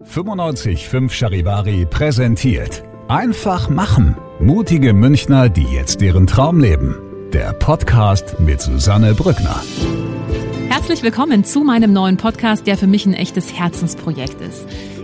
955 0.00 1.12
Charivari 1.12 1.84
präsentiert 1.84 2.84
Einfach 3.08 3.68
machen. 3.68 4.16
Mutige 4.38 4.92
Münchner, 4.92 5.48
die 5.48 5.64
jetzt 5.64 6.00
ihren 6.02 6.28
Traum 6.28 6.60
leben. 6.60 6.94
Der 7.32 7.52
Podcast 7.52 8.38
mit 8.38 8.60
Susanne 8.60 9.14
Brückner. 9.14 9.60
Herzlich 10.68 11.02
willkommen 11.02 11.42
zu 11.42 11.64
meinem 11.64 11.92
neuen 11.92 12.16
Podcast, 12.16 12.68
der 12.68 12.78
für 12.78 12.86
mich 12.86 13.06
ein 13.06 13.12
echtes 13.12 13.52
Herzensprojekt 13.52 14.40
ist. 14.40 14.68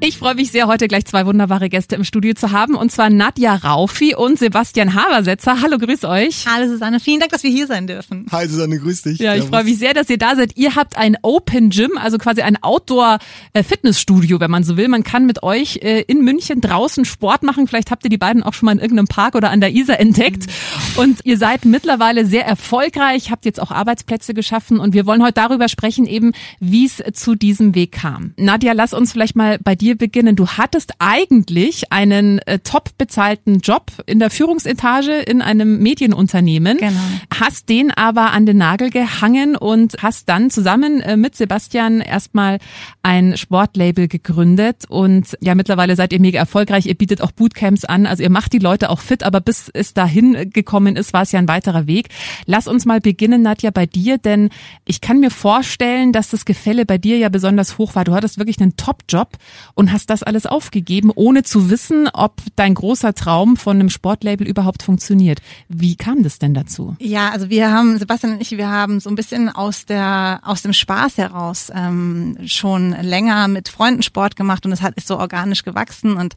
Ich 0.00 0.16
freue 0.16 0.36
mich 0.36 0.52
sehr, 0.52 0.68
heute 0.68 0.86
gleich 0.86 1.06
zwei 1.06 1.26
wunderbare 1.26 1.68
Gäste 1.68 1.96
im 1.96 2.04
Studio 2.04 2.32
zu 2.32 2.52
haben. 2.52 2.76
Und 2.76 2.92
zwar 2.92 3.10
Nadja 3.10 3.56
Raufi 3.56 4.14
und 4.14 4.38
Sebastian 4.38 4.94
Habersetzer. 4.94 5.60
Hallo, 5.60 5.76
grüß 5.76 6.04
euch. 6.04 6.44
Hallo 6.46 6.68
Susanne, 6.68 7.00
vielen 7.00 7.18
Dank, 7.18 7.32
dass 7.32 7.42
wir 7.42 7.50
hier 7.50 7.66
sein 7.66 7.88
dürfen. 7.88 8.26
Hi 8.30 8.46
Susanne, 8.46 8.78
grüß 8.78 9.02
dich. 9.02 9.18
Ja, 9.18 9.34
ich 9.34 9.42
freue 9.42 9.64
mich 9.64 9.76
sehr, 9.76 9.94
dass 9.94 10.08
ihr 10.08 10.16
da 10.16 10.36
seid. 10.36 10.56
Ihr 10.56 10.76
habt 10.76 10.96
ein 10.96 11.16
Open 11.22 11.70
Gym, 11.70 11.98
also 11.98 12.16
quasi 12.16 12.42
ein 12.42 12.62
Outdoor-Fitnessstudio, 12.62 14.38
wenn 14.38 14.52
man 14.52 14.62
so 14.62 14.76
will. 14.76 14.86
Man 14.86 15.02
kann 15.02 15.26
mit 15.26 15.42
euch 15.42 15.78
äh, 15.82 16.02
in 16.02 16.22
München 16.22 16.60
draußen 16.60 17.04
Sport 17.04 17.42
machen. 17.42 17.66
Vielleicht 17.66 17.90
habt 17.90 18.04
ihr 18.04 18.10
die 18.10 18.18
beiden 18.18 18.44
auch 18.44 18.54
schon 18.54 18.66
mal 18.66 18.72
in 18.72 18.78
irgendeinem 18.78 19.08
Park 19.08 19.34
oder 19.34 19.50
an 19.50 19.60
der 19.60 19.72
Isar 19.72 19.98
entdeckt. 19.98 20.46
Mhm. 20.46 21.02
Und 21.02 21.20
ihr 21.24 21.38
seid 21.38 21.64
mittlerweile 21.64 22.24
sehr 22.24 22.46
erfolgreich, 22.46 23.32
habt 23.32 23.44
jetzt 23.44 23.60
auch 23.60 23.72
Arbeitsplätze 23.72 24.32
geschaffen. 24.32 24.78
Und 24.78 24.94
wir 24.94 25.06
wollen 25.06 25.24
heute 25.24 25.34
darüber 25.34 25.68
sprechen, 25.68 26.06
eben 26.06 26.34
wie 26.60 26.86
es 26.86 27.02
zu 27.14 27.34
diesem 27.34 27.74
Weg 27.74 27.90
kam. 27.90 28.32
Nadja, 28.36 28.74
lass 28.74 28.92
uns 28.94 29.10
vielleicht 29.10 29.34
mal 29.34 29.58
bei 29.58 29.74
dir 29.74 29.87
dir 29.88 29.96
beginnen. 29.96 30.36
Du 30.36 30.46
hattest 30.46 30.92
eigentlich 30.98 31.90
einen 31.92 32.40
äh, 32.40 32.58
top 32.58 32.90
bezahlten 32.98 33.60
Job 33.60 33.90
in 34.06 34.18
der 34.18 34.28
Führungsetage 34.28 35.12
in 35.12 35.40
einem 35.40 35.78
Medienunternehmen, 35.78 36.76
genau. 36.76 37.00
hast 37.34 37.68
den 37.70 37.90
aber 37.90 38.32
an 38.32 38.44
den 38.44 38.58
Nagel 38.58 38.90
gehangen 38.90 39.56
und 39.56 39.96
hast 40.02 40.28
dann 40.28 40.50
zusammen 40.50 41.00
äh, 41.00 41.16
mit 41.16 41.36
Sebastian 41.36 42.00
erstmal 42.00 42.58
ein 43.02 43.36
Sportlabel 43.38 44.08
gegründet 44.08 44.84
und 44.88 45.36
ja, 45.40 45.54
mittlerweile 45.54 45.96
seid 45.96 46.12
ihr 46.12 46.20
mega 46.20 46.38
erfolgreich. 46.38 46.84
Ihr 46.84 46.94
bietet 46.94 47.22
auch 47.22 47.32
Bootcamps 47.32 47.86
an, 47.86 48.06
also 48.06 48.22
ihr 48.22 48.30
macht 48.30 48.52
die 48.52 48.58
Leute 48.58 48.90
auch 48.90 49.00
fit, 49.00 49.22
aber 49.22 49.40
bis 49.40 49.70
es 49.72 49.94
dahin 49.94 50.50
gekommen 50.52 50.96
ist, 50.96 51.14
war 51.14 51.22
es 51.22 51.32
ja 51.32 51.38
ein 51.38 51.48
weiterer 51.48 51.86
Weg. 51.86 52.08
Lass 52.44 52.68
uns 52.68 52.84
mal 52.84 53.00
beginnen, 53.00 53.40
Nadja, 53.40 53.70
bei 53.70 53.86
dir, 53.86 54.18
denn 54.18 54.50
ich 54.84 55.00
kann 55.00 55.20
mir 55.20 55.30
vorstellen, 55.30 56.12
dass 56.12 56.28
das 56.28 56.44
Gefälle 56.44 56.84
bei 56.84 56.98
dir 56.98 57.16
ja 57.16 57.30
besonders 57.30 57.78
hoch 57.78 57.94
war. 57.94 58.04
Du 58.04 58.12
hattest 58.12 58.38
wirklich 58.38 58.60
einen 58.60 58.76
Top-Job 58.76 59.38
und 59.78 59.92
hast 59.92 60.10
das 60.10 60.24
alles 60.24 60.44
aufgegeben, 60.44 61.12
ohne 61.14 61.44
zu 61.44 61.70
wissen, 61.70 62.08
ob 62.12 62.42
dein 62.56 62.74
großer 62.74 63.14
Traum 63.14 63.56
von 63.56 63.78
einem 63.78 63.90
Sportlabel 63.90 64.44
überhaupt 64.44 64.82
funktioniert. 64.82 65.40
Wie 65.68 65.94
kam 65.94 66.24
das 66.24 66.40
denn 66.40 66.52
dazu? 66.52 66.96
Ja, 66.98 67.30
also 67.30 67.48
wir 67.48 67.70
haben, 67.70 67.96
Sebastian 67.96 68.32
und 68.32 68.42
ich, 68.42 68.50
wir 68.50 68.68
haben 68.68 68.98
so 68.98 69.08
ein 69.08 69.14
bisschen 69.14 69.48
aus 69.48 69.86
der 69.86 70.40
aus 70.42 70.62
dem 70.62 70.72
Spaß 70.72 71.16
heraus 71.18 71.70
ähm, 71.72 72.36
schon 72.44 72.90
länger 72.90 73.46
mit 73.46 73.68
Freunden 73.68 74.02
Sport 74.02 74.34
gemacht 74.34 74.66
und 74.66 74.72
es 74.72 74.82
hat 74.82 74.94
ist 74.96 75.06
so 75.06 75.16
organisch 75.16 75.62
gewachsen 75.62 76.16
und 76.16 76.34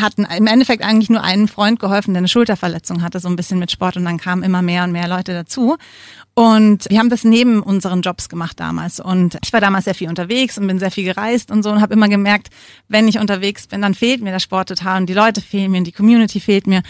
hatten 0.00 0.24
im 0.24 0.46
Endeffekt 0.46 0.82
eigentlich 0.82 1.10
nur 1.10 1.22
einen 1.22 1.48
Freund 1.48 1.78
geholfen, 1.80 2.14
der 2.14 2.18
eine 2.20 2.28
Schulterverletzung 2.28 3.02
hatte, 3.02 3.20
so 3.20 3.28
ein 3.28 3.36
bisschen 3.36 3.58
mit 3.58 3.70
Sport 3.70 3.96
und 3.96 4.04
dann 4.04 4.18
kamen 4.18 4.42
immer 4.42 4.62
mehr 4.62 4.84
und 4.84 4.92
mehr 4.92 5.08
Leute 5.08 5.32
dazu. 5.32 5.76
Und 6.34 6.90
wir 6.90 6.98
haben 6.98 7.10
das 7.10 7.22
neben 7.22 7.62
unseren 7.62 8.02
Jobs 8.02 8.28
gemacht 8.28 8.58
damals. 8.58 8.98
Und 8.98 9.38
ich 9.44 9.52
war 9.52 9.60
damals 9.60 9.84
sehr 9.84 9.94
viel 9.94 10.08
unterwegs 10.08 10.58
und 10.58 10.66
bin 10.66 10.80
sehr 10.80 10.90
viel 10.90 11.04
gereist 11.04 11.50
und 11.50 11.62
so 11.62 11.70
und 11.70 11.80
habe 11.80 11.94
immer 11.94 12.08
gemerkt, 12.08 12.48
wenn 12.88 13.06
ich 13.06 13.18
unterwegs 13.18 13.68
bin, 13.68 13.82
dann 13.82 13.94
fehlt 13.94 14.20
mir 14.20 14.32
der 14.32 14.40
Sport 14.40 14.68
total 14.68 15.00
und 15.00 15.06
die 15.06 15.14
Leute 15.14 15.40
fehlen 15.40 15.70
mir 15.70 15.78
und 15.78 15.86
die 15.86 15.92
Community 15.92 16.40
fehlt 16.40 16.66
mir. 16.66 16.82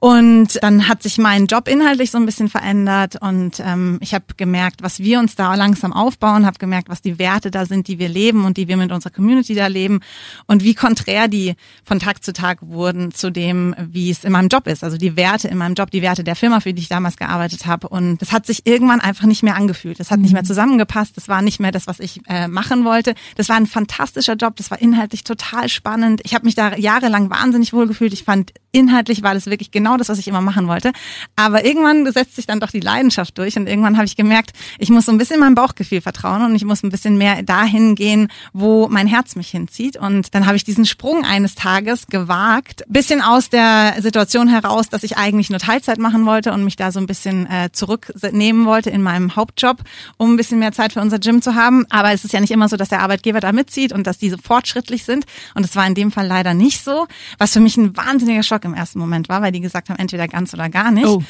Und 0.00 0.62
dann 0.62 0.86
hat 0.86 1.02
sich 1.02 1.18
mein 1.18 1.46
Job 1.46 1.66
inhaltlich 1.66 2.12
so 2.12 2.18
ein 2.18 2.26
bisschen 2.26 2.48
verändert 2.48 3.16
und 3.20 3.60
ähm, 3.60 3.98
ich 4.00 4.14
habe 4.14 4.26
gemerkt, 4.36 4.82
was 4.82 5.00
wir 5.00 5.18
uns 5.18 5.34
da 5.34 5.54
langsam 5.56 5.92
aufbauen, 5.92 6.46
habe 6.46 6.58
gemerkt, 6.58 6.88
was 6.88 7.02
die 7.02 7.18
Werte 7.18 7.50
da 7.50 7.66
sind, 7.66 7.88
die 7.88 7.98
wir 7.98 8.08
leben 8.08 8.44
und 8.44 8.56
die 8.56 8.68
wir 8.68 8.76
mit 8.76 8.92
unserer 8.92 9.12
Community 9.12 9.54
da 9.54 9.66
leben 9.66 10.00
und 10.46 10.62
wie 10.62 10.74
konträr 10.74 11.26
die 11.26 11.56
von 11.82 11.98
Tag 11.98 12.22
zu 12.22 12.32
Tag 12.32 12.58
wurden 12.60 13.10
zu 13.12 13.32
dem, 13.32 13.74
wie 13.78 14.10
es 14.10 14.22
in 14.22 14.30
meinem 14.30 14.48
Job 14.48 14.68
ist. 14.68 14.84
Also 14.84 14.96
die 14.98 15.16
Werte 15.16 15.48
in 15.48 15.58
meinem 15.58 15.74
Job, 15.74 15.90
die 15.90 16.02
Werte 16.02 16.22
der 16.22 16.36
Firma, 16.36 16.60
für 16.60 16.72
die 16.72 16.82
ich 16.82 16.88
damals 16.88 17.16
gearbeitet 17.16 17.66
habe. 17.66 17.88
Und 17.88 18.18
das 18.18 18.30
hat 18.30 18.46
sich 18.46 18.66
irgendwann 18.66 19.00
einfach 19.00 19.26
nicht 19.26 19.42
mehr 19.42 19.56
angefühlt. 19.56 19.98
Das 19.98 20.12
hat 20.12 20.20
nicht 20.20 20.32
mehr 20.32 20.42
mhm. 20.42 20.46
zusammengepasst. 20.46 21.16
Das 21.16 21.26
war 21.26 21.42
nicht 21.42 21.58
mehr 21.58 21.72
das, 21.72 21.88
was 21.88 21.98
ich 21.98 22.20
äh, 22.28 22.46
machen 22.46 22.84
wollte. 22.84 23.14
Das 23.36 23.48
war 23.48 23.56
ein 23.56 23.66
fantastischer 23.66 24.34
Job. 24.34 24.54
Das 24.56 24.70
war 24.70 24.80
inhaltlich 24.80 25.24
total 25.24 25.68
spannend. 25.68 26.20
Ich 26.24 26.34
habe 26.34 26.44
mich 26.44 26.54
da 26.54 26.76
jahrelang 26.76 27.30
wahnsinnig 27.30 27.72
wohl 27.72 27.88
gefühlt. 27.88 28.12
Ich 28.12 28.22
fand 28.22 28.52
inhaltlich 28.70 29.22
war 29.22 29.34
das 29.34 29.46
wirklich 29.46 29.70
genau 29.70 29.87
das, 29.96 30.08
was 30.08 30.18
ich 30.18 30.28
immer 30.28 30.40
machen 30.40 30.68
wollte. 30.68 30.92
Aber 31.36 31.64
irgendwann 31.64 32.10
setzt 32.12 32.36
sich 32.36 32.46
dann 32.46 32.60
doch 32.60 32.70
die 32.70 32.80
Leidenschaft 32.80 33.36
durch 33.38 33.56
und 33.56 33.66
irgendwann 33.66 33.96
habe 33.96 34.06
ich 34.06 34.16
gemerkt, 34.16 34.52
ich 34.78 34.90
muss 34.90 35.06
so 35.06 35.12
ein 35.12 35.18
bisschen 35.18 35.40
meinem 35.40 35.54
Bauchgefühl 35.54 36.00
vertrauen 36.00 36.44
und 36.44 36.54
ich 36.54 36.64
muss 36.64 36.82
ein 36.82 36.90
bisschen 36.90 37.18
mehr 37.18 37.42
dahin 37.42 37.94
gehen, 37.94 38.28
wo 38.52 38.88
mein 38.88 39.06
Herz 39.06 39.36
mich 39.36 39.50
hinzieht. 39.50 39.96
Und 39.96 40.34
dann 40.34 40.46
habe 40.46 40.56
ich 40.56 40.64
diesen 40.64 40.86
Sprung 40.86 41.24
eines 41.24 41.54
Tages 41.54 42.06
gewagt, 42.06 42.84
bisschen 42.88 43.22
aus 43.22 43.50
der 43.50 43.96
Situation 44.00 44.48
heraus, 44.48 44.88
dass 44.88 45.02
ich 45.02 45.16
eigentlich 45.16 45.50
nur 45.50 45.58
Teilzeit 45.58 45.98
machen 45.98 46.26
wollte 46.26 46.52
und 46.52 46.64
mich 46.64 46.76
da 46.76 46.92
so 46.92 47.00
ein 47.00 47.06
bisschen 47.06 47.46
äh, 47.46 47.70
zurücknehmen 47.72 48.66
wollte 48.66 48.90
in 48.90 49.02
meinem 49.02 49.36
Hauptjob, 49.36 49.78
um 50.16 50.32
ein 50.32 50.36
bisschen 50.36 50.58
mehr 50.58 50.72
Zeit 50.72 50.92
für 50.92 51.00
unser 51.00 51.18
Gym 51.18 51.42
zu 51.42 51.54
haben. 51.54 51.86
Aber 51.90 52.12
es 52.12 52.24
ist 52.24 52.32
ja 52.32 52.40
nicht 52.40 52.50
immer 52.50 52.68
so, 52.68 52.76
dass 52.76 52.88
der 52.88 53.00
Arbeitgeber 53.00 53.40
da 53.40 53.52
mitzieht 53.52 53.92
und 53.92 54.06
dass 54.06 54.18
diese 54.18 54.38
fortschrittlich 54.38 55.04
sind. 55.04 55.24
Und 55.54 55.64
es 55.64 55.76
war 55.76 55.86
in 55.86 55.94
dem 55.94 56.10
Fall 56.10 56.26
leider 56.26 56.54
nicht 56.54 56.82
so, 56.82 57.06
was 57.38 57.52
für 57.52 57.60
mich 57.60 57.76
ein 57.76 57.96
wahnsinniger 57.96 58.42
Schock 58.42 58.64
im 58.64 58.74
ersten 58.74 58.98
Moment 58.98 59.28
war, 59.28 59.42
weil 59.42 59.52
die 59.52 59.60
gesagt 59.60 59.77
haben, 59.88 59.98
entweder 59.98 60.28
ganz 60.28 60.52
oder 60.54 60.68
gar 60.68 60.90
nicht. 60.90 61.06
Oh. 61.06 61.22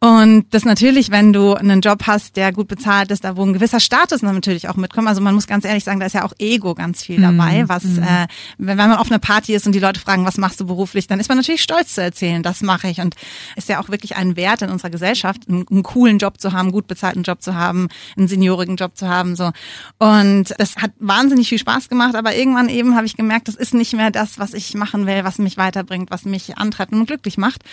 Und 0.00 0.46
das 0.50 0.64
natürlich, 0.64 1.10
wenn 1.10 1.32
du 1.32 1.54
einen 1.54 1.80
Job 1.80 2.04
hast, 2.06 2.36
der 2.36 2.52
gut 2.52 2.68
bezahlt 2.68 3.10
ist, 3.10 3.24
da 3.24 3.36
wo 3.36 3.44
ein 3.44 3.52
gewisser 3.52 3.80
Status 3.80 4.22
natürlich 4.22 4.68
auch 4.68 4.76
mitkommt. 4.76 5.08
Also 5.08 5.20
man 5.20 5.34
muss 5.34 5.48
ganz 5.48 5.64
ehrlich 5.64 5.82
sagen, 5.82 5.98
da 5.98 6.06
ist 6.06 6.14
ja 6.14 6.24
auch 6.24 6.32
Ego 6.38 6.74
ganz 6.74 7.02
viel 7.02 7.20
dabei. 7.20 7.64
Mm. 7.64 7.68
Was, 7.68 7.82
mm. 7.82 8.02
äh, 8.02 8.26
wenn 8.58 8.76
man 8.76 8.92
auf 8.92 9.10
einer 9.10 9.18
Party 9.18 9.54
ist 9.54 9.66
und 9.66 9.72
die 9.72 9.80
Leute 9.80 9.98
fragen, 9.98 10.24
was 10.24 10.38
machst 10.38 10.60
du 10.60 10.66
beruflich, 10.66 11.08
dann 11.08 11.18
ist 11.18 11.28
man 11.28 11.36
natürlich 11.36 11.62
stolz 11.62 11.94
zu 11.94 12.02
erzählen, 12.02 12.44
das 12.44 12.62
mache 12.62 12.88
ich. 12.88 13.00
Und 13.00 13.16
ist 13.56 13.68
ja 13.68 13.80
auch 13.80 13.88
wirklich 13.88 14.14
ein 14.14 14.36
Wert 14.36 14.62
in 14.62 14.70
unserer 14.70 14.90
Gesellschaft, 14.90 15.48
einen, 15.48 15.66
einen 15.68 15.82
coolen 15.82 16.18
Job 16.18 16.40
zu 16.40 16.52
haben, 16.52 16.70
gut 16.70 16.86
bezahlten 16.86 17.24
Job 17.24 17.42
zu 17.42 17.56
haben, 17.56 17.88
einen 18.16 18.28
seniorigen 18.28 18.76
Job 18.76 18.96
zu 18.96 19.08
haben. 19.08 19.34
so. 19.34 19.50
Und 19.98 20.54
das 20.58 20.76
hat 20.76 20.92
wahnsinnig 21.00 21.48
viel 21.48 21.58
Spaß 21.58 21.88
gemacht, 21.88 22.14
aber 22.14 22.36
irgendwann 22.36 22.68
eben 22.68 22.94
habe 22.94 23.06
ich 23.06 23.16
gemerkt, 23.16 23.48
das 23.48 23.56
ist 23.56 23.74
nicht 23.74 23.94
mehr 23.94 24.12
das, 24.12 24.38
was 24.38 24.54
ich 24.54 24.74
machen 24.74 25.06
will, 25.06 25.24
was 25.24 25.38
mich 25.38 25.56
weiterbringt, 25.56 26.12
was 26.12 26.24
mich 26.24 26.56
antreibt 26.56 26.92
und 26.92 27.06
glücklich 27.06 27.36
macht 27.36 27.64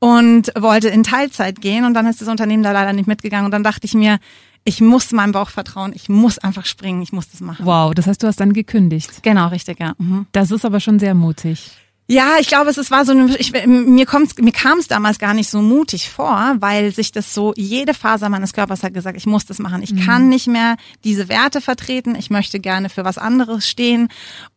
und 0.00 0.50
wollte 0.58 0.88
in 0.88 1.04
Teilzeit 1.04 1.60
gehen 1.60 1.84
und 1.84 1.94
dann 1.94 2.06
ist 2.06 2.20
das 2.20 2.28
Unternehmen 2.28 2.62
da 2.62 2.72
leider 2.72 2.92
nicht 2.92 3.06
mitgegangen 3.06 3.44
und 3.44 3.52
dann 3.52 3.62
dachte 3.62 3.86
ich 3.86 3.94
mir, 3.94 4.18
ich 4.64 4.80
muss 4.80 5.12
meinem 5.12 5.32
Bauch 5.32 5.48
vertrauen, 5.48 5.92
ich 5.94 6.08
muss 6.08 6.38
einfach 6.38 6.66
springen, 6.66 7.02
ich 7.02 7.12
muss 7.12 7.30
das 7.30 7.40
machen. 7.40 7.64
Wow, 7.64 7.94
das 7.94 8.06
heißt, 8.06 8.22
du 8.22 8.26
hast 8.26 8.40
dann 8.40 8.52
gekündigt. 8.52 9.22
Genau, 9.22 9.48
richtig, 9.48 9.78
ja. 9.80 9.94
Mhm. 9.98 10.26
Das 10.32 10.50
ist 10.50 10.64
aber 10.64 10.80
schon 10.80 10.98
sehr 10.98 11.14
mutig. 11.14 11.70
Ja, 12.10 12.38
ich 12.40 12.48
glaube, 12.48 12.70
es, 12.70 12.76
es 12.76 12.90
war 12.90 13.04
so 13.04 13.12
eine, 13.12 13.36
ich, 13.36 13.52
mir 13.66 14.04
kommt's, 14.04 14.36
mir 14.36 14.50
kam 14.50 14.78
es 14.78 14.88
damals 14.88 15.20
gar 15.20 15.32
nicht 15.32 15.48
so 15.48 15.62
mutig 15.62 16.10
vor, 16.10 16.56
weil 16.58 16.92
sich 16.92 17.12
das 17.12 17.32
so, 17.32 17.54
jede 17.56 17.94
Faser 17.94 18.28
meines 18.28 18.52
Körpers 18.52 18.82
hat 18.82 18.94
gesagt, 18.94 19.16
ich 19.16 19.26
muss 19.26 19.46
das 19.46 19.60
machen. 19.60 19.80
Ich 19.80 19.92
mhm. 19.92 20.00
kann 20.00 20.28
nicht 20.28 20.48
mehr 20.48 20.76
diese 21.04 21.28
Werte 21.28 21.60
vertreten. 21.60 22.16
Ich 22.16 22.28
möchte 22.28 22.58
gerne 22.58 22.88
für 22.88 23.04
was 23.04 23.16
anderes 23.16 23.68
stehen. 23.68 24.08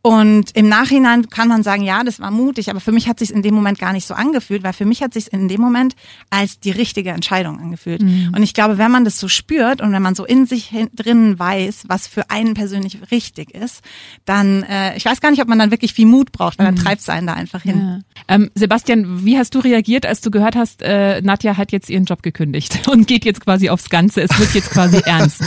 Und 0.01 0.49
im 0.55 0.67
Nachhinein 0.67 1.29
kann 1.29 1.47
man 1.47 1.61
sagen, 1.61 1.83
ja, 1.83 2.03
das 2.03 2.19
war 2.19 2.31
mutig, 2.31 2.71
aber 2.71 2.79
für 2.79 2.91
mich 2.91 3.07
hat 3.07 3.19
sich 3.19 3.31
in 3.31 3.43
dem 3.43 3.53
Moment 3.53 3.77
gar 3.77 3.93
nicht 3.93 4.07
so 4.07 4.15
angefühlt, 4.15 4.63
weil 4.63 4.73
für 4.73 4.85
mich 4.85 5.03
hat 5.03 5.13
sich 5.13 5.31
in 5.31 5.47
dem 5.47 5.61
Moment 5.61 5.95
als 6.31 6.59
die 6.59 6.71
richtige 6.71 7.11
Entscheidung 7.11 7.59
angefühlt. 7.59 8.01
Mhm. 8.01 8.31
Und 8.35 8.41
ich 8.41 8.55
glaube, 8.55 8.79
wenn 8.79 8.89
man 8.89 9.05
das 9.05 9.19
so 9.19 9.27
spürt 9.27 9.79
und 9.79 9.91
wenn 9.91 10.01
man 10.01 10.15
so 10.15 10.25
in 10.25 10.47
sich 10.47 10.73
drin 10.93 11.37
weiß, 11.37 11.83
was 11.87 12.07
für 12.07 12.31
einen 12.31 12.55
persönlich 12.55 12.97
richtig 13.11 13.51
ist, 13.51 13.83
dann, 14.25 14.63
äh, 14.63 14.97
ich 14.97 15.05
weiß 15.05 15.21
gar 15.21 15.29
nicht, 15.29 15.41
ob 15.41 15.47
man 15.47 15.59
dann 15.59 15.69
wirklich 15.69 15.93
viel 15.93 16.07
Mut 16.07 16.31
braucht, 16.31 16.57
weil 16.57 16.65
dann 16.65 16.75
mhm. 16.75 16.79
treibt 16.79 17.01
es 17.01 17.09
einen 17.09 17.27
da 17.27 17.42
einfach 17.43 17.61
hin. 17.61 17.77
Ja. 17.77 18.35
Ähm, 18.35 18.49
Sebastian, 18.55 19.25
wie 19.25 19.37
hast 19.37 19.53
du 19.53 19.59
reagiert, 19.59 20.05
als 20.05 20.21
du 20.21 20.31
gehört 20.31 20.55
hast, 20.55 20.81
äh, 20.81 21.21
Nadja 21.21 21.57
hat 21.57 21.71
jetzt 21.71 21.89
ihren 21.89 22.05
Job 22.05 22.23
gekündigt 22.23 22.87
und 22.91 23.07
geht 23.07 23.25
jetzt 23.25 23.41
quasi 23.41 23.69
aufs 23.69 23.89
Ganze, 23.89 24.21
es 24.21 24.37
wird 24.39 24.53
jetzt 24.53 24.71
quasi 24.71 24.97
ernst? 25.05 25.41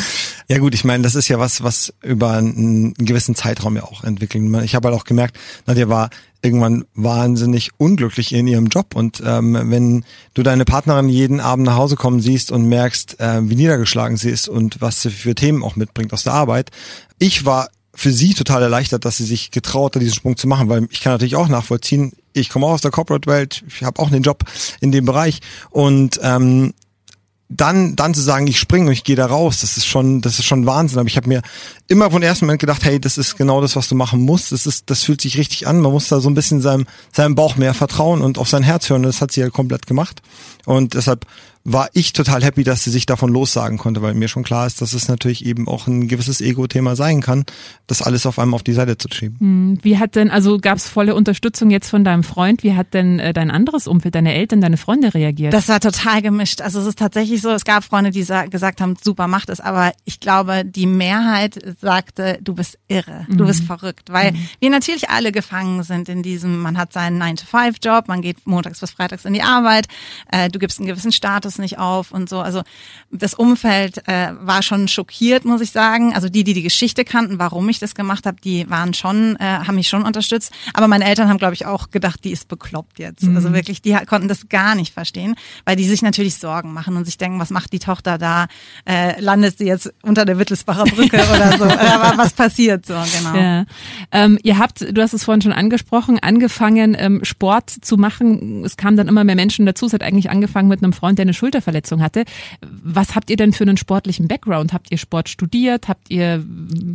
Ja 0.49 0.59
gut, 0.59 0.75
ich 0.75 0.85
meine, 0.85 1.03
das 1.03 1.15
ist 1.15 1.29
ja 1.29 1.39
was, 1.39 1.63
was 1.63 1.93
über 2.03 2.33
einen 2.33 2.95
gewissen 2.95 3.35
Zeitraum 3.35 3.77
ja 3.77 3.83
auch 3.83 4.05
entwickeln. 4.05 4.55
Ich 4.63 4.75
habe 4.75 4.89
halt 4.89 5.01
auch 5.01 5.05
gemerkt, 5.05 5.37
Nadja 5.67 5.89
war 5.89 6.11
irgendwann 6.43 6.85
wahnsinnig 6.95 7.71
unglücklich 7.79 8.33
in 8.33 8.47
ihrem 8.47 8.67
Job. 8.67 8.95
Und 8.95 9.23
ähm, 9.25 9.59
wenn 9.65 10.05
du 10.35 10.43
deine 10.43 10.65
Partnerin 10.65 11.09
jeden 11.09 11.41
Abend 11.41 11.67
nach 11.67 11.77
Hause 11.77 11.97
kommen 11.97 12.21
siehst 12.21 12.53
und 12.53 12.69
merkst, 12.69 13.19
äh, 13.19 13.49
wie 13.49 13.57
niedergeschlagen 13.57 14.17
sie 14.17 14.31
ist 14.31 14.49
und 14.49 14.81
was 14.81 15.03
sie 15.03 15.11
für 15.11 15.35
Themen 15.35 15.65
auch 15.65 15.75
mitbringt 15.75 16.13
aus 16.13 16.23
der 16.23 16.35
Arbeit. 16.35 16.71
Ich 17.19 17.45
war 17.45 17.69
für 17.97 18.13
sie 18.13 18.35
total 18.35 18.63
erleichtert, 18.63 19.05
dass 19.05 19.17
sie 19.17 19.25
sich 19.25 19.51
getraut 19.51 19.95
hat, 19.97 20.03
diesen 20.03 20.15
Sprung 20.15 20.37
zu 20.37 20.47
machen, 20.47 20.69
weil 20.69 20.87
ich 20.91 21.01
kann 21.01 21.13
natürlich 21.13 21.37
auch 21.37 21.49
nachvollziehen, 21.49 22.13
ich 22.35 22.51
komme 22.51 22.67
auch 22.67 22.73
aus 22.73 22.83
der 22.83 22.91
Corporate-Welt, 22.91 23.65
ich 23.67 23.83
habe 23.83 24.01
auch 24.01 24.13
einen 24.13 24.23
Job 24.23 24.45
in 24.81 24.93
dem 24.93 25.07
Bereich 25.07 25.41
und 25.71 26.21
ähm, 26.23 26.75
dann 27.49 27.95
dann 27.95 28.13
zu 28.13 28.21
sagen, 28.21 28.49
ich 28.49 28.59
springe 28.59 28.87
und 28.87 28.93
ich 28.93 29.05
gehe 29.05 29.15
da 29.15 29.27
raus, 29.27 29.61
das 29.61 29.77
ist 29.77 29.87
schon 29.87 30.21
das 30.21 30.39
ist 30.39 30.45
schon 30.45 30.67
Wahnsinn. 30.67 30.99
Aber 30.99 31.09
ich 31.09 31.17
habe 31.17 31.29
mir 31.29 31.43
immer 31.87 32.11
von 32.11 32.23
ersten 32.23 32.45
Moment 32.45 32.61
gedacht, 32.61 32.85
hey, 32.85 33.01
das 33.01 33.19
ist 33.19 33.37
genau 33.37 33.61
das, 33.61 33.77
was 33.77 33.89
du 33.89 33.95
machen 33.95 34.21
musst. 34.21 34.51
Das 34.51 34.67
ist 34.67 34.91
das 34.91 35.05
fühlt 35.05 35.21
sich 35.21 35.39
richtig 35.39 35.67
an. 35.67 35.81
Man 35.81 35.93
muss 35.93 36.09
da 36.09 36.21
so 36.21 36.29
ein 36.29 36.35
bisschen 36.35 36.61
seinem 36.61 36.87
seinem 37.13 37.37
Bauch 37.37 37.57
mehr 37.57 37.73
vertrauen 37.73 38.21
und 38.21 38.39
auf 38.39 38.49
sein 38.49 38.65
Herz 38.65 38.91
hören. 38.91 39.05
Das 39.05 39.21
hat 39.21 39.31
sie 39.31 39.41
ja 39.41 39.51
komplett 39.51 39.87
gemacht 39.87 40.23
und 40.65 40.95
deshalb 40.95 41.25
war 41.67 41.91
ich 41.95 42.13
total 42.13 42.45
happy, 42.45 42.63
dass 42.63 42.85
sie 42.85 42.91
sich 42.91 43.07
davon 43.07 43.31
lossagen 43.31 43.77
konnte, 43.77 44.01
weil 44.01 44.15
mir 44.15 44.29
schon 44.29 44.45
klar 44.45 44.69
ist, 44.69 44.81
dass 44.81 44.93
es 44.93 45.09
natürlich 45.09 45.45
eben 45.45 45.67
auch 45.67 45.89
ein 45.89 46.07
gewisses 46.07 46.41
Ego-Thema 46.41 46.95
sein 46.95 47.21
kann, 47.21 47.45
das 47.89 48.03
alles 48.03 48.25
auf 48.25 48.39
einmal 48.39 48.55
auf 48.55 48.63
die 48.63 48.73
Seite 48.73 48.97
zu 48.99 49.09
schieben. 49.13 49.37
Hm, 49.41 49.79
wie 49.83 49.99
hat 49.99 50.15
denn, 50.15 50.31
also 50.31 50.59
gab 50.59 50.79
es 50.79 50.89
volle 50.89 51.17
Unterstützung 51.17 51.71
jetzt 51.71 51.91
von 51.91 52.05
deinem 52.05 52.23
Freund? 52.23 52.63
Wie 52.63 52.75
hat 52.75 52.95
denn 52.95 53.19
äh, 53.19 53.33
dein 53.33 53.51
anderes 53.51 53.89
Umfeld, 53.89 54.15
deine 54.15 54.35
Eltern, 54.35 54.61
deine 54.61 54.77
Freunde 54.77 55.13
reagiert? 55.13 55.53
Das 55.53 55.69
war 55.69 55.81
total 55.81 56.23
gemischt. 56.23 56.61
Also 56.61 56.79
es 56.79 56.87
ist 56.87 57.01
tatsächlich 57.01 57.43
so, 57.43 57.51
es 57.51 57.65
gab 57.65 57.83
Freunde, 57.83 58.11
die 58.11 58.25
gesagt 58.25 58.81
haben, 58.81 58.95
super, 59.03 59.27
mach 59.27 59.45
das, 59.45 59.59
aber 59.59 59.93
ich 60.05 60.21
glaube, 60.21 60.65
die 60.65 60.87
Mehrheit 60.87 61.59
sagte, 61.81 62.39
du 62.43 62.55
bist 62.55 62.79
irre, 62.87 63.27
mhm. 63.29 63.39
du 63.39 63.47
bist 63.47 63.65
verrückt, 63.65 64.13
weil 64.13 64.33
mhm. 64.33 64.49
wir 64.61 64.71
natürlich 64.71 65.11
alle 65.11 65.33
gefangen 65.33 65.83
sind 65.83 66.09
in 66.09 66.23
diesem, 66.23 66.61
man 66.61 66.79
hat 66.79 66.93
seinen 66.93 67.21
9-to-5-Job, 67.21 68.07
man 68.07 68.23
geht 68.23 68.47
montags 68.47 68.79
bis 68.79 68.93
freitags 68.93 69.25
in 69.25 69.33
die 69.33 69.43
Arbeit, 69.43 69.89
äh, 70.31 70.49
du 70.49 70.61
gibst 70.61 70.79
einen 70.79 70.87
gewissen 70.87 71.11
Status 71.11 71.56
nicht 71.59 71.79
auf 71.79 72.13
und 72.13 72.29
so. 72.29 72.41
Also 72.41 72.63
das 73.11 73.35
Umfeld 73.35 74.07
äh, 74.09 74.33
war 74.41 74.63
schon 74.63 74.89
schockiert, 74.89 75.45
muss 75.45 75.61
ich 75.61 75.71
sagen. 75.71 76.15
Also 76.15 76.29
die, 76.29 76.45
die 76.45 76.55
die 76.55 76.63
Geschichte 76.63 77.05
kannten, 77.05 77.39
warum 77.39 77.69
ich 77.69 77.79
das 77.79 77.95
gemacht 77.95 78.27
habe, 78.27 78.41
die 78.41 78.69
waren 78.71 78.95
schon, 78.95 79.37
äh, 79.37 79.45
haben 79.45 79.75
mich 79.77 79.89
schon 79.89 80.03
unterstützt. 80.03 80.53
Aber 80.75 80.89
meine 80.89 81.05
Eltern 81.05 81.29
haben, 81.29 81.39
glaube 81.39 81.55
ich, 81.55 81.67
auch 81.67 81.91
gedacht, 81.91 82.25
die 82.25 82.31
ist 82.31 82.49
bekloppt 82.49 82.99
jetzt. 82.99 83.25
Mhm. 83.25 83.37
Also 83.37 83.53
wirklich, 83.53 83.83
die 83.83 83.97
konnten 84.07 84.29
das 84.29 84.49
gar 84.49 84.75
nicht 84.75 84.93
verstehen, 84.93 85.35
weil 85.65 85.77
die 85.77 85.85
sich 85.85 86.03
natürlich 86.03 86.37
Sorgen 86.37 86.73
machen 86.73 86.97
und 86.97 87.05
sich 87.05 87.19
denken, 87.19 87.39
was 87.39 87.51
macht 87.51 87.73
die 87.73 87.79
Tochter 87.79 88.19
da? 88.19 88.47
Äh, 88.85 89.21
landet 89.21 89.59
sie 89.59 89.67
jetzt 89.67 89.93
unter 90.03 90.25
der 90.25 90.39
Wittelsbacher 90.39 90.85
Brücke 90.85 91.17
oder 91.35 91.59
so? 91.59 91.65
oder 91.65 92.15
was 92.17 92.33
passiert 92.33 92.87
so, 92.87 92.95
genau. 92.95 93.37
Ja. 93.37 93.65
Ähm, 94.13 94.39
ihr 94.43 94.59
habt, 94.59 94.81
du 94.81 95.03
hast 95.03 95.13
es 95.13 95.25
vorhin 95.25 95.43
schon 95.43 95.53
angesprochen, 95.53 96.19
angefangen, 96.19 96.97
ähm, 96.99 97.25
Sport 97.25 97.71
zu 97.71 97.97
machen. 97.97 98.65
Es 98.65 98.77
kamen 98.77 98.97
dann 98.97 99.09
immer 99.09 99.25
mehr 99.25 99.37
Menschen 99.37 99.67
dazu. 99.67 99.87
Es 99.87 99.93
hat 99.93 100.03
eigentlich 100.03 100.31
angefangen 100.31 100.69
mit 100.69 100.83
einem 100.83 100.93
Freund, 100.93 101.19
der 101.19 101.25
eine 101.25 101.35
Schulterverletzung 101.47 102.03
hatte. 102.03 102.25
Was 102.61 103.15
habt 103.15 103.31
ihr 103.31 103.37
denn 103.37 103.53
für 103.53 103.65
einen 103.65 103.77
sportlichen 103.77 104.27
Background? 104.27 104.73
Habt 104.73 104.91
ihr 104.91 104.99
Sport 104.99 105.29
studiert? 105.29 105.89
Habt 105.89 106.11
ihr 106.11 106.45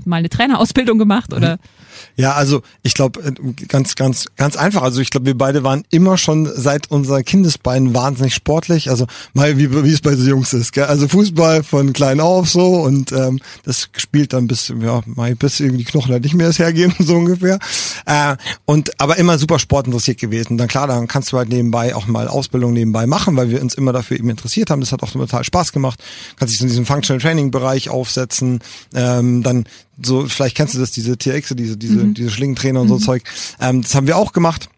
mal 0.05 0.17
eine 0.17 0.29
Trainerausbildung 0.29 0.97
gemacht 0.97 1.33
oder? 1.33 1.57
Ja, 2.15 2.33
also 2.33 2.61
ich 2.83 2.93
glaube 2.93 3.21
äh, 3.21 3.65
ganz, 3.67 3.95
ganz, 3.95 4.27
ganz 4.37 4.55
einfach. 4.55 4.81
Also 4.81 5.01
ich 5.01 5.09
glaube, 5.09 5.25
wir 5.25 5.37
beide 5.37 5.63
waren 5.63 5.83
immer 5.89 6.17
schon 6.17 6.49
seit 6.53 6.91
unserer 6.91 7.23
Kindesbeinen 7.23 7.93
wahnsinnig 7.93 8.33
sportlich. 8.33 8.89
Also 8.89 9.07
mal 9.33 9.57
wie, 9.57 9.71
wie 9.83 9.91
es 9.91 10.01
bei 10.01 10.15
so 10.15 10.27
Jungs 10.27 10.53
ist. 10.53 10.73
Gell? 10.73 10.85
Also 10.85 11.07
Fußball 11.07 11.63
von 11.63 11.93
klein 11.93 12.19
auf 12.19 12.49
so 12.49 12.81
und 12.81 13.11
ähm, 13.11 13.39
das 13.63 13.89
spielt 13.97 14.33
dann 14.33 14.47
bis 14.47 14.73
ja 14.81 15.01
mal 15.05 15.35
bis 15.35 15.59
irgendwie 15.59 15.83
Knochen 15.83 16.11
halt 16.11 16.23
nicht 16.23 16.35
mehr 16.35 16.47
es 16.49 16.59
hergeben 16.59 16.93
so 16.99 17.15
ungefähr. 17.15 17.59
Äh, 18.05 18.35
und 18.65 18.99
aber 18.99 19.17
immer 19.17 19.37
super 19.37 19.59
sportinteressiert 19.59 20.19
gewesen. 20.19 20.57
Dann 20.57 20.67
klar, 20.67 20.87
dann 20.87 21.07
kannst 21.07 21.31
du 21.31 21.37
halt 21.37 21.49
nebenbei 21.49 21.95
auch 21.95 22.07
mal 22.07 22.27
Ausbildung 22.27 22.73
nebenbei 22.73 23.07
machen, 23.07 23.35
weil 23.35 23.49
wir 23.49 23.61
uns 23.61 23.75
immer 23.75 23.93
dafür 23.93 24.17
eben 24.17 24.29
interessiert 24.29 24.69
haben. 24.69 24.81
Das 24.81 24.91
hat 24.91 25.03
auch 25.03 25.11
total 25.11 25.43
Spaß 25.43 25.71
gemacht. 25.71 26.01
Kannst 26.37 26.53
dich 26.53 26.61
in 26.61 26.67
diesem 26.67 26.85
Functional 26.85 27.21
Training 27.21 27.51
Bereich 27.51 27.89
aufsetzen. 27.89 28.59
Ähm, 28.93 29.43
dann 29.43 29.65
so, 30.01 30.25
vielleicht 30.27 30.55
kennst 30.55 30.75
du 30.75 30.79
das, 30.79 30.91
diese 30.91 31.17
TX, 31.17 31.53
diese, 31.55 31.77
diese, 31.77 32.03
mhm. 32.03 32.13
diese 32.13 32.29
Schlingentrainer 32.29 32.81
und 32.81 32.87
so 32.87 32.95
mhm. 32.95 33.01
Zeug. 33.01 33.23
Ähm, 33.59 33.81
das 33.81 33.95
haben 33.95 34.07
wir 34.07 34.17
auch 34.17 34.33
gemacht 34.33 34.69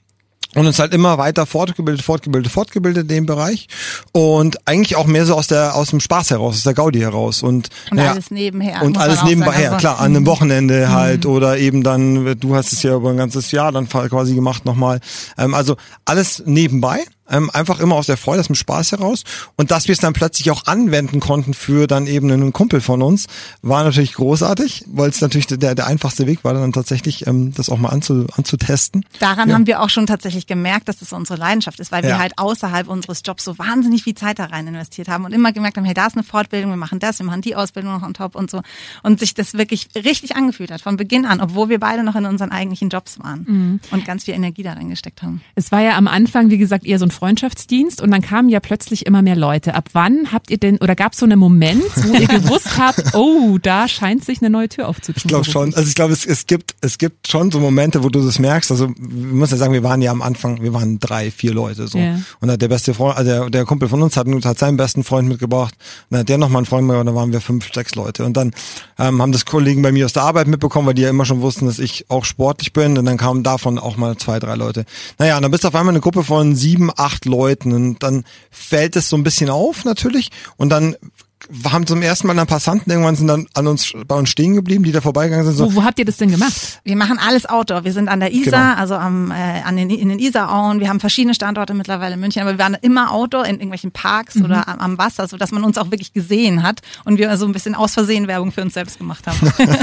und 0.56 0.68
uns 0.68 0.80
halt 0.80 0.94
immer 0.94 1.18
weiter 1.18 1.46
fortgebildet, 1.46 2.04
fortgebildet, 2.04 2.52
fortgebildet 2.52 3.04
in 3.04 3.08
dem 3.08 3.26
Bereich 3.26 3.68
und 4.12 4.68
eigentlich 4.68 4.96
auch 4.96 5.08
mehr 5.08 5.26
so 5.26 5.36
aus 5.36 5.48
der 5.48 5.76
aus 5.76 5.90
dem 5.90 6.00
Spaß 6.00 6.32
heraus, 6.32 6.56
aus 6.56 6.64
der 6.64 6.74
Gaudi 6.74 7.00
heraus 7.00 7.44
und 7.44 7.70
und 7.92 7.98
ja, 7.98 8.12
alles 8.12 8.32
nebenher 8.32 8.84
und 8.84 8.98
alles 8.98 9.24
nebenbei, 9.24 9.68
also, 9.68 9.78
klar, 9.78 10.00
an 10.00 10.08
einem 10.08 10.24
mhm. 10.24 10.28
Wochenende 10.28 10.92
halt 10.92 11.26
mhm. 11.26 11.32
oder 11.32 11.58
eben 11.58 11.84
dann, 11.84 12.40
du 12.40 12.56
hast 12.56 12.74
es 12.74 12.84
ja 12.84 12.96
über 12.96 13.10
ein 13.10 13.18
ganzes 13.18 13.52
Jahr 13.52 13.72
dann 13.72 13.90
quasi 13.90 14.36
gemacht 14.36 14.66
nochmal, 14.66 15.00
ähm, 15.38 15.54
also 15.54 15.76
alles 16.06 16.44
nebenbei 16.46 17.00
ähm, 17.34 17.50
einfach 17.52 17.80
immer 17.80 17.96
aus 17.96 18.06
der 18.06 18.18
Freude, 18.18 18.40
aus 18.40 18.48
dem 18.48 18.56
Spaß 18.56 18.94
heraus. 18.94 19.24
Und 19.58 19.72
dass 19.72 19.88
wir 19.88 19.94
es 19.94 20.00
dann 20.00 20.14
plötzlich 20.14 20.52
auch 20.52 20.66
anwenden 20.66 21.20
konnten 21.20 21.54
für 21.54 21.88
dann 21.88 22.08
eben 22.08 22.32
einen 22.32 22.54
Kumpel 22.54 22.80
von 22.80 23.02
uns, 23.02 23.28
war 23.62 23.84
natürlich 23.84 24.14
großartig, 24.14 24.86
weil 24.88 25.10
es 25.10 25.20
natürlich 25.22 25.48
der, 25.48 25.76
der 25.76 25.88
einfachste 25.88 26.28
Weg 26.28 26.44
war, 26.44 26.54
dann 26.54 26.72
tatsächlich 26.72 27.28
ähm, 27.28 27.54
das 27.54 27.70
auch 27.70 27.78
mal 27.78 27.90
anzu, 27.90 28.28
anzutesten. 28.36 29.06
Daran 29.20 29.50
ja. 29.50 29.56
haben 29.56 29.68
wir 29.68 29.82
auch 29.82 29.90
schon 29.90 30.06
tatsächlich 30.08 30.48
gemerkt, 30.48 30.88
dass 30.88 30.98
das 30.98 31.14
unsere 31.14 31.40
Leidenschaft 31.40 31.80
ist, 31.80 31.92
weil 31.92 32.04
ja. 32.04 32.12
wir 32.12 32.20
halt 32.20 32.38
außerhalb 32.38 32.88
unseres 32.88 33.22
Jobs 33.26 33.44
so 33.44 33.58
wahnsinnig 33.58 34.04
viel 34.04 34.16
Zeit 34.16 34.40
da 34.40 34.46
rein 34.46 34.68
investiert 34.68 35.08
haben 35.08 35.26
und 35.26 35.34
immer 35.34 35.52
gemerkt 35.52 35.78
haben, 35.78 35.86
hey, 35.86 35.94
da 35.94 36.06
ist 36.06 36.16
eine 36.16 36.24
Fortbildung, 36.24 36.72
wir 36.72 36.78
machen 36.78 37.00
das, 37.00 37.20
wir 37.20 37.26
machen 37.26 37.42
die 37.42 37.56
Ausbildung 37.56 37.94
noch 37.94 38.04
on 38.04 38.14
top 38.14 38.36
und 38.36 38.52
so. 38.52 38.62
Und 39.02 39.20
sich 39.20 39.34
das 39.34 39.54
wirklich 39.54 39.90
richtig 39.96 40.36
angefühlt 40.36 40.72
hat 40.72 40.82
von 40.82 40.98
Beginn 40.98 41.26
an, 41.26 41.42
obwohl 41.42 41.70
wir 41.70 41.80
beide 41.80 42.04
noch 42.04 42.16
in 42.16 42.26
unseren 42.26 42.52
eigentlichen 42.52 42.90
Jobs 42.90 43.20
waren 43.20 43.46
mhm. 43.48 43.80
und 43.92 44.06
ganz 44.06 44.26
viel 44.26 44.34
Energie 44.34 44.64
da 44.64 44.74
reingesteckt 44.74 45.24
haben. 45.24 45.42
Es 45.56 45.72
war 45.72 45.82
ja 45.82 45.98
am 45.98 46.08
Anfang, 46.08 46.50
wie 46.50 46.58
gesagt, 46.58 46.86
eher 46.86 47.00
so 47.00 47.06
ein 47.06 47.12
Freundschaftsdienst 47.24 48.02
und 48.02 48.12
dann 48.12 48.22
kamen 48.22 48.50
ja 48.50 48.60
plötzlich 48.60 49.06
immer 49.06 49.22
mehr 49.22 49.38
Leute. 49.38 49.76
Ab 49.76 49.88
wann 49.94 50.34
habt 50.34 50.52
ihr 50.52 50.58
denn, 50.58 50.78
oder 50.80 50.94
gab 50.94 51.14
es 51.14 51.20
so 51.20 51.26
einen 51.26 51.40
Moment, 51.40 51.82
wo 52.06 52.16
ihr 52.16 52.28
gewusst 52.28 52.78
habt, 52.78 53.16
oh, 53.16 53.58
da 53.62 53.88
scheint 53.88 54.26
sich 54.26 54.42
eine 54.42 54.50
neue 54.50 54.68
Tür 54.68 54.90
aufzutun? 54.90 55.16
Ich 55.16 55.24
glaube 55.24 55.46
schon. 55.46 55.74
Also 55.74 55.88
ich 55.88 55.96
glaube, 55.96 56.12
es, 56.12 56.26
es, 56.26 56.48
gibt, 56.48 56.76
es 56.82 56.98
gibt 56.98 57.30
schon 57.30 57.50
so 57.50 57.62
Momente, 57.62 58.04
wo 58.04 58.10
du 58.10 58.22
das 58.22 58.40
merkst. 58.40 58.72
Also 58.72 58.90
wir 58.90 58.96
müssen 58.98 59.54
ja 59.54 59.58
sagen, 59.58 59.72
wir 59.72 59.84
waren 59.84 60.02
ja 60.02 60.12
am 60.12 60.22
Anfang, 60.22 60.62
wir 60.62 60.74
waren 60.74 61.00
drei, 61.00 61.32
vier 61.32 61.54
Leute 61.54 61.88
so. 61.88 61.98
Yeah. 61.98 62.20
Und 62.42 62.52
hat 62.52 62.62
der 62.62 62.68
beste 62.68 62.94
Freund, 62.94 63.16
also 63.16 63.32
der, 63.32 63.50
der 63.50 63.64
Kumpel 63.64 63.88
von 63.88 64.02
uns 64.02 64.18
hat, 64.18 64.28
hat 64.28 64.60
seinen 64.60 64.76
besten 64.76 65.06
Freund 65.06 65.30
mitgebracht. 65.30 65.76
Und 65.78 66.16
dann 66.16 66.20
hat 66.20 66.30
der 66.30 66.38
noch 66.38 66.50
mal 66.50 66.60
einen 66.60 66.66
Freund 66.66 66.90
und 66.90 67.06
dann 67.06 67.16
waren 67.16 67.32
wir 67.32 67.40
fünf, 67.40 67.74
sechs 67.74 67.96
Leute. 67.96 68.26
Und 68.26 68.36
dann 68.36 68.52
ähm, 69.00 69.22
haben 69.22 69.32
das 69.32 69.46
Kollegen 69.46 69.82
bei 69.82 69.94
mir 69.94 70.04
aus 70.04 70.14
der 70.14 70.24
Arbeit 70.24 70.48
mitbekommen, 70.48 70.88
weil 70.88 70.94
die 70.94 71.04
ja 71.04 71.10
immer 71.10 71.24
schon 71.24 71.40
wussten, 71.40 71.68
dass 71.68 71.80
ich 71.80 72.04
auch 72.10 72.26
sportlich 72.26 72.74
bin. 72.74 72.98
Und 72.98 73.06
dann 73.06 73.16
kamen 73.16 73.44
davon 73.44 73.80
auch 73.80 73.96
mal 73.96 74.18
zwei, 74.18 74.40
drei 74.40 74.56
Leute. 74.56 74.84
Naja, 75.20 75.38
und 75.38 75.44
dann 75.44 75.52
bist 75.52 75.64
du 75.64 75.70
auf 75.70 75.76
einmal 75.76 75.94
eine 75.94 76.02
Gruppe 76.02 76.26
von 76.26 76.58
sieben, 76.58 76.92
acht 77.04 77.26
Leuten 77.26 77.74
und 77.74 78.04
dann 78.04 78.26
fällt 78.50 78.96
es 78.96 79.10
so 79.10 79.18
ein 79.18 79.24
bisschen 79.24 79.50
auf 79.50 79.86
natürlich 79.86 80.30
und 80.58 80.70
dann 80.70 80.96
haben 81.72 81.86
zum 81.86 82.02
ersten 82.02 82.28
Mal 82.28 82.36
dann 82.36 82.48
Passanten 82.48 82.92
irgendwann 82.92 83.16
sind 83.16 83.28
dann 83.28 83.48
an 83.54 83.68
uns 83.68 83.94
bei 84.08 84.16
uns 84.16 84.30
stehen 84.30 84.56
geblieben, 84.56 84.84
die 84.84 84.92
da 84.92 85.02
vorbeigegangen 85.02 85.46
sind. 85.46 85.56
So. 85.56 85.72
Wo, 85.72 85.82
wo 85.82 85.84
habt 85.84 86.00
ihr 86.00 86.06
das 86.06 86.18
denn 86.18 86.32
gemacht? 86.32 86.54
Wir 86.84 86.96
machen 86.96 87.20
alles 87.20 87.46
Outdoor. 87.46 87.84
Wir 87.84 87.94
sind 87.94 88.08
an 88.08 88.20
der 88.20 88.32
Isar, 88.32 88.72
genau. 88.72 88.82
also 88.82 88.96
am, 88.96 89.32
äh, 89.32 89.62
an 89.64 89.76
den, 89.76 89.90
in 89.90 90.10
den 90.10 90.20
Isarauen. 90.20 90.80
Wir 90.80 90.90
haben 90.90 91.00
verschiedene 91.00 91.34
Standorte 91.34 91.74
mittlerweile 91.74 92.14
in 92.14 92.20
München, 92.20 92.42
aber 92.42 92.52
wir 92.52 92.60
waren 92.60 92.78
immer 92.82 93.12
Outdoor 93.12 93.46
in 93.46 93.56
irgendwelchen 93.56 93.92
Parks 93.92 94.36
mhm. 94.36 94.46
oder 94.46 94.68
am, 94.68 94.80
am, 94.80 94.98
Wasser, 94.98 95.28
so 95.28 95.38
dass 95.38 95.52
man 95.52 95.64
uns 95.64 95.78
auch 95.78 95.92
wirklich 95.92 96.14
gesehen 96.14 96.64
hat 96.64 96.82
und 97.04 97.18
wir 97.18 97.36
so 97.38 97.46
ein 97.46 97.52
bisschen 97.52 97.76
aus 97.76 97.94
Versehen 97.94 98.28
Werbung 98.28 98.52
für 98.52 98.62
uns 98.62 98.74
selbst 98.74 98.98
gemacht 98.98 99.26
haben. 99.28 99.52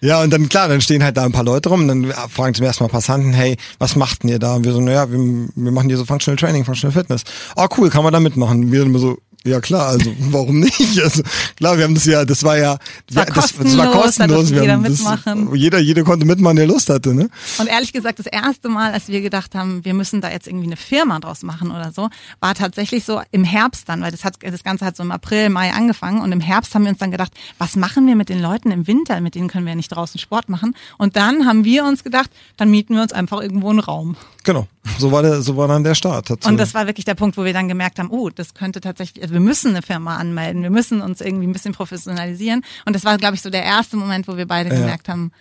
ja, 0.00 0.22
und 0.22 0.32
dann 0.32 0.48
klar, 0.48 0.68
dann 0.68 0.80
stehen 0.80 1.02
halt 1.02 1.16
da 1.16 1.24
ein 1.24 1.32
paar 1.32 1.44
Leute 1.44 1.68
rum 1.68 1.82
und 1.82 1.88
dann 1.88 2.12
fragen 2.28 2.54
zum 2.54 2.64
ersten 2.64 2.84
Mal 2.84 2.88
Passanten, 2.88 3.32
hey, 3.32 3.56
was 3.78 3.96
macht 3.96 4.22
denn 4.22 4.30
ihr 4.30 4.38
da? 4.38 4.54
Und 4.54 4.64
wir 4.64 4.72
so, 4.72 4.80
naja, 4.80 5.10
wir, 5.10 5.18
wir 5.18 5.72
machen 5.72 5.88
hier 5.88 5.96
so 5.96 6.04
Functional 6.04 6.36
Training, 6.36 6.64
Functional 6.64 6.92
Fitness. 6.92 7.22
Oh 7.56 7.66
cool, 7.76 7.90
kann 7.90 8.04
man 8.04 8.12
da 8.12 8.20
mitmachen? 8.20 8.70
Wir 8.70 8.82
immer 8.82 8.98
so, 8.98 9.18
Ja 9.44 9.60
klar, 9.60 9.88
also 9.88 10.12
warum 10.18 10.60
nicht? 10.60 10.80
Also 11.02 11.22
klar, 11.56 11.76
wir 11.76 11.84
haben 11.84 11.94
das 11.94 12.04
ja, 12.04 12.24
das 12.24 12.44
war 12.44 12.58
ja, 12.58 12.78
Das 13.06 13.16
war 13.16 13.26
das, 13.26 13.34
kostenlos, 13.34 13.72
das 13.72 13.78
war 13.78 14.02
kostenlos. 14.02 14.48
da 14.48 14.54
wir 14.54 14.60
jeder 14.62 14.72
haben 14.74 14.84
das, 14.84 15.60
jeder, 15.60 15.78
jeder 15.78 16.04
konnte 16.04 16.26
mitmachen, 16.26 16.56
der 16.56 16.66
Lust 16.66 16.90
hatte, 16.90 17.14
ne? 17.14 17.28
Und 17.58 17.66
ehrlich 17.66 17.92
gesagt, 17.92 18.18
das 18.18 18.26
erste 18.26 18.68
Mal, 18.68 18.92
als 18.92 19.08
wir 19.08 19.20
gedacht 19.20 19.54
haben, 19.54 19.84
wir 19.84 19.94
müssen 19.94 20.20
da 20.20 20.30
jetzt 20.30 20.46
irgendwie 20.46 20.66
eine 20.66 20.76
Firma 20.76 21.18
draus 21.18 21.42
machen 21.42 21.70
oder 21.70 21.92
so, 21.92 22.08
war 22.40 22.54
tatsächlich 22.54 23.04
so 23.04 23.20
im 23.30 23.44
Herbst 23.44 23.88
dann, 23.88 24.00
weil 24.02 24.10
das 24.12 24.24
hat, 24.24 24.36
das 24.40 24.62
Ganze 24.62 24.84
hat 24.84 24.96
so 24.96 25.02
im 25.02 25.10
April, 25.10 25.50
Mai 25.50 25.72
angefangen 25.72 26.20
und 26.20 26.30
im 26.32 26.40
Herbst 26.40 26.74
haben 26.74 26.84
wir 26.84 26.90
uns 26.90 26.98
dann 26.98 27.10
gedacht, 27.10 27.32
was 27.58 27.76
machen 27.76 28.06
wir 28.06 28.16
mit 28.16 28.28
den 28.28 28.40
Leuten 28.40 28.70
im 28.70 28.86
Winter? 28.86 29.20
Mit 29.20 29.34
denen 29.34 29.48
können 29.48 29.64
wir 29.66 29.72
ja 29.72 29.76
nicht 29.76 29.88
draußen 29.88 30.20
Sport 30.20 30.48
machen. 30.48 30.76
Und 30.98 31.16
dann 31.16 31.46
haben 31.46 31.64
wir 31.64 31.84
uns 31.84 32.04
gedacht, 32.04 32.30
dann 32.56 32.70
mieten 32.70 32.94
wir 32.94 33.02
uns 33.02 33.12
einfach 33.12 33.40
irgendwo 33.40 33.70
einen 33.70 33.80
Raum. 33.80 34.16
Genau. 34.44 34.66
So 34.98 35.12
war 35.12 35.22
der, 35.22 35.42
so 35.42 35.56
war 35.56 35.68
dann 35.68 35.84
der 35.84 35.94
Start. 35.94 36.30
Und 36.44 36.58
das 36.58 36.74
war 36.74 36.86
wirklich 36.86 37.04
der 37.04 37.14
Punkt, 37.14 37.36
wo 37.36 37.44
wir 37.44 37.52
dann 37.52 37.68
gemerkt 37.68 38.00
haben, 38.00 38.10
oh, 38.10 38.30
das 38.30 38.54
könnte 38.54 38.80
tatsächlich, 38.80 39.22
also 39.22 39.31
wir 39.32 39.40
müssen 39.40 39.70
eine 39.70 39.82
Firma 39.82 40.16
anmelden, 40.16 40.62
wir 40.62 40.70
müssen 40.70 41.00
uns 41.00 41.20
irgendwie 41.20 41.46
ein 41.46 41.52
bisschen 41.52 41.74
professionalisieren. 41.74 42.62
Und 42.86 42.94
das 42.94 43.04
war, 43.04 43.16
glaube 43.18 43.34
ich, 43.34 43.42
so 43.42 43.50
der 43.50 43.64
erste 43.64 43.96
Moment, 43.96 44.28
wo 44.28 44.36
wir 44.36 44.46
beide 44.46 44.70
Ja. 44.70 44.76
gemerkt 44.80 45.08
haben, 45.08 45.32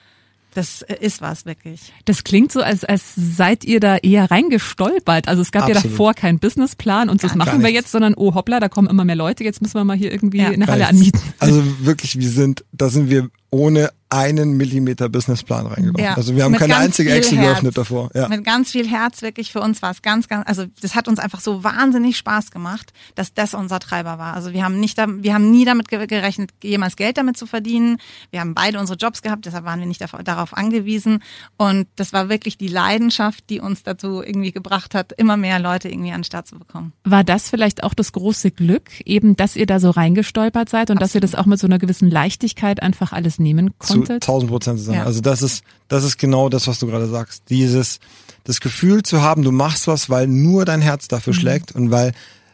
das 0.54 0.82
ist 0.82 1.22
was 1.22 1.46
wirklich. 1.46 1.94
Das 2.04 2.26
klingt 2.26 2.52
so, 2.52 2.62
als, 2.62 2.84
als 2.84 3.14
seid 3.16 3.64
ihr 3.64 3.80
da 3.80 3.96
eher 3.96 4.30
reingestolpert. 4.30 5.30
Also 5.30 5.42
es 5.42 5.52
gab 5.54 5.70
ja 5.70 5.76
Absolut. 5.76 5.94
davor 5.94 6.14
keinen 6.14 6.40
Businessplan 6.40 7.08
und 7.10 7.24
das 7.24 7.36
machen 7.36 7.54
wir 7.62 7.70
nichts. 7.70 7.74
jetzt, 7.74 7.92
sondern 7.92 8.14
oh 8.16 8.34
hoppla, 8.36 8.60
da 8.60 8.68
kommen 8.68 8.90
immer 8.90 9.06
mehr 9.06 9.16
Leute, 9.16 9.46
jetzt 9.46 9.62
müssen 9.62 9.76
wir 9.76 9.86
mal 9.86 9.96
hier 9.96 10.12
irgendwie 10.12 10.40
Ja. 10.40 10.50
eine 10.50 10.68
Halle 10.68 10.88
anmieten. 10.88 11.22
Also 11.40 11.64
wirklich, 11.86 12.20
wir 12.20 12.30
sind, 12.30 12.66
da 12.74 12.90
sind 12.90 13.10
wir 13.10 13.30
ohne 13.52 13.90
einen 14.14 14.58
Millimeter 14.58 15.08
Businessplan 15.08 15.68
reingelaufen. 15.68 16.04
Ja. 16.04 16.16
Also 16.16 16.36
wir 16.36 16.44
haben 16.44 16.52
Mit 16.52 16.60
keine 16.60 16.76
einzige 16.76 17.14
Excel 17.14 17.38
Herz. 17.38 17.48
geöffnet 17.54 17.78
davor. 17.78 18.10
Ja. 18.14 18.28
Mit 18.28 18.44
ganz 18.44 18.72
viel 18.72 18.86
Herz 18.86 19.22
wirklich. 19.22 19.54
Für 19.54 19.62
uns 19.62 19.82
war 19.82 19.92
es 19.92 20.02
ganz, 20.02 20.28
ganz, 20.28 20.46
also 20.50 20.66
das 20.82 20.96
hat 20.96 21.08
uns 21.08 21.18
einfach 21.18 21.40
so 21.40 21.64
wahnsinnig 21.64 22.18
Spaß 22.18 22.52
gemacht, 22.52 22.92
dass 23.16 23.34
das 23.34 23.54
unser 23.54 23.80
Treiber 23.80 24.18
war. 24.18 24.34
Also 24.34 24.52
wir 24.52 24.66
haben 24.66 24.82
nicht, 24.82 24.98
da- 24.98 25.08
wir 25.08 25.34
haben 25.34 25.50
nie 25.50 25.64
damit 25.64 25.88
ge- 25.88 26.08
gerechnet, 26.08 26.52
jemals 26.62 26.98
Geld 26.98 27.16
damit 27.18 27.38
zu 27.38 27.46
verdienen. 27.46 28.00
Wir 28.32 28.42
haben 28.42 28.54
beide 28.54 28.80
unsere 28.80 28.98
Jobs 28.98 29.22
gehabt, 29.22 29.46
deshalb 29.46 29.64
waren 29.64 29.80
wir 29.80 29.88
nicht 29.88 30.02
darauf- 30.02 30.24
darauf 30.26 30.58
angewiesen. 30.58 31.24
Und 31.56 31.88
das 31.96 32.12
war 32.12 32.28
wirklich 32.28 32.58
die 32.58 32.68
Leidenschaft, 32.68 33.50
die 33.50 33.62
uns 33.62 33.84
dazu 33.84 34.22
irgendwie 34.22 34.52
gebracht 34.52 34.94
hat, 34.94 35.14
immer 35.14 35.38
mehr 35.38 35.60
Leute 35.60 35.88
irgendwie 35.88 36.12
an 36.12 36.20
den 36.20 36.24
Start 36.26 36.48
zu 36.48 36.60
bekommen. 36.60 36.92
War 37.06 37.24
das 37.24 37.50
vielleicht 37.50 37.82
auch 37.84 37.94
das 37.94 38.12
große 38.12 38.52
Glück, 38.52 38.90
eben, 39.06 39.38
dass 39.38 39.56
ihr 39.56 39.68
da 39.68 39.80
so 39.80 39.90
reingestolpert 39.90 40.68
seid 40.68 40.90
und 40.90 41.02
dass 41.02 41.16
ihr 41.16 41.22
das 41.22 41.34
auch 41.34 41.46
mit 41.46 41.60
so 41.62 41.68
einer 41.68 41.80
gewissen 41.80 42.10
Leichtigkeit 42.12 42.84
einfach 42.84 43.14
alles 43.14 43.40
nehmen 43.42 43.74
zu 43.80 43.94
konntet? 43.96 44.24
1000 44.24 44.52
Prozent 44.52 44.80
zu 44.80 44.86
sein. 44.86 44.96
Ja. 44.96 45.04
Also 45.04 45.22
das 45.22 45.42
ist, 45.42 45.64
das 45.88 46.04
ist 46.04 46.18
genau 46.18 46.50
das, 46.50 46.68
was 46.68 46.80
du 46.80 46.88
gerade 46.88 47.08
sagst. 47.08 47.44
Dieses, 47.50 48.00
das 48.44 48.62
Gefühl 48.62 49.04
zu 49.04 49.22
haben, 49.22 49.44
du 49.44 49.52
machst 49.52 49.88
was, 49.88 50.10
weil 50.10 50.28
nur 50.28 50.66
dein 50.66 50.82
Herz 50.82 51.08
dafür 51.08 51.34
schlägt 51.34 51.74
und 51.74 51.92
weil 51.92 52.14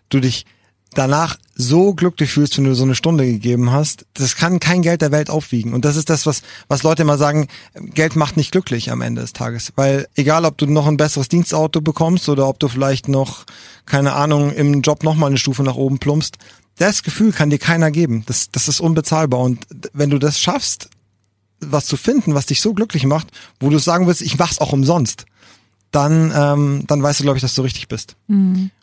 du 0.10 0.20
dich 0.20 0.46
danach 0.94 1.38
so 1.54 1.94
glücklich 1.94 2.32
fühlst, 2.32 2.58
wenn 2.58 2.66
du 2.66 2.74
so 2.74 2.84
eine 2.84 2.96
Stunde 2.96 3.26
gegeben 3.26 3.72
hast. 3.72 4.06
Das 4.14 4.36
kann 4.36 4.60
kein 4.60 4.82
Geld 4.82 5.02
der 5.02 5.12
Welt 5.12 5.30
aufwiegen. 5.30 5.74
Und 5.74 5.86
das 5.86 5.96
ist 5.96 6.10
das, 6.10 6.26
was, 6.26 6.42
was 6.68 6.84
Leute 6.84 7.04
immer 7.04 7.18
sagen, 7.18 7.48
Geld 7.76 8.16
macht 8.16 8.38
nicht 8.38 8.52
glücklich 8.52 8.92
am 8.92 9.02
Ende 9.02 9.22
des 9.22 9.34
Tages. 9.34 9.74
Weil 9.76 10.08
egal, 10.16 10.46
ob 10.46 10.58
du 10.58 10.66
noch 10.66 10.88
ein 10.88 10.98
besseres 10.98 11.30
Dienstauto 11.30 11.82
bekommst 11.82 12.30
oder 12.30 12.48
ob 12.48 12.60
du 12.60 12.68
vielleicht 12.68 13.08
noch, 13.08 13.46
keine 13.86 14.14
Ahnung, 14.14 14.52
im 14.52 14.82
Job 14.82 15.04
noch 15.04 15.16
mal 15.16 15.28
eine 15.28 15.38
Stufe 15.38 15.64
nach 15.64 15.76
oben 15.76 16.00
plumpst, 16.00 16.38
das 16.78 17.04
Gefühl 17.04 17.32
kann 17.32 17.50
dir 17.50 17.60
keiner 17.60 17.92
geben. 17.92 18.24
Das, 18.26 18.52
das 18.52 18.68
ist 18.68 18.80
unbezahlbar. 18.80 19.40
Und 19.40 19.66
wenn 19.94 20.10
du 20.10 20.20
das 20.20 20.40
schaffst, 20.40 20.90
was 21.60 21.86
zu 21.86 21.98
finden, 21.98 22.34
was 22.36 22.46
dich 22.46 22.62
so 22.62 22.74
glücklich 22.74 23.06
macht, 23.06 23.28
wo 23.60 23.70
du 23.70 23.80
sagen 23.80 24.08
willst, 24.08 24.22
ich 24.22 24.38
mach's 24.38 24.60
auch 24.60 24.74
umsonst, 24.74 25.26
dann, 25.92 26.32
ähm, 26.36 26.84
dann 26.88 27.02
weißt 27.02 27.20
du, 27.20 27.24
glaube 27.24 27.38
ich, 27.38 27.42
dass 27.42 27.56
du 27.56 27.62
richtig 27.62 27.88
bist. 27.88 28.16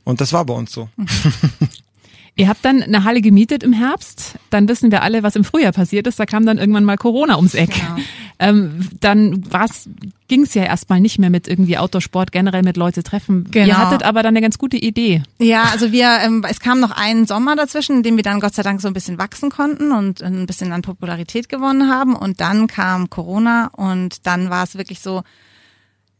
Und 0.05 0.21
das 0.21 0.33
war 0.33 0.45
bei 0.45 0.55
uns 0.55 0.73
so. 0.73 0.89
Ihr 2.37 2.49
habt 2.49 2.65
dann 2.65 2.83
eine 2.83 3.05
Halle 3.05 3.21
gemietet 3.21 3.63
im 3.63 3.73
Herbst, 3.73 4.35
dann 4.51 4.67
wissen 4.67 4.91
wir 4.91 5.03
alle, 5.03 5.23
was 5.23 5.37
im 5.37 5.45
Frühjahr 5.45 5.71
passiert 5.71 6.09
ist, 6.09 6.19
da 6.19 6.27
kam 6.27 6.45
dann 6.45 6.59
irgendwann 6.59 6.83
mal 6.83 6.97
Corona 6.97 7.37
ums 7.37 7.55
Eck. 7.55 7.75
Genau. 7.75 7.97
Ähm, 8.39 8.89
dann 9.01 9.51
war's, 9.53 9.89
ging's 10.29 10.55
ja 10.55 10.65
erstmal 10.65 11.01
nicht 11.01 11.19
mehr 11.19 11.31
mit 11.31 11.47
irgendwie 11.47 11.79
Outdoor-Sport, 11.79 12.33
generell 12.33 12.63
mit 12.63 12.77
Leute 12.77 13.03
treffen. 13.03 13.45
Ihr 13.55 13.65
Genau. 13.67 13.77
hattet 13.77 14.03
aber 14.03 14.23
dann 14.23 14.33
eine 14.35 14.41
ganz 14.41 14.59
gute 14.59 14.77
Idee. 14.77 15.23
Ja, 15.39 15.65
also 15.73 15.93
wir, 15.93 16.19
ähm, 16.25 16.45
es 16.49 16.59
kam 16.61 16.81
noch 16.81 16.91
ein 16.91 17.27
Sommer 17.27 17.55
dazwischen, 17.57 17.99
in 17.99 18.03
dem 18.03 18.17
wir 18.17 18.25
dann 18.25 18.41
Gott 18.41 18.55
sei 18.55 18.63
Dank 18.63 18.81
so 18.81 18.89
ein 18.89 18.95
bisschen 18.95 19.19
wachsen 19.19 19.51
konnten 19.51 19.93
und 19.93 20.23
ein 20.23 20.47
bisschen 20.47 20.73
an 20.73 20.83
Popularität 20.83 21.49
gewonnen 21.49 21.91
haben. 21.91 22.17
Und 22.17 22.41
dann 22.41 22.67
kam 22.67 23.09
Corona 23.11 23.69
und 23.77 24.27
dann 24.27 24.51
war 24.51 24.65
es 24.65 24.75
wirklich 24.77 25.01
so, 25.01 25.23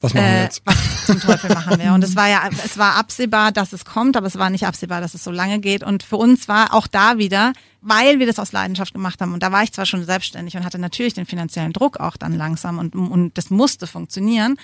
Was 0.01 0.15
machen 0.15 0.25
wir 0.25 0.33
äh, 0.33 0.43
jetzt? 0.45 0.63
was 0.65 1.07
zum 1.07 1.19
Teufel 1.21 1.53
machen 1.53 1.79
wir? 1.81 1.93
Und 1.95 2.05
es 2.05 2.15
war 2.17 2.29
ja, 2.29 2.43
es 2.65 2.79
war 2.79 2.95
absehbar, 2.97 3.51
dass 3.53 3.73
es 3.73 3.85
kommt, 3.85 4.17
aber 4.17 4.27
es 4.29 4.39
war 4.39 4.51
nicht 4.51 4.67
absehbar, 4.67 5.01
dass 5.01 5.15
es 5.15 5.25
so 5.25 5.31
lange 5.31 5.59
geht. 5.59 5.83
Und 5.83 6.03
für 6.03 6.17
uns 6.17 6.47
war 6.47 6.75
auch 6.75 6.87
da 6.87 7.19
wieder, 7.19 7.53
weil 7.85 8.19
wir 8.19 8.27
das 8.27 8.39
aus 8.39 8.53
Leidenschaft 8.53 8.95
gemacht 8.95 9.21
haben, 9.21 9.35
und 9.35 9.43
da 9.43 9.53
war 9.53 9.63
ich 9.63 9.73
zwar 9.73 9.85
schon 9.85 10.05
selbstständig 10.05 10.57
und 10.57 10.65
hatte 10.65 10.79
natürlich 10.79 11.15
den 11.15 11.27
finanziellen 11.27 11.73
Druck 11.73 12.01
auch 12.01 12.17
dann 12.17 12.33
langsam 12.33 12.79
und, 12.79 12.95
und 12.95 13.37
das 13.37 13.51
musste 13.51 13.87
funktionieren, 13.87 14.57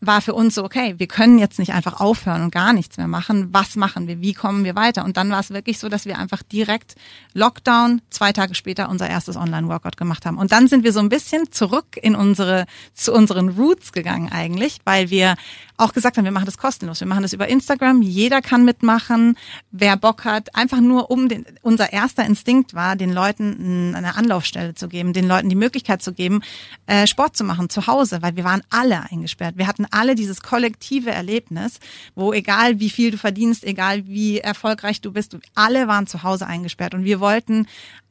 war 0.00 0.20
für 0.20 0.34
uns 0.34 0.56
so, 0.56 0.64
okay, 0.64 0.94
wir 0.98 1.06
können 1.06 1.38
jetzt 1.38 1.58
nicht 1.58 1.72
einfach 1.72 2.00
aufhören 2.00 2.42
und 2.42 2.50
gar 2.50 2.72
nichts 2.72 2.96
mehr 2.96 3.08
machen. 3.08 3.48
Was 3.52 3.76
machen 3.76 4.08
wir? 4.08 4.20
Wie 4.20 4.34
kommen 4.34 4.64
wir 4.64 4.74
weiter? 4.74 5.04
Und 5.04 5.16
dann 5.16 5.30
war 5.30 5.40
es 5.40 5.50
wirklich 5.50 5.78
so, 5.78 5.88
dass 5.88 6.04
wir 6.04 6.18
einfach 6.18 6.42
direkt 6.42 6.96
Lockdown, 7.32 8.02
zwei 8.10 8.32
Tage 8.32 8.54
später 8.54 8.88
unser 8.88 9.08
erstes 9.08 9.36
Online-Workout 9.36 9.96
gemacht 9.96 10.26
haben. 10.26 10.36
Und 10.36 10.52
dann 10.52 10.68
sind 10.68 10.84
wir 10.84 10.92
so 10.92 11.00
ein 11.00 11.08
bisschen 11.08 11.50
zurück 11.52 11.96
in 12.02 12.14
unsere, 12.16 12.66
zu 12.94 13.12
unseren 13.12 13.50
Roots 13.50 13.92
gegangen 13.92 14.30
eigentlich, 14.30 14.78
weil 14.84 15.08
wir 15.10 15.36
auch 15.76 15.92
gesagt 15.92 16.16
haben, 16.16 16.24
wir 16.24 16.32
machen 16.32 16.46
das 16.46 16.58
kostenlos. 16.58 17.00
Wir 17.00 17.06
machen 17.06 17.22
das 17.22 17.32
über 17.32 17.48
Instagram. 17.48 18.02
Jeder 18.02 18.42
kann 18.42 18.64
mitmachen. 18.64 19.36
Wer 19.70 19.96
Bock 19.96 20.24
hat, 20.24 20.54
einfach 20.54 20.80
nur 20.80 21.10
um 21.10 21.28
den, 21.28 21.46
unser 21.62 21.92
erster 21.92 22.24
Instinkt 22.24 22.55
war, 22.74 22.96
den 22.96 23.12
Leuten 23.12 23.94
eine 23.94 24.16
Anlaufstelle 24.16 24.74
zu 24.74 24.88
geben, 24.88 25.12
den 25.12 25.28
Leuten 25.28 25.48
die 25.48 25.56
Möglichkeit 25.56 26.02
zu 26.02 26.12
geben, 26.12 26.42
äh, 26.86 27.06
Sport 27.06 27.36
zu 27.36 27.44
machen 27.44 27.68
zu 27.68 27.86
Hause, 27.86 28.22
weil 28.22 28.36
wir 28.36 28.44
waren 28.44 28.62
alle 28.70 29.02
eingesperrt. 29.10 29.56
Wir 29.56 29.66
hatten 29.66 29.86
alle 29.90 30.14
dieses 30.14 30.42
kollektive 30.42 31.10
Erlebnis, 31.10 31.78
wo 32.14 32.32
egal 32.32 32.80
wie 32.80 32.90
viel 32.90 33.10
du 33.10 33.18
verdienst, 33.18 33.64
egal 33.64 34.06
wie 34.06 34.38
erfolgreich 34.38 35.00
du 35.00 35.12
bist, 35.12 35.36
alle 35.54 35.88
waren 35.88 36.06
zu 36.06 36.22
Hause 36.22 36.46
eingesperrt 36.46 36.94
und 36.94 37.04
wir 37.04 37.20
wollten 37.20 37.66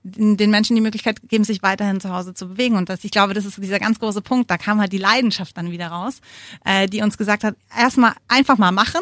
den 0.08 0.52
Menschen 0.52 0.76
die 0.76 0.82
Möglichkeit 0.82 1.18
geben, 1.30 1.44
sich 1.44 1.64
weiterhin 1.64 2.00
zu 2.00 2.12
Hause 2.12 2.36
zu 2.36 2.50
bewegen. 2.50 2.76
Und 2.76 2.90
das, 2.90 3.04
ich 3.04 3.10
glaube, 3.10 3.34
das 3.34 3.44
ist 3.44 3.58
dieser 3.58 3.80
ganz 3.80 4.00
große 4.00 4.22
Punkt. 4.22 4.52
Da 4.52 4.58
kam 4.58 4.80
halt 4.80 4.92
die 4.92 5.00
Leidenschaft 5.00 5.58
dann 5.58 5.72
wieder 5.72 5.88
raus, 5.88 6.22
äh, 6.64 6.88
die 6.88 7.02
uns 7.02 7.18
gesagt 7.18 7.44
hat, 7.44 7.56
erstmal 7.76 8.14
einfach 8.28 8.60
mal 8.60 8.72
machen, 8.72 9.02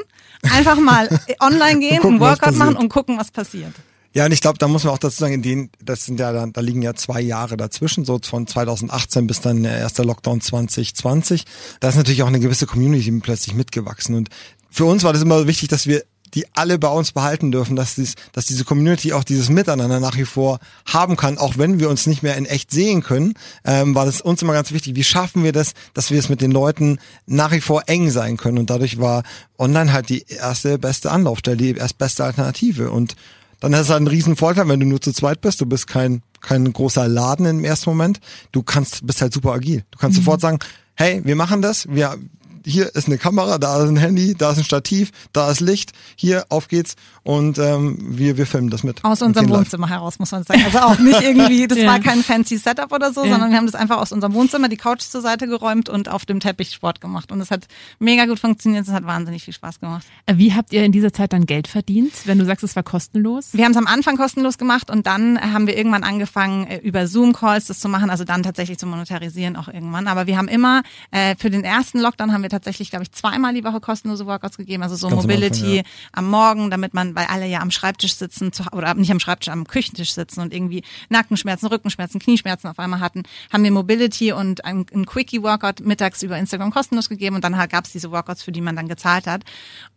einfach 0.50 0.78
mal 0.78 1.10
online 1.42 1.80
gehen, 1.80 1.98
gucken, 1.98 2.16
ein 2.16 2.20
was 2.22 2.42
Workout 2.42 2.56
machen 2.56 2.78
und 2.78 2.88
gucken, 2.88 3.18
was 3.18 3.32
passiert. 3.32 3.74
Ja, 4.14 4.26
und 4.26 4.32
ich 4.32 4.42
glaube, 4.42 4.60
da 4.60 4.68
muss 4.68 4.84
man 4.84 4.94
auch 4.94 5.00
dazu 5.00 5.18
sagen, 5.18 5.34
in 5.34 5.42
denen, 5.42 5.70
das 5.84 6.06
sind 6.06 6.20
ja, 6.20 6.32
da, 6.32 6.46
da 6.46 6.62
liegen 6.62 6.84
ja 6.84 6.94
zwei 6.94 7.20
Jahre 7.20 7.58
dazwischen, 7.58 8.06
so 8.06 8.20
von 8.24 8.46
2018 8.46 9.26
bis 9.26 9.42
dann 9.42 9.64
der 9.64 9.78
erste 9.78 10.04
Lockdown 10.04 10.40
2020. 10.40 11.46
Da 11.80 11.90
ist 11.90 11.96
natürlich 11.96 12.22
auch 12.22 12.28
eine 12.28 12.40
gewisse 12.40 12.68
Community 12.68 13.12
plötzlich 13.22 13.56
mitgewachsen. 13.56 14.14
Und 14.14 14.30
für 14.70 14.86
uns 14.86 15.04
war 15.04 15.14
das 15.14 15.24
immer 15.24 15.48
wichtig, 15.48 15.70
dass 15.70 15.88
wir 15.88 16.04
die 16.34 16.46
alle 16.54 16.80
bei 16.80 16.88
uns 16.88 17.12
behalten 17.12 17.52
dürfen, 17.52 17.76
dass, 17.76 17.96
dies, 17.96 18.16
dass 18.32 18.46
diese 18.46 18.66
Community 18.66 19.14
auch 19.14 19.24
dieses 19.24 19.50
Miteinander 19.50 20.00
nach 20.00 20.18
wie 20.18 20.26
vor 20.26 20.60
haben 20.86 21.16
kann, 21.16 21.38
auch 21.38 21.58
wenn 21.58 21.80
wir 21.80 21.90
uns 21.90 22.08
nicht 22.08 22.24
mehr 22.24 22.38
in 22.38 22.46
echt 22.46 22.72
sehen 22.72 23.04
können, 23.04 23.36
ähm, 23.66 23.94
war 23.96 24.06
das 24.06 24.22
uns 24.22 24.42
immer 24.42 24.54
ganz 24.54 24.72
wichtig. 24.72 24.96
Wie 24.96 25.04
schaffen 25.04 25.44
wir 25.44 25.52
das, 25.52 25.74
dass 25.94 26.12
wir 26.12 26.20
es 26.20 26.30
mit 26.30 26.42
den 26.42 26.52
Leuten 26.52 27.00
nach 27.26 27.52
wie 27.52 27.62
vor 27.62 27.84
eng 27.88 28.10
sein 28.10 28.38
können? 28.38 28.58
Und 28.58 28.70
dadurch 28.70 29.00
war 29.00 29.24
online 29.58 29.94
halt 29.94 30.10
die 30.10 30.26
erste 30.28 30.80
beste 30.80 31.12
Anlaufstelle, 31.12 31.58
die 31.58 31.72
erst 31.76 31.98
beste 31.98 32.24
Alternative. 32.24 32.90
Und 32.90 33.16
dann 33.64 33.80
ist 33.80 33.80
es 33.80 33.90
halt 33.90 34.02
ein 34.02 34.08
riesen 34.08 34.36
Vorteil, 34.36 34.68
wenn 34.68 34.82
du 34.82 34.86
nur 34.86 35.00
zu 35.00 35.14
zweit 35.14 35.40
bist. 35.40 35.62
Du 35.62 35.66
bist 35.66 35.88
kein, 35.88 36.22
kein 36.42 36.74
großer 36.74 37.08
Laden 37.08 37.46
im 37.46 37.64
ersten 37.64 37.90
Moment. 37.90 38.20
Du 38.52 38.62
kannst, 38.62 39.08
bist 39.08 39.22
halt 39.22 39.34
super 39.34 39.54
agil. 39.54 39.86
Du 39.90 40.00
kannst 40.00 40.18
sofort 40.18 40.42
sagen, 40.42 40.60
hey, 40.96 41.22
wir 41.24 41.38
machen 41.38 41.62
das. 41.62 41.88
Wir, 41.88 42.18
hier 42.66 42.96
ist 42.96 43.08
eine 43.08 43.18
Kamera, 43.18 43.58
da 43.58 43.82
ist 43.84 43.90
ein 43.90 43.98
Handy, 43.98 44.36
da 44.36 44.52
ist 44.52 44.58
ein 44.60 44.64
Stativ, 44.64 45.12
da 45.34 45.50
ist 45.52 45.60
Licht. 45.60 45.92
Hier, 46.16 46.46
auf 46.50 46.68
geht's. 46.68 46.96
Und 47.24 47.58
ähm, 47.58 47.98
wir, 48.18 48.38
wir 48.38 48.46
filmen 48.46 48.70
das 48.70 48.84
mit. 48.84 49.04
Aus 49.04 49.22
unserem 49.22 49.46
gehen 49.46 49.54
live. 49.54 49.66
Wohnzimmer 49.66 49.90
heraus, 49.90 50.20
muss 50.20 50.32
man 50.32 50.44
sagen. 50.44 50.62
Also 50.66 50.80
auch 50.80 51.00
nicht 51.00 51.22
irgendwie, 51.22 51.68
das 51.68 51.78
Ja. 51.84 51.88
war 51.88 52.00
kein 52.00 52.24
fancy 52.24 52.58
Setup 52.58 52.92
oder 52.92 53.14
so, 53.14 53.24
Ja. 53.24 53.32
sondern 53.32 53.50
wir 53.52 53.58
haben 53.58 53.66
das 53.66 53.76
einfach 53.76 53.98
aus 53.98 54.12
unserem 54.12 54.34
Wohnzimmer, 54.34 54.68
die 54.70 54.78
Couch 54.78 55.02
zur 55.02 55.22
Seite 55.22 55.48
geräumt 55.48 55.88
und 55.90 56.10
auf 56.10 56.26
dem 56.26 56.40
Teppich 56.40 56.72
Sport 56.72 57.00
gemacht. 57.02 57.32
Und 57.32 57.40
es 57.42 57.52
hat 57.52 57.66
mega 58.00 58.26
gut 58.26 58.40
funktioniert, 58.40 58.86
es 58.88 58.94
hat 58.94 59.06
wahnsinnig 59.06 59.44
viel 59.44 59.54
Spaß 59.54 59.80
gemacht. 59.80 60.06
Äh, 60.26 60.38
Wie 60.38 60.54
habt 60.54 60.74
ihr 60.74 60.84
in 60.84 60.92
dieser 60.92 61.14
Zeit 61.14 61.34
dann 61.34 61.46
Geld 61.46 61.68
verdient, 61.68 62.14
wenn 62.26 62.40
du 62.40 62.46
sagst, 62.46 62.64
es 62.64 62.76
war 62.76 62.84
kostenlos? 62.84 63.50
Wir 63.54 63.66
haben 63.66 63.72
es 63.72 63.78
am 63.78 63.88
Anfang 63.88 64.18
kostenlos 64.18 64.58
gemacht 64.58 64.90
und 64.90 65.08
dann 65.08 65.40
haben 65.40 65.68
wir 65.68 65.78
irgendwann 65.78 66.04
angefangen, 66.04 66.68
äh, 66.68 66.78
über 66.80 67.08
Zoom-Calls 67.08 67.68
das 67.68 67.80
zu 67.80 67.88
machen, 67.90 68.10
also 68.10 68.24
dann 68.26 68.44
tatsächlich 68.44 68.78
zu 68.78 68.86
monetarisieren 68.86 69.56
auch 69.56 69.68
irgendwann. 69.68 70.08
Aber 70.08 70.28
wir 70.28 70.38
haben 70.38 70.48
immer, 70.48 70.84
äh, 71.12 71.36
für 71.38 71.50
den 71.50 71.64
ersten 71.64 72.00
Lockdown 72.00 72.34
haben 72.34 72.42
wir 72.44 72.50
tatsächlich, 72.54 72.90
glaube 72.90 73.04
ich, 73.04 73.12
zweimal 73.12 73.54
die 73.54 73.64
Woche 73.64 73.82
kostenlose 73.82 74.26
Workouts 74.26 74.58
gegeben, 74.58 74.84
also 74.84 74.96
so 74.96 75.10
Ganz 75.10 75.20
am 75.20 75.28
Mobility 75.28 75.62
Anfang, 75.62 75.76
ja. 75.76 75.84
am 76.14 76.30
Morgen, 76.30 76.70
damit 76.70 76.94
man, 76.94 77.16
weil 77.16 77.26
alle 77.26 77.48
ja 77.48 77.60
am 77.60 77.72
Schreibtisch 77.72 78.16
sitzen, 78.16 78.52
oder 78.72 78.94
nicht 78.94 79.12
am 79.12 79.20
Schreibtisch, 79.20 79.50
am 79.50 79.68
Küchentisch 79.68 80.14
sitzen 80.14 80.42
und 80.42 80.54
irgendwie 80.54 80.84
Nackenschmerzen, 81.10 81.68
Rückenschmerzen, 81.68 82.20
Knieschmerzen 82.20 82.68
auf 82.68 82.80
einmal 82.80 83.00
hatten, 83.00 83.24
haben 83.52 83.64
wir 83.64 83.72
Mobility 83.72 84.32
und 84.32 84.64
ein, 84.66 84.86
ein 84.94 85.06
Quickie-Workout 85.06 85.82
mittags 85.82 86.24
über 86.24 86.38
Instagram 86.38 86.72
kostenlos 86.72 87.10
gegeben 87.10 87.36
und 87.36 87.44
dann 87.44 87.58
halt 87.58 87.72
gab 87.72 87.86
es 87.86 87.92
diese 87.92 88.12
Workouts, 88.12 88.44
für 88.44 88.52
die 88.52 88.62
man 88.62 88.76
dann 88.76 88.88
gezahlt 88.88 89.28
hat 89.28 89.44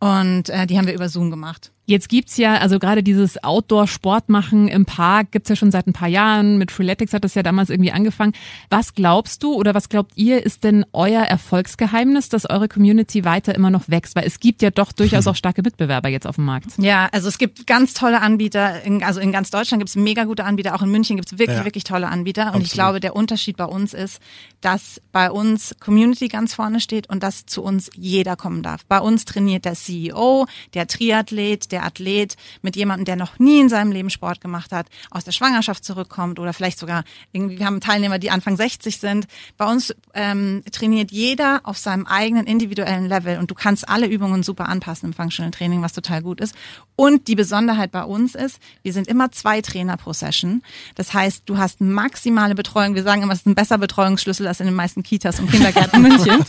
und 0.00 0.48
äh, 0.48 0.66
die 0.66 0.78
haben 0.78 0.86
wir 0.86 0.94
über 0.94 1.08
Zoom 1.08 1.30
gemacht. 1.30 1.72
Jetzt 1.88 2.08
gibt's 2.08 2.36
ja, 2.36 2.56
also 2.58 2.80
gerade 2.80 3.04
dieses 3.04 3.42
Outdoor-Sport 3.44 4.28
machen 4.28 4.66
im 4.66 4.86
Park 4.86 5.30
gibt's 5.30 5.48
ja 5.48 5.54
schon 5.54 5.70
seit 5.70 5.86
ein 5.86 5.92
paar 5.92 6.08
Jahren. 6.08 6.58
Mit 6.58 6.72
Freeletics 6.72 7.12
hat 7.12 7.22
das 7.22 7.34
ja 7.36 7.44
damals 7.44 7.70
irgendwie 7.70 7.92
angefangen. 7.92 8.32
Was 8.70 8.94
glaubst 8.94 9.44
du 9.44 9.54
oder 9.54 9.72
was 9.72 9.88
glaubt 9.88 10.10
ihr, 10.16 10.44
ist 10.44 10.64
denn 10.64 10.84
euer 10.92 11.22
Erfolgsgeheimnis, 11.22 12.28
dass 12.28 12.50
eure 12.50 12.66
Community 12.68 13.24
weiter 13.24 13.54
immer 13.54 13.70
noch 13.70 13.88
wächst? 13.88 14.16
Weil 14.16 14.26
es 14.26 14.40
gibt 14.40 14.62
ja 14.62 14.70
doch 14.70 14.90
durchaus 14.90 15.26
auch 15.28 15.36
starke 15.36 15.62
Mitbewerber 15.62 16.08
jetzt 16.08 16.26
auf 16.26 16.34
dem 16.34 16.44
Markt. 16.44 16.66
Ja, 16.78 17.08
also 17.12 17.28
es 17.28 17.38
gibt 17.38 17.68
ganz 17.68 17.94
tolle 17.94 18.20
Anbieter. 18.20 18.82
In, 18.82 19.04
also 19.04 19.20
in 19.20 19.30
ganz 19.30 19.50
Deutschland 19.50 19.80
gibt's 19.80 19.94
mega 19.94 20.24
gute 20.24 20.44
Anbieter. 20.44 20.74
Auch 20.74 20.82
in 20.82 20.90
München 20.90 21.14
gibt's 21.16 21.38
wirklich, 21.38 21.58
Ja. 21.58 21.64
wirklich 21.64 21.84
tolle 21.84 22.08
Anbieter. 22.08 22.42
Und 22.42 22.48
Absolut. 22.48 22.66
ich 22.66 22.72
glaube, 22.72 23.00
der 23.00 23.14
Unterschied 23.14 23.56
bei 23.56 23.64
uns 23.64 23.94
ist, 23.94 24.20
dass 24.60 25.00
bei 25.12 25.30
uns 25.30 25.76
Community 25.78 26.26
ganz 26.26 26.52
vorne 26.52 26.80
steht 26.80 27.08
und 27.08 27.22
dass 27.22 27.46
zu 27.46 27.62
uns 27.62 27.90
jeder 27.94 28.34
kommen 28.34 28.64
darf. 28.64 28.84
Bei 28.86 28.98
uns 28.98 29.24
trainiert 29.24 29.64
der 29.64 29.74
CEO, 29.74 30.46
der 30.74 30.88
Triathlet, 30.88 31.70
der 31.70 31.75
Athlet 31.82 32.36
mit 32.62 32.76
jemandem, 32.76 33.04
der 33.04 33.16
noch 33.16 33.38
nie 33.38 33.60
in 33.60 33.68
seinem 33.68 33.92
Leben 33.92 34.10
Sport 34.10 34.40
gemacht 34.40 34.72
hat, 34.72 34.86
aus 35.10 35.24
der 35.24 35.32
Schwangerschaft 35.32 35.84
zurückkommt 35.84 36.38
oder 36.38 36.52
vielleicht 36.52 36.78
sogar 36.78 37.04
irgendwie, 37.32 37.64
haben 37.64 37.80
Teilnehmer, 37.80 38.18
die 38.18 38.30
Anfang 38.30 38.56
60 38.56 38.98
sind. 38.98 39.26
Bei 39.56 39.70
uns 39.70 39.94
ähm, 40.14 40.62
trainiert 40.70 41.10
jeder 41.10 41.60
auf 41.64 41.78
seinem 41.78 42.06
eigenen 42.06 42.46
individuellen 42.46 43.06
Level 43.06 43.38
und 43.38 43.50
du 43.50 43.54
kannst 43.54 43.88
alle 43.88 44.06
Übungen 44.06 44.42
super 44.42 44.68
anpassen 44.68 45.10
im 45.10 45.12
Functional 45.12 45.50
Training, 45.50 45.82
was 45.82 45.92
total 45.92 46.22
gut 46.22 46.40
ist. 46.40 46.54
Und 46.96 47.28
die 47.28 47.34
Besonderheit 47.34 47.92
bei 47.92 48.02
uns 48.02 48.34
ist, 48.34 48.58
wir 48.82 48.92
sind 48.92 49.06
immer 49.06 49.30
zwei 49.30 49.60
Trainer 49.60 49.96
pro 49.98 50.12
Session. 50.14 50.62
Das 50.94 51.12
heißt, 51.12 51.42
du 51.46 51.58
hast 51.58 51.80
maximale 51.80 52.54
Betreuung. 52.54 52.94
Wir 52.94 53.02
sagen 53.02 53.22
immer, 53.22 53.34
es 53.34 53.40
ist 53.40 53.46
ein 53.46 53.54
besser 53.54 53.76
Betreuungsschlüssel 53.76 54.46
als 54.46 54.60
in 54.60 54.66
den 54.66 54.74
meisten 54.74 55.02
Kitas 55.02 55.38
und 55.38 55.50
Kindergärten 55.50 55.96
in 56.04 56.10
München, 56.10 56.44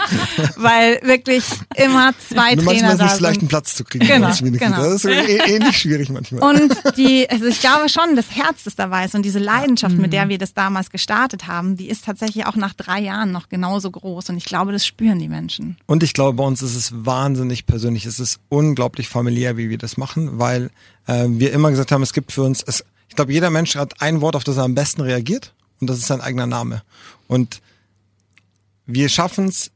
weil 0.56 1.00
wirklich 1.04 1.44
immer 1.76 2.14
zwei 2.30 2.56
Nur 2.56 2.66
Trainer 2.66 2.88
manchmal 2.88 2.92
ist 2.94 3.00
da 3.00 3.16
es 3.16 3.20
leicht, 3.20 3.40
einen. 3.42 3.48
Platz 3.50 3.76
zu 3.76 3.84
kriegen. 3.84 4.08
Genau, 4.08 4.32
genau. 4.42 4.78
Das 4.78 5.04
ist 5.04 5.06
eh- 5.06 5.38
ähnlich 5.56 5.78
schwierig 5.78 6.10
manchmal. 6.10 6.42
Und 6.42 6.76
die, 6.98 7.30
also 7.30 7.46
ich 7.46 7.60
glaube 7.60 7.90
schon, 7.90 8.16
das 8.16 8.32
Herz, 8.36 8.64
das 8.64 8.76
dabei 8.76 9.06
ist 9.06 9.16
und 9.16 9.24
diese 9.24 9.40
Leidenschaft, 9.40 9.98
mit 9.98 10.14
der 10.14 10.30
wir 10.30 10.38
das 10.38 10.54
damals 10.54 10.90
gestartet 10.90 11.48
haben, 11.48 11.76
die 11.76 11.90
ist 11.90 12.06
tatsächlich 12.06 12.46
auch 12.46 12.56
nach 12.56 12.74
drei 12.74 13.00
Jahren 13.02 13.32
noch 13.32 13.50
genauso 13.50 13.92
groß. 13.92 14.30
Und 14.30 14.38
ich 14.38 14.46
glaube, 14.46 14.72
das 14.72 14.86
spüren 14.86 15.20
die 15.20 15.28
Menschen. 15.30 15.78
Und 15.86 16.04
ich 16.04 16.14
glaube, 16.14 16.38
bei 16.38 16.44
uns 16.44 16.62
ist 16.62 16.76
es 16.76 16.94
wahnsinnig 16.94 17.66
persönlich. 17.66 18.06
Es 18.06 18.20
ist 18.20 18.40
unglaublich 18.50 19.10
familiär, 19.10 19.58
wie 19.58 19.70
wir 19.70 19.78
das 19.78 19.98
machen, 19.98 20.37
weil 20.40 20.70
äh, 21.08 21.26
wir 21.28 21.52
immer 21.52 21.70
gesagt 21.70 21.92
haben, 21.92 22.04
es 22.04 22.14
gibt 22.14 22.32
für 22.32 22.44
uns, 22.44 22.64
es, 22.66 22.84
ich 23.10 23.16
glaube, 23.16 23.34
jeder 23.34 23.50
Mensch 23.50 23.76
hat 23.76 24.02
ein 24.02 24.22
Wort, 24.22 24.36
auf 24.36 24.44
das 24.44 24.58
er 24.58 24.64
am 24.64 24.76
besten 24.76 25.02
reagiert 25.02 25.54
und 25.80 25.90
das 25.90 25.98
ist 25.98 26.08
sein 26.08 26.22
eigener 26.22 26.48
Name. 26.48 26.84
Und 27.28 27.62
wir 28.86 29.10
schaffen 29.10 29.46
es 29.46 29.72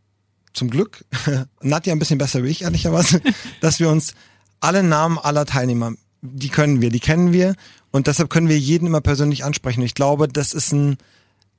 zum 0.53 0.69
Glück, 0.69 1.05
Nadja 1.61 1.93
ein 1.93 1.99
bisschen 1.99 2.17
besser 2.17 2.43
wie 2.43 2.49
ich, 2.49 2.63
ehrlicherweise, 2.63 3.21
dass 3.61 3.79
wir 3.79 3.89
uns 3.89 4.13
alle 4.59 4.83
Namen 4.83 5.17
aller 5.17 5.45
Teilnehmer, 5.45 5.93
die 6.21 6.49
können 6.49 6.81
wir, 6.81 6.89
die 6.89 6.99
kennen 6.99 7.33
wir 7.33 7.55
und 7.91 8.07
deshalb 8.07 8.29
können 8.29 8.47
wir 8.47 8.59
jeden 8.59 8.87
immer 8.87 9.01
persönlich 9.01 9.43
ansprechen. 9.43 9.81
Ich 9.81 9.95
glaube, 9.95 10.27
das 10.27 10.53
ist 10.53 10.71
ein 10.71 10.97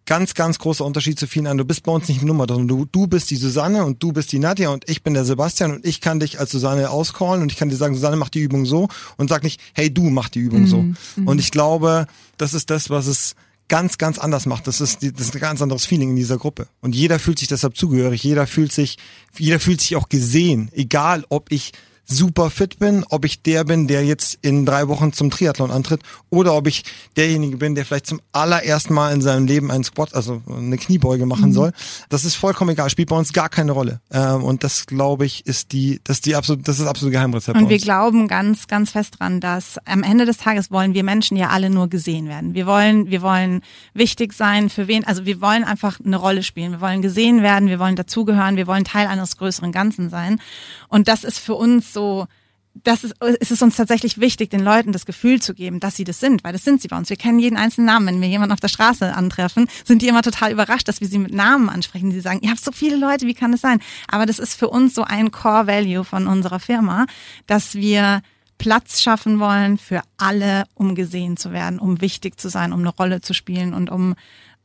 ganz, 0.07 0.35
ganz 0.35 0.59
großer 0.59 0.85
Unterschied 0.85 1.19
zu 1.19 1.27
vielen 1.27 1.47
anderen. 1.47 1.59
Du 1.59 1.65
bist 1.65 1.85
bei 1.85 1.93
uns 1.93 2.09
nicht 2.09 2.19
eine 2.19 2.27
Nummer, 2.27 2.47
sondern 2.49 2.69
du, 2.69 2.87
du 2.91 3.07
bist 3.07 3.31
die 3.31 3.37
Susanne 3.37 3.85
und 3.85 4.03
du 4.03 4.13
bist 4.13 4.33
die 4.33 4.39
Nadja 4.39 4.71
und 4.71 4.89
ich 4.89 5.03
bin 5.03 5.15
der 5.15 5.25
Sebastian 5.25 5.73
und 5.73 5.87
ich 5.87 6.01
kann 6.01 6.21
dich 6.21 6.41
als 6.41 6.51
Susanne 6.51 6.91
auscallen 6.91 7.43
und 7.43 7.53
ich 7.53 7.59
kann 7.59 7.69
dir 7.69 7.77
sagen, 7.77 7.95
Susanne 7.95 8.17
macht 8.17 8.35
die 8.35 8.41
Übung 8.41 8.67
so 8.67 8.89
und 9.17 9.29
sag 9.29 9.43
nicht, 9.43 9.61
hey, 9.75 9.93
du 9.93 10.11
mach 10.11 10.29
die 10.29 10.41
Übung 10.41 10.67
so. 10.67 10.85
Und 11.25 11.39
ich 11.39 11.51
glaube, 11.51 12.07
das 12.37 12.55
ist 12.55 12.71
das, 12.71 12.91
was 12.91 13.07
es 13.07 13.35
ganz, 13.69 13.97
ganz 13.97 14.19
anders 14.19 14.45
macht. 14.47 14.67
Das 14.67 14.81
ist, 14.81 15.03
das 15.03 15.29
ist 15.29 15.35
ein 15.35 15.41
ganz 15.41 15.63
anderes 15.63 15.87
Feeling 15.87 16.11
in 16.11 16.17
dieser 16.17 16.37
Gruppe. 16.37 16.69
Und 16.81 16.95
jeder 16.95 17.19
fühlt 17.19 17.39
sich 17.39 17.49
deshalb 17.49 17.77
zugehörig. 17.77 18.23
Jeder 18.23 18.47
fühlt 18.47 18.71
sich, 18.71 18.99
jeder 19.39 19.61
fühlt 19.61 19.81
sich 19.81 19.97
auch 19.97 20.11
gesehen. 20.11 20.69
Egal, 20.73 21.25
ob 21.31 21.51
ich 21.51 21.73
super 22.05 22.51
fit 22.51 22.79
bin, 22.79 23.05
ob 23.09 23.25
ich 23.25 23.43
der 23.43 23.65
bin, 23.65 23.87
der 23.87 24.05
jetzt 24.05 24.39
in 24.43 24.67
drei 24.67 24.89
Wochen 24.89 25.13
zum 25.13 25.31
Triathlon 25.31 25.71
antritt 25.71 26.03
oder 26.31 26.55
ob 26.55 26.67
ich 26.67 26.85
derjenige 27.17 27.57
bin, 27.57 27.75
der 27.75 27.85
vielleicht 27.85 28.07
zum 28.07 28.21
allerersten 28.33 28.95
Mal 28.95 29.13
in 29.13 29.23
seinem 29.23 29.47
Leben 29.47 29.71
einen 29.71 29.85
Squat, 29.85 30.15
also 30.15 30.43
eine 30.49 30.77
Kniebeuge 30.77 31.27
machen 31.27 31.53
soll. 31.53 31.73
Das 32.09 32.25
ist 32.25 32.35
vollkommen 32.35 32.71
egal, 32.71 32.91
spielt 32.91 33.09
bei 33.09 33.17
uns 33.17 33.33
gar 33.33 33.49
keine 33.49 33.73
Rolle. 33.73 34.01
Ähm, 34.11 34.45
und 34.45 34.65
das, 34.65 34.87
glaube 34.87 35.25
ich, 35.25 35.47
ist 35.47 35.73
die, 35.73 36.01
das 36.05 36.19
ist 36.19 36.27
die 36.27 36.35
absolut, 36.35 36.67
das 36.67 36.77
ist 36.77 36.83
das 36.83 36.89
absolute 36.89 37.13
Geheimrezept 37.13 37.57
Und 37.57 37.69
wir 37.69 37.79
glauben 37.79 38.29
ganz, 38.29 38.67
ganz 38.67 38.91
fest 38.91 39.17
dran, 39.19 39.41
dass 39.41 39.79
am 39.87 40.03
Ende 40.03 40.27
des 40.27 40.39
Tages 40.39 40.71
wollen 40.71 40.95
wir 40.95 41.05
Menschen 41.05 41.37
ja 41.37 41.49
alle 41.49 41.71
nur 41.71 41.89
gesehen 41.89 42.29
werden. 42.29 42.55
Wir 42.55 42.67
wollen, 42.67 43.11
wir 43.11 43.23
wollen 43.23 43.63
wichtig 43.95 44.33
sein 44.33 44.71
für 44.71 44.89
wen, 44.89 45.05
also 45.05 45.25
wir 45.25 45.41
wollen 45.41 45.65
einfach 45.65 45.99
eine 46.05 46.17
Rolle 46.17 46.43
spielen. 46.43 46.73
Wir 46.73 46.81
wollen 46.81 47.03
gesehen 47.03 47.43
werden, 47.43 47.69
wir 47.69 47.79
wollen 47.79 47.97
dazugehören, 47.97 48.57
wir 48.57 48.67
wollen 48.67 48.85
Teil 48.85 49.07
eines 49.07 49.37
größeren 49.37 49.73
Ganzen 49.73 50.11
sein. 50.11 50.41
Und 50.89 51.09
das 51.09 51.25
ist 51.25 51.39
für 51.39 51.55
uns 51.55 51.92
so, 51.93 52.27
das 52.75 53.05
ist, 53.05 53.15
es 53.41 53.51
ist 53.51 53.63
uns 53.63 53.77
tatsächlich 53.77 54.19
wichtig, 54.19 54.51
den 54.51 54.61
Leuten 54.61 54.93
das 54.93 55.05
Gefühl 55.05 55.41
zu 55.43 55.55
geben, 55.55 55.79
dass 55.81 55.97
sie 55.97 56.05
das 56.05 56.21
sind, 56.21 56.43
weil 56.43 56.53
das 56.53 56.65
sind 56.65 56.81
sie 56.81 56.89
bei 56.89 56.97
uns. 56.97 57.11
Wir 57.11 57.17
kennen 57.17 57.39
jeden 57.39 57.57
einzelnen 57.57 57.87
Namen. 57.87 58.07
Wenn 58.07 58.21
wir 58.21 58.29
jemanden 58.29 58.53
auf 58.53 58.61
der 58.61 58.69
Straße 58.69 59.15
antreffen, 59.15 59.69
sind 59.85 60.03
die 60.03 60.09
immer 60.09 60.23
total 60.23 60.53
überrascht, 60.53 60.89
dass 60.89 61.01
wir 61.01 61.09
sie 61.09 61.19
mit 61.19 61.35
Namen 61.35 61.69
ansprechen. 61.69 62.11
Die 62.11 62.21
sagen, 62.21 62.41
ihr 62.43 62.51
habt 62.51 62.65
so 62.65 62.73
viele 62.73 62.97
Leute, 62.97 63.27
wie 63.27 63.35
kann 63.35 63.53
das 63.53 63.61
sein? 63.61 63.81
Aber 64.09 64.27
das 64.27 64.39
ist 64.39 64.55
für 64.55 64.71
uns 64.71 64.95
so 64.95 65.05
ein 65.05 65.31
Core 65.31 65.67
Value 65.67 66.05
von 66.05 66.27
unserer 66.27 66.61
Firma, 66.61 67.07
dass 67.47 67.75
wir 67.75 68.23
Platz 68.59 69.03
schaffen 69.03 69.41
wollen 69.41 69.77
für 69.77 70.03
alle, 70.17 70.65
um 70.75 70.95
gesehen 70.95 71.37
zu 71.37 71.53
werden, 71.53 71.79
um 71.79 72.01
wichtig 72.01 72.39
zu 72.39 72.49
sein, 72.49 72.73
um 72.73 72.81
eine 72.81 72.91
Rolle 72.91 73.21
zu 73.21 73.35
spielen 73.35 73.75
und 73.75 73.91
um 73.91 74.15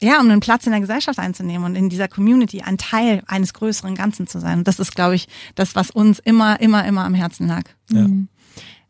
ja, 0.01 0.19
um 0.19 0.29
einen 0.29 0.39
Platz 0.39 0.65
in 0.65 0.71
der 0.71 0.81
Gesellschaft 0.81 1.19
einzunehmen 1.19 1.65
und 1.65 1.75
in 1.75 1.89
dieser 1.89 2.07
Community 2.07 2.61
ein 2.61 2.77
Teil 2.77 3.23
eines 3.27 3.53
größeren 3.53 3.95
Ganzen 3.95 4.27
zu 4.27 4.39
sein. 4.39 4.59
Und 4.59 4.67
das 4.67 4.79
ist, 4.79 4.95
glaube 4.95 5.15
ich, 5.15 5.27
das, 5.55 5.75
was 5.75 5.89
uns 5.89 6.19
immer, 6.19 6.59
immer, 6.59 6.85
immer 6.85 7.03
am 7.03 7.13
Herzen 7.15 7.47
lag. 7.47 7.63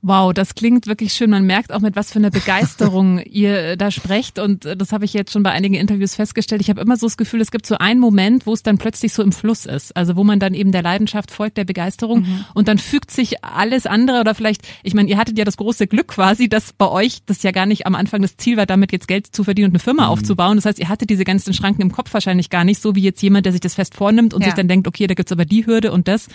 Wow, 0.04 0.32
das 0.32 0.54
klingt 0.56 0.86
wirklich 0.88 1.14
schön. 1.14 1.32
Man 1.32 1.46
merkt 1.46 1.74
auch, 1.74 1.80
mit 1.80 1.96
was 1.96 2.12
für 2.12 2.20
einer 2.20 2.30
Begeisterung 2.30 3.20
ihr 3.26 3.58
äh, 3.72 3.78
da 3.78 3.90
sprecht. 3.92 4.38
Und 4.40 4.66
äh, 4.66 4.78
das 4.78 4.92
habe 4.92 5.06
ich 5.06 5.14
jetzt 5.14 5.32
schon 5.32 5.42
bei 5.44 5.52
einigen 5.52 5.74
Interviews 5.74 6.16
festgestellt. 6.16 6.62
Ich 6.62 6.70
habe 6.70 6.80
immer 6.82 6.98
so 6.98 7.08
das 7.08 7.18
Gefühl, 7.18 7.42
es 7.42 7.50
gibt 7.52 7.66
so 7.66 7.78
einen 7.80 8.00
Moment, 8.00 8.46
wo 8.46 8.54
es 8.54 8.62
dann 8.64 8.78
plötzlich 8.78 9.12
so 9.14 9.24
im 9.24 9.32
Fluss 9.32 9.66
ist. 9.66 9.96
Also 9.98 10.16
wo 10.16 10.24
man 10.24 10.40
dann 10.40 10.54
eben 10.54 10.72
der 10.72 10.84
Leidenschaft 10.84 11.32
folgt, 11.32 11.58
der 11.58 11.66
Begeisterung. 11.66 12.26
Und 12.54 12.68
dann 12.68 12.78
fügt 12.78 13.10
sich 13.12 13.44
alles 13.44 13.86
andere 13.88 14.20
oder 14.20 14.36
vielleicht, 14.36 14.62
ich 14.84 14.94
meine, 14.94 15.10
ihr 15.10 15.18
hattet 15.18 15.38
ja 15.38 15.46
das 15.46 15.58
große 15.58 15.88
Glück 15.88 16.10
quasi, 16.10 16.48
dass 16.48 16.74
bei 16.74 16.88
euch 16.88 17.20
das 17.26 17.42
ja 17.44 17.52
gar 17.52 17.66
nicht 17.66 17.88
am 17.88 17.96
Anfang 17.96 18.22
das 18.22 18.38
Ziel 18.38 18.56
war, 18.56 18.66
damit 18.68 18.92
jetzt 18.92 19.08
Geld 19.08 19.28
zu 19.36 19.44
verdienen 19.44 19.70
und 19.70 19.72
eine 19.72 19.80
Firma 19.80 20.08
aufzubauen. 20.08 20.58
Das 20.58 20.66
heißt, 20.66 20.80
ihr 20.80 20.90
hattet 20.90 21.10
diese 21.10 21.24
ganzen 21.24 21.54
Schranken 21.54 21.82
im 21.82 21.92
Kopf 21.92 22.14
wahrscheinlich 22.14 22.50
gar 22.50 22.64
nicht, 22.64 22.82
so 22.82 22.96
wie 22.96 23.02
jetzt 23.02 23.22
jemand, 23.24 23.46
der 23.46 23.52
sich 23.52 23.62
das 23.62 23.74
fest 23.76 23.96
vornimmt 23.96 24.34
und 24.34 24.42
Ja. 24.42 24.48
sich 24.50 24.54
dann 24.56 24.68
denkt, 24.68 24.88
okay, 24.88 25.08
da 25.08 25.16
gibt's 25.16 25.32
aber 25.32 25.46
die 25.46 25.66
Hürde 25.66 25.92
und 25.92 26.08
das. 26.08 26.28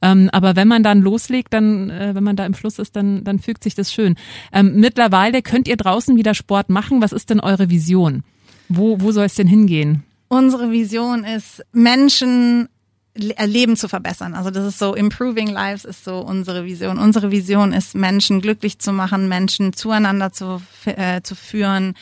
Ähm, 0.00 0.30
aber 0.32 0.56
wenn 0.56 0.68
man 0.68 0.82
dann 0.82 1.00
loslegt, 1.02 1.52
dann, 1.52 1.90
äh, 1.90 2.14
wenn 2.14 2.24
man 2.24 2.36
da 2.36 2.46
im 2.46 2.54
Fluss 2.54 2.78
ist, 2.78 2.96
dann, 2.96 3.09
dann 3.24 3.38
fügt 3.38 3.64
sich 3.64 3.74
das 3.74 3.92
schön. 3.92 4.16
Ähm, 4.52 4.74
mittlerweile 4.76 5.42
könnt 5.42 5.68
ihr 5.68 5.76
draußen 5.76 6.16
wieder 6.16 6.34
Sport 6.34 6.70
machen. 6.70 7.02
Was 7.02 7.12
ist 7.12 7.30
denn 7.30 7.40
eure 7.40 7.70
Vision? 7.70 8.22
Wo, 8.68 9.00
wo 9.00 9.12
soll 9.12 9.24
es 9.26 9.34
denn 9.34 9.46
hingehen? 9.46 10.04
Unsere 10.28 10.70
Vision 10.70 11.24
ist, 11.24 11.62
Menschen 11.72 12.68
äh, 13.14 13.46
Leben 13.46 13.76
zu 13.76 13.88
verbessern. 13.88 14.34
Also 14.34 14.50
das 14.50 14.64
ist 14.64 14.78
so, 14.78 14.94
improving 14.94 15.48
lives 15.48 15.84
ist 15.84 16.04
so 16.04 16.20
unsere 16.20 16.64
Vision. 16.64 16.98
Unsere 16.98 17.30
Vision 17.30 17.72
ist, 17.72 17.94
Menschen 17.94 18.40
glücklich 18.40 18.78
zu 18.78 18.92
machen, 18.92 19.28
Menschen 19.28 19.72
zueinander 19.72 20.32
zu, 20.32 20.62
äh, 20.84 21.20
zu 21.22 21.34
führen, 21.34 21.94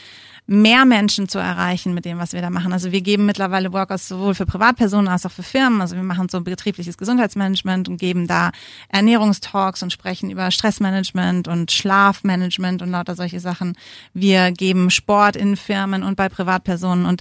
mehr 0.51 0.87
Menschen 0.87 1.29
zu 1.29 1.39
erreichen 1.39 1.93
mit 1.93 2.07
dem, 2.07 2.19
was 2.19 2.33
wir 2.33 2.41
da 2.41 2.49
machen. 2.49 2.73
Also 2.73 2.91
wir 2.91 3.03
geben 3.03 3.27
mittlerweile 3.27 3.71
Workouts 3.71 4.09
sowohl 4.09 4.35
für 4.35 4.47
Privatpersonen 4.47 5.07
als 5.07 5.27
auch 5.27 5.31
für 5.31 5.43
Firmen. 5.43 5.83
Also 5.83 5.95
wir 5.95 6.03
machen 6.03 6.31
so 6.31 6.41
betriebliches 6.41 6.97
Gesundheitsmanagement 6.97 7.87
und 7.87 7.99
geben 7.99 8.27
da 8.27 8.51
Ernährungstalks 8.89 9.83
und 9.83 9.93
sprechen 9.93 10.31
über 10.31 10.51
Stressmanagement 10.51 11.49
und 11.49 11.71
Schlafmanagement 11.71 12.81
und 12.81 12.91
lauter 12.91 13.15
solche 13.15 13.41
Sachen. 13.41 13.77
Wir 14.15 14.51
geben 14.51 14.91
Sport 14.91 15.37
in 15.37 15.55
Firmen 15.55 16.03
und 16.03 16.17
bei 16.17 16.31
Privatpersonen 16.31 17.05
und 17.05 17.21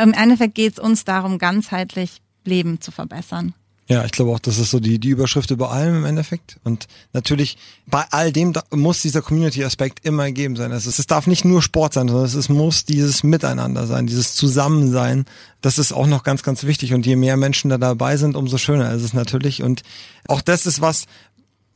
im 0.00 0.12
Endeffekt 0.12 0.54
geht 0.54 0.74
es 0.74 0.78
uns 0.78 1.04
darum, 1.04 1.38
ganzheitlich 1.38 2.22
Leben 2.44 2.80
zu 2.80 2.92
verbessern. 2.92 3.54
Ja, 3.90 4.04
ich 4.04 4.12
glaube 4.12 4.32
auch, 4.32 4.38
das 4.38 4.58
ist 4.58 4.70
so 4.70 4.80
die, 4.80 4.98
die 4.98 5.08
Überschrift 5.08 5.50
über 5.50 5.70
allem 5.70 5.96
im 5.96 6.04
Endeffekt. 6.04 6.58
Und 6.62 6.88
natürlich, 7.14 7.56
bei 7.86 8.04
all 8.10 8.32
dem 8.32 8.52
muss 8.70 9.00
dieser 9.00 9.22
Community-Aspekt 9.22 10.04
immer 10.04 10.26
gegeben 10.26 10.56
sein. 10.56 10.72
Es, 10.72 10.86
ist, 10.86 10.98
es 10.98 11.06
darf 11.06 11.26
nicht 11.26 11.46
nur 11.46 11.62
Sport 11.62 11.94
sein, 11.94 12.06
sondern 12.06 12.26
es 12.26 12.34
ist, 12.34 12.50
muss 12.50 12.84
dieses 12.84 13.22
Miteinander 13.22 13.86
sein, 13.86 14.06
dieses 14.06 14.34
Zusammensein. 14.34 15.24
Das 15.62 15.78
ist 15.78 15.92
auch 15.92 16.06
noch 16.06 16.22
ganz, 16.22 16.42
ganz 16.42 16.64
wichtig. 16.64 16.92
Und 16.92 17.06
je 17.06 17.16
mehr 17.16 17.38
Menschen 17.38 17.70
da 17.70 17.78
dabei 17.78 18.18
sind, 18.18 18.36
umso 18.36 18.58
schöner 18.58 18.92
ist 18.92 19.02
es 19.02 19.14
natürlich. 19.14 19.62
Und 19.62 19.82
auch 20.26 20.42
das 20.42 20.66
ist 20.66 20.82
was, 20.82 21.06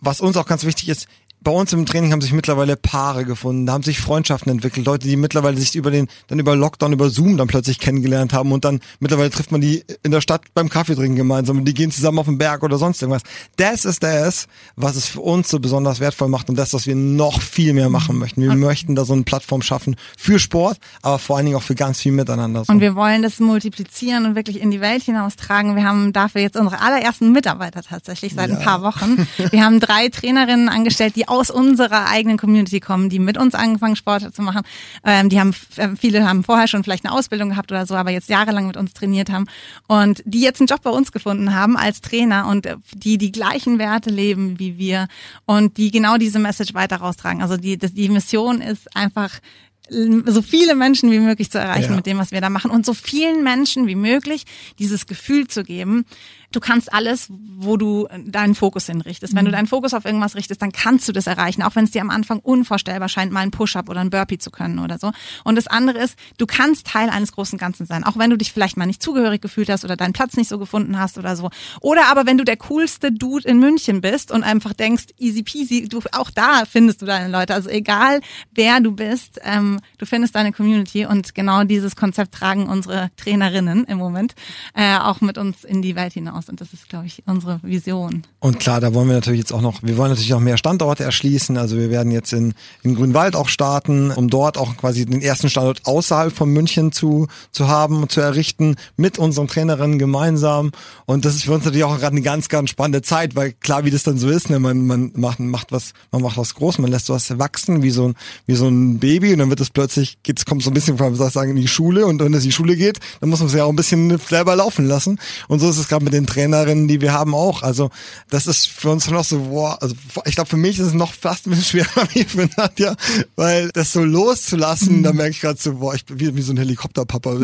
was 0.01 0.21
uns 0.21 0.37
auch 0.37 0.47
ganz 0.47 0.65
wichtig 0.65 0.91
ist. 0.91 1.07
Bei 1.45 1.51
uns 1.51 1.73
im 1.73 1.87
Training 1.87 2.13
haben 2.13 2.21
sich 2.21 2.33
mittlerweile 2.33 2.77
Paare 2.77 3.25
gefunden, 3.25 3.67
da 3.67 3.73
haben 3.73 3.83
sich 3.83 4.01
Freundschaften 4.01 4.51
entwickelt, 4.53 4.87
Leute, 4.87 5.09
die 5.09 5.17
mittlerweile 5.17 5.57
sich 5.59 5.75
über 5.75 5.91
den, 5.91 6.09
dann 6.29 6.39
über 6.39 6.55
Lockdown, 6.55 6.93
über 6.93 7.11
Zoom 7.11 7.37
dann 7.37 7.49
plötzlich 7.49 7.81
kennengelernt 7.81 8.33
haben 8.33 8.53
und 8.53 8.65
dann 8.65 8.81
mittlerweile 9.01 9.31
trifft 9.31 9.51
man 9.51 9.61
die 9.61 9.85
in 10.03 10.11
der 10.13 10.21
Stadt 10.21 10.43
beim 10.55 10.69
Kaffee 10.69 10.95
trinken 10.95 11.17
gemeinsam 11.17 11.59
und 11.59 11.65
die 11.65 11.75
gehen 11.75 11.91
zusammen 11.91 12.19
auf 12.21 12.27
den 12.27 12.39
Berg 12.39 12.63
oder 12.63 12.79
sonst 12.79 13.03
irgendwas. 13.03 13.23
Das 13.57 13.85
ist 13.85 14.03
das, 14.03 14.47
was 14.77 14.97
es 14.97 15.07
für 15.07 15.21
uns 15.21 15.49
so 15.49 15.59
besonders 15.59 16.01
wertvoll 16.01 16.29
macht 16.29 16.49
und 16.49 16.57
das, 16.57 16.73
was 16.75 16.87
wir 16.87 16.95
noch 16.95 17.41
viel 17.41 17.73
mehr 17.73 17.89
machen 17.89 18.19
möchten. 18.19 18.43
Wir 18.43 18.55
möchten 18.55 18.95
da 18.95 19.05
so 19.05 19.13
eine 19.13 19.23
Plattform 19.23 19.63
schaffen 19.63 19.97
für 20.17 20.39
Sport, 20.39 20.79
aber 21.03 21.19
vor 21.19 21.37
allen 21.37 21.47
Dingen 21.47 21.57
auch 21.57 21.63
für 21.63 21.75
ganz 21.75 22.01
viel 22.01 22.13
Miteinander. 22.13 22.65
So. 22.65 22.73
Und 22.73 22.81
wir 22.81 22.95
wollen 22.95 23.23
das 23.23 23.41
multiplizieren 23.41 24.27
und 24.27 24.35
wirklich 24.37 24.61
in 24.61 24.71
die 24.71 24.81
Welt 24.81 25.03
hinaustragen. 25.03 25.77
Wir 25.77 25.85
haben 25.85 26.13
dafür 26.13 26.41
jetzt 26.41 26.57
unsere 26.57 26.81
allerersten 26.81 27.33
Mitarbeiter 27.33 27.83
tatsächlich 27.83 28.35
seit 28.35 28.51
ein 28.51 28.59
Ja. 28.59 28.63
paar 28.63 28.83
Wochen. 28.83 29.27
Wir 29.51 29.65
haben 29.65 29.81
drei 29.81 30.09
Trainerinnen 30.09 30.69
angestellt, 30.69 31.17
die 31.17 31.29
aus 31.33 31.51
unserer 31.51 32.09
eigenen 32.09 32.37
Community 32.37 32.79
kommen, 32.79 33.09
die 33.09 33.19
mit 33.19 33.39
uns 33.39 33.55
angefangen 33.55 33.97
Sport 33.97 34.35
zu 34.35 34.43
machen. 34.43 34.63
Ähm, 35.03 35.31
die 35.31 35.41
haben 35.41 35.55
äh, 35.77 35.89
viele 35.99 36.29
haben 36.29 36.45
vorher 36.45 36.69
schon 36.69 36.85
vielleicht 36.85 37.07
eine 37.07 37.15
Ausbildung 37.15 37.49
gehabt 37.49 37.73
oder 37.73 37.87
so, 37.87 37.95
aber 37.95 38.11
jetzt 38.11 38.29
jahrelang 38.29 38.67
mit 38.67 38.77
uns 38.77 38.93
trainiert 38.93 39.31
haben 39.31 39.47
und 39.89 40.23
die 40.27 40.43
jetzt 40.43 40.61
einen 40.61 40.67
Job 40.67 40.83
bei 40.83 40.91
uns 40.91 41.11
gefunden 41.11 41.55
haben 41.55 41.79
als 41.79 42.03
Trainer 42.03 42.47
und 42.49 42.67
äh, 42.67 42.77
die 42.95 43.17
die 43.17 43.33
gleichen 43.33 43.79
Werte 43.79 44.11
leben 44.11 44.59
wie 44.59 44.77
wir 44.77 45.09
und 45.47 45.79
die 45.79 45.91
genau 45.91 46.19
diese 46.19 46.39
Message 46.39 46.75
weiter 46.75 46.97
raustragen. 46.97 47.41
Also 47.41 47.57
die 47.57 47.79
die 47.79 48.09
Mission 48.11 48.61
ist 48.61 48.95
einfach 48.95 49.41
so 49.89 50.43
viele 50.43 50.75
Menschen 50.75 51.11
wie 51.11 51.19
möglich 51.19 51.51
zu 51.51 51.59
erreichen 51.59 51.91
ja. 51.91 51.97
mit 51.97 52.07
dem, 52.07 52.19
was 52.19 52.31
wir 52.31 52.41
da 52.41 52.51
machen 52.51 52.71
und 52.71 52.87
so 52.87 52.95
vielen 52.95 53.43
Menschen 53.43 53.87
wie 53.87 53.95
möglich 53.95 54.45
dieses 54.79 55.07
Gefühl 55.07 55.49
zu 55.49 55.65
geben, 55.65 56.05
du 56.53 56.61
kannst 56.61 56.93
alles, 56.93 57.27
wo 57.31 57.77
du 57.77 58.09
deinen 58.25 58.55
Fokus 58.55 58.87
hinrichtest. 58.87 59.35
Wenn 59.35 59.45
du 59.45 59.51
mhm. 59.51 59.57
deinen 59.57 59.67
Fokus 59.67 59.95
auf 59.95 60.05
irgendwas 60.05 60.35
richtest, 60.35 60.63
dann 60.63 60.73
kannst 60.73 61.09
du 61.09 61.13
das 61.13 61.27
erreichen, 61.27 61.63
auch 61.63 61.75
wenn 61.75 61.85
es 61.85 61.91
dir 61.91 62.01
am 62.01 62.11
Anfang 62.11 62.39
unvorstellbar 62.41 63.09
scheint, 63.09 63.33
mal 63.33 63.41
einen 63.41 63.51
Push-up 63.51 63.89
oder 63.89 64.01
einen 64.01 64.11
Burpee 64.11 64.39
zu 64.39 64.51
können 64.51 64.79
oder 64.79 64.99
so. 64.99 65.13
Und 65.45 65.57
das 65.57 65.67
andere 65.67 65.99
ist, 65.99 66.17
du 66.39 66.47
kannst 66.47 66.87
Teil 66.87 67.11
eines 67.11 67.33
großen 67.33 67.59
Ganzen 67.59 67.87
sein, 67.87 68.05
auch 68.05 68.17
wenn 68.17 68.31
du 68.31 68.37
dich 68.37 68.53
vielleicht 68.53 68.77
mal 68.77 68.87
nicht 68.87 69.03
zugehörig 69.03 69.41
gefühlt 69.41 69.69
hast 69.69 69.85
oder 69.85 69.97
deinen 69.97 70.13
Platz 70.13 70.37
nicht 70.37 70.49
so 70.49 70.59
gefunden 70.59 70.99
hast 70.99 71.19
oder 71.19 71.37
so. 71.37 71.51
Oder 71.81 72.07
aber 72.11 72.27
wenn 72.27 72.39
du 72.39 72.45
der 72.45 72.57
coolste 72.57 73.13
Dude 73.13 73.49
in 73.49 73.59
München 73.59 74.01
bist 74.01 74.31
und 74.31 74.43
einfach 74.43 74.73
denkst, 74.73 75.07
easy 75.19 75.43
peasy, 75.43 75.89
du 75.89 76.01
auch 76.13 76.31
da 76.31 76.65
findest 76.71 77.03
du 77.03 77.07
deine 77.07 77.29
Leute. 77.29 77.55
Also 77.55 77.69
egal 77.71 78.21
wer 78.53 78.81
du 78.81 78.93
bist, 78.93 79.41
ähm, 79.43 79.81
du 79.99 80.07
findest 80.07 80.35
deine 80.35 80.53
Community 80.53 81.07
und 81.07 81.35
genau 81.35 81.65
dieses 81.65 81.97
Konzept 81.97 82.35
tragen 82.35 82.67
unsere 82.67 83.11
Trainerinnen 83.17 83.85
im 83.85 83.99
Moment 83.99 84.35
äh, 84.75 84.97
auch 84.97 85.21
mit 85.21 85.39
uns 85.39 85.65
in 85.65 85.83
die 85.83 85.97
Welt 85.97 86.13
hinaus 86.13 86.42
aus. 86.43 86.49
Und 86.49 86.61
das 86.61 86.73
ist, 86.73 86.89
glaube 86.89 87.07
ich, 87.07 87.23
unsere 87.27 87.61
Vision. 87.63 88.23
Und 88.41 88.59
klar, 88.59 88.81
da 88.81 88.95
wollen 88.95 89.09
wir 89.09 89.15
natürlich 89.15 89.41
jetzt 89.41 89.53
auch 89.53 89.61
noch, 89.61 89.83
wir 89.83 89.97
wollen 89.97 90.11
natürlich 90.11 90.35
auch 90.35 90.41
mehr 90.41 90.57
Standorte 90.57 91.05
erschließen. 91.05 91.57
Also 91.57 91.77
wir 91.77 91.91
werden 91.91 92.13
jetzt 92.13 92.33
in, 92.33 92.55
in 92.83 92.95
Grünwald 92.95 93.37
auch 93.37 93.49
starten, 93.49 94.11
um 94.11 94.29
dort 94.29 94.59
auch 94.59 94.77
quasi 94.77 95.07
den 95.07 95.23
ersten 95.23 95.49
Standort 95.49 95.83
außerhalb 95.85 96.33
von 96.33 96.51
München 96.51 96.93
zu, 96.93 97.29
zu 97.51 97.69
haben, 97.69 98.09
zu 98.09 98.21
errichten, 98.21 98.77
mit 98.97 99.19
unseren 99.19 99.49
Trainerinnen 99.49 99.99
gemeinsam. 99.99 100.73
Und 101.07 101.25
das 101.25 101.35
ist 101.35 101.45
für 101.45 101.53
uns 101.53 101.65
natürlich 101.65 101.85
auch 101.85 101.99
gerade 101.99 102.17
eine 102.17 102.23
ganz, 102.23 102.49
ganz 102.49 102.71
spannende 102.71 103.03
Zeit, 103.03 103.35
weil 103.37 103.53
klar, 103.53 103.85
wie 103.85 103.91
das 103.91 104.03
dann 104.03 104.19
so 104.19 104.29
ist, 104.29 104.51
ne, 104.51 104.59
man, 104.59 104.87
man 104.87 105.13
macht, 105.15 105.41
macht 105.41 105.73
was, 105.73 105.93
man 106.11 106.23
macht 106.23 106.37
was 106.37 106.55
groß, 106.55 106.79
man 106.79 106.91
lässt 106.91 107.09
was 107.09 107.39
wachsen, 107.39 107.83
wie 107.83 107.91
so 107.91 108.09
ein, 108.09 108.15
wie 108.47 108.55
so 108.55 108.69
ein 108.69 108.99
Baby 108.99 109.33
und 109.33 109.39
dann 109.39 109.51
wird 109.51 109.61
es 109.61 109.71
plötzlich, 109.71 110.19
geht's, 110.23 110.45
kommt 110.45 110.63
so 110.63 110.71
ein 110.71 110.75
bisschen, 110.75 110.99
sagen, 111.13 111.51
in 111.51 111.57
die 111.57 111.69
Schule 111.69 112.07
und 112.07 112.21
wenn 112.21 112.35
es 112.35 112.43
in 112.43 112.51
die 112.51 112.53
Schule 112.53 112.77
geht, 112.77 112.99
dann 113.21 113.31
muss 113.31 113.41
man 113.41 113.49
es 113.49 113.55
ja 113.55 113.65
auch 113.65 113.69
ein 113.69 113.77
bisschen 113.77 114.19
selber 114.19 114.57
laufen 114.57 114.87
lassen. 114.87 115.19
Und 115.49 115.61
so 115.61 115.69
ist 115.69 115.79
es 115.79 115.89
gerade 115.89 116.05
mit 116.05 116.13
den 116.13 116.27
Trainerinnen, 116.33 116.89
die 116.89 117.01
wir 117.01 117.13
haben, 117.13 117.35
auch. 117.35 117.63
Also 117.63 117.91
das 118.31 118.47
ist 118.47 118.67
für 118.69 118.91
uns 118.91 119.09
noch 119.11 119.25
so, 119.25 119.39
boah, 119.41 119.81
also 119.83 119.95
ich 120.25 120.35
glaube, 120.35 120.49
für 120.49 120.57
mich 120.57 120.79
ist 120.79 120.87
es 120.87 120.95
noch 120.95 121.13
fast 121.13 121.47
ein 121.47 121.51
bisschen 121.51 121.85
schwerer 121.85 122.09
wie 122.15 122.25
für 122.25 122.49
Nadja, 122.57 122.97
weil 123.37 123.71
das 123.75 123.93
so 123.93 124.03
loszulassen, 124.03 124.99
mhm. 124.99 125.03
da 125.03 125.13
merke 125.13 125.31
ich 125.31 125.41
gerade 125.41 125.61
so, 125.61 125.75
boah, 125.75 125.95
ich 125.95 126.05
bin 126.07 126.21
wie, 126.21 126.35
wie 126.37 126.43
so 126.43 126.53
ein 126.53 126.57
Helikopterpapa. 126.57 127.33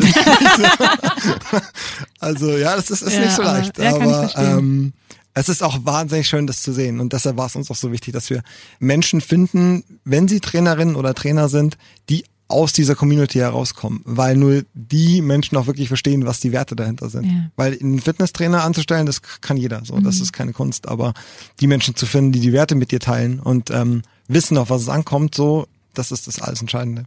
also 2.19 2.57
ja, 2.57 2.75
das 2.75 2.89
ist, 2.89 3.03
ist 3.03 3.13
ja, 3.13 3.21
nicht 3.21 3.35
so 3.35 3.43
leicht. 3.43 3.79
Aber, 3.79 3.87
ja, 3.87 3.95
aber 3.95 4.37
ähm, 4.37 4.93
es 5.33 5.49
ist 5.49 5.61
auch 5.63 5.85
wahnsinnig 5.85 6.27
schön, 6.27 6.47
das 6.47 6.63
zu 6.63 6.73
sehen. 6.73 6.99
Und 6.99 7.13
deshalb 7.13 7.37
war 7.37 7.45
es 7.45 7.55
uns 7.55 7.69
auch 7.69 7.75
so 7.75 7.91
wichtig, 7.91 8.13
dass 8.13 8.29
wir 8.29 8.41
Menschen 8.79 9.21
finden, 9.21 9.83
wenn 10.03 10.27
sie 10.27 10.39
Trainerinnen 10.39 10.95
oder 10.95 11.13
Trainer 11.13 11.47
sind, 11.47 11.77
die 12.09 12.25
aus 12.49 12.73
dieser 12.73 12.95
Community 12.95 13.37
herauskommen, 13.37 14.01
weil 14.05 14.35
nur 14.35 14.63
die 14.73 15.21
Menschen 15.21 15.55
auch 15.55 15.67
wirklich 15.67 15.87
verstehen, 15.87 16.25
was 16.25 16.39
die 16.39 16.51
Werte 16.51 16.75
dahinter 16.75 17.09
sind. 17.09 17.25
Ja. 17.25 17.51
Weil 17.55 17.77
einen 17.79 17.99
Fitnesstrainer 17.99 18.63
anzustellen, 18.63 19.05
das 19.05 19.21
kann 19.21 19.55
jeder, 19.55 19.85
so, 19.85 19.95
mhm. 19.95 20.03
das 20.03 20.19
ist 20.19 20.33
keine 20.33 20.51
Kunst, 20.51 20.87
aber 20.87 21.13
die 21.59 21.67
Menschen 21.67 21.95
zu 21.95 22.07
finden, 22.07 22.31
die 22.31 22.39
die 22.39 22.51
Werte 22.51 22.73
mit 22.73 22.91
dir 22.91 22.99
teilen 22.99 23.39
und 23.39 23.69
ähm, 23.69 24.01
wissen, 24.27 24.57
auf 24.57 24.71
was 24.71 24.81
es 24.81 24.89
ankommt, 24.89 25.35
so, 25.35 25.67
das 25.93 26.11
ist 26.11 26.27
das 26.27 26.41
alles 26.41 26.59
Entscheidende. 26.59 27.05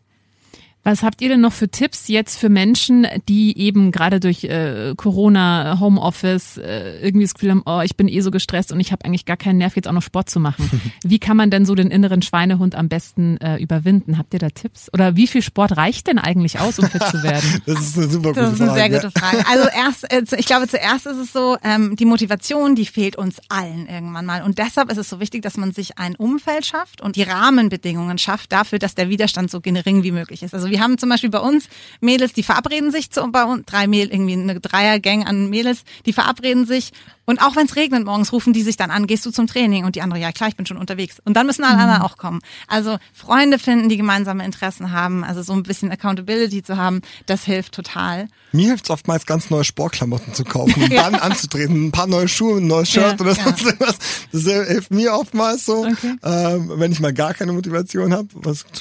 Was 0.84 1.04
habt 1.04 1.22
ihr 1.22 1.28
denn 1.28 1.40
noch 1.40 1.52
für 1.52 1.68
Tipps 1.68 2.08
jetzt 2.08 2.36
für 2.38 2.48
Menschen, 2.48 3.06
die 3.28 3.56
eben 3.56 3.92
gerade 3.92 4.18
durch 4.18 4.42
äh, 4.44 4.94
Corona, 4.96 5.78
Homeoffice 5.78 6.56
äh, 6.56 6.98
irgendwie 7.00 7.24
das 7.24 7.34
Gefühl 7.34 7.52
haben, 7.52 7.62
oh, 7.66 7.82
ich 7.84 7.96
bin 7.96 8.08
eh 8.08 8.20
so 8.20 8.32
gestresst 8.32 8.72
und 8.72 8.80
ich 8.80 8.90
habe 8.90 9.04
eigentlich 9.04 9.24
gar 9.24 9.36
keinen 9.36 9.58
Nerv, 9.58 9.76
jetzt 9.76 9.86
auch 9.86 9.92
noch 9.92 10.02
Sport 10.02 10.28
zu 10.28 10.40
machen. 10.40 10.68
Wie 11.04 11.20
kann 11.20 11.36
man 11.36 11.50
denn 11.50 11.66
so 11.66 11.76
den 11.76 11.92
inneren 11.92 12.20
Schweinehund 12.20 12.74
am 12.74 12.88
besten 12.88 13.36
äh, 13.36 13.58
überwinden? 13.58 14.18
Habt 14.18 14.34
ihr 14.34 14.40
da 14.40 14.50
Tipps? 14.50 14.92
Oder 14.92 15.14
wie 15.16 15.26
viel 15.26 15.42
Sport 15.42 15.76
reicht 15.76 16.08
denn 16.08 16.18
eigentlich 16.18 16.58
aus, 16.58 16.78
um 16.78 16.88
fit 16.88 17.02
zu 17.04 17.22
werden? 17.22 17.62
das 17.66 17.80
ist 17.80 17.98
eine 17.98 18.08
super 18.08 18.30
gute 18.30 18.40
Frage. 18.40 18.50
Das 18.50 18.54
ist 18.54 18.60
eine 18.60 18.74
sehr 18.74 18.90
gute 18.90 19.10
Frage. 19.12 19.44
Also 19.48 19.68
erst, 19.76 20.12
äh, 20.12 20.38
ich 20.38 20.46
glaube, 20.46 20.66
zuerst 20.66 21.06
ist 21.06 21.16
es 21.16 21.32
so, 21.32 21.56
ähm, 21.62 21.94
die 21.94 22.04
Motivation, 22.04 22.74
die 22.74 22.86
fehlt 22.86 23.16
uns 23.16 23.40
allen 23.48 23.86
irgendwann 23.86 24.26
mal. 24.26 24.42
Und 24.42 24.58
deshalb 24.58 24.90
ist 24.90 24.98
es 24.98 25.08
so 25.08 25.20
wichtig, 25.20 25.42
dass 25.42 25.56
man 25.56 25.72
sich 25.72 25.98
ein 25.98 26.16
Umfeld 26.16 26.66
schafft 26.66 27.00
und 27.00 27.14
die 27.16 27.22
Rahmenbedingungen 27.22 28.18
schafft 28.18 28.52
dafür, 28.52 28.78
dass 28.78 28.94
der 28.96 29.08
Widerstand 29.08 29.50
so 29.50 29.60
gering 29.60 30.02
wie 30.02 30.12
möglich 30.12 30.42
ist. 30.42 30.54
Also 30.54 30.71
wir 30.72 30.80
haben 30.80 30.96
zum 30.96 31.10
Beispiel 31.10 31.30
bei 31.30 31.38
uns 31.38 31.68
Mädels, 32.00 32.32
die 32.32 32.42
verabreden 32.42 32.90
sich 32.90 33.10
zu, 33.10 33.30
bei 33.30 33.44
uns, 33.44 33.66
drei 33.66 33.86
Mädels, 33.86 34.12
irgendwie 34.12 34.32
eine 34.32 34.58
Dreiergang 34.58 35.24
an 35.24 35.50
Mädels, 35.50 35.84
die 36.06 36.14
verabreden 36.14 36.66
sich 36.66 36.92
und 37.24 37.40
auch 37.40 37.54
wenn 37.56 37.66
es 37.66 37.76
regnet 37.76 38.04
morgens, 38.04 38.32
rufen 38.32 38.52
die 38.52 38.62
sich 38.62 38.76
dann 38.76 38.90
an, 38.90 39.06
gehst 39.06 39.24
du 39.24 39.30
zum 39.30 39.46
Training? 39.46 39.84
Und 39.84 39.94
die 39.94 40.02
andere, 40.02 40.18
ja 40.18 40.32
klar, 40.32 40.48
ich 40.48 40.56
bin 40.56 40.66
schon 40.66 40.76
unterwegs. 40.76 41.18
Und 41.24 41.34
dann 41.34 41.46
müssen 41.46 41.64
alle 41.64 41.76
mhm. 41.76 41.80
anderen 41.82 42.02
auch 42.02 42.16
kommen. 42.16 42.40
Also 42.66 42.98
Freunde 43.12 43.58
finden, 43.58 43.88
die 43.88 43.96
gemeinsame 43.96 44.44
Interessen 44.44 44.92
haben, 44.92 45.22
also 45.22 45.42
so 45.42 45.52
ein 45.52 45.62
bisschen 45.62 45.90
Accountability 45.90 46.62
zu 46.62 46.76
haben, 46.76 47.00
das 47.26 47.44
hilft 47.44 47.74
total. 47.74 48.28
Mir 48.50 48.68
hilft 48.68 48.84
es 48.84 48.90
oftmals, 48.90 49.24
ganz 49.24 49.50
neue 49.50 49.64
Sportklamotten 49.64 50.34
zu 50.34 50.44
kaufen 50.44 50.82
und 50.82 50.92
ja. 50.92 51.04
dann 51.04 51.14
anzutreten. 51.14 51.86
Ein 51.86 51.92
paar 51.92 52.06
neue 52.06 52.28
Schuhe, 52.28 52.58
ein 52.58 52.66
neues 52.66 52.90
Shirt 52.90 53.18
ja, 53.18 53.20
oder 53.20 53.32
ja. 53.32 53.44
sonst 53.44 53.62
irgendwas. 53.62 53.98
Das 54.32 54.42
hilft 54.42 54.90
mir 54.90 55.14
oftmals 55.14 55.64
so, 55.64 55.86
okay. 55.86 56.16
ähm, 56.22 56.72
wenn 56.74 56.92
ich 56.92 57.00
mal 57.00 57.12
gar 57.12 57.34
keine 57.34 57.52
Motivation 57.52 58.12
habe. 58.12 58.28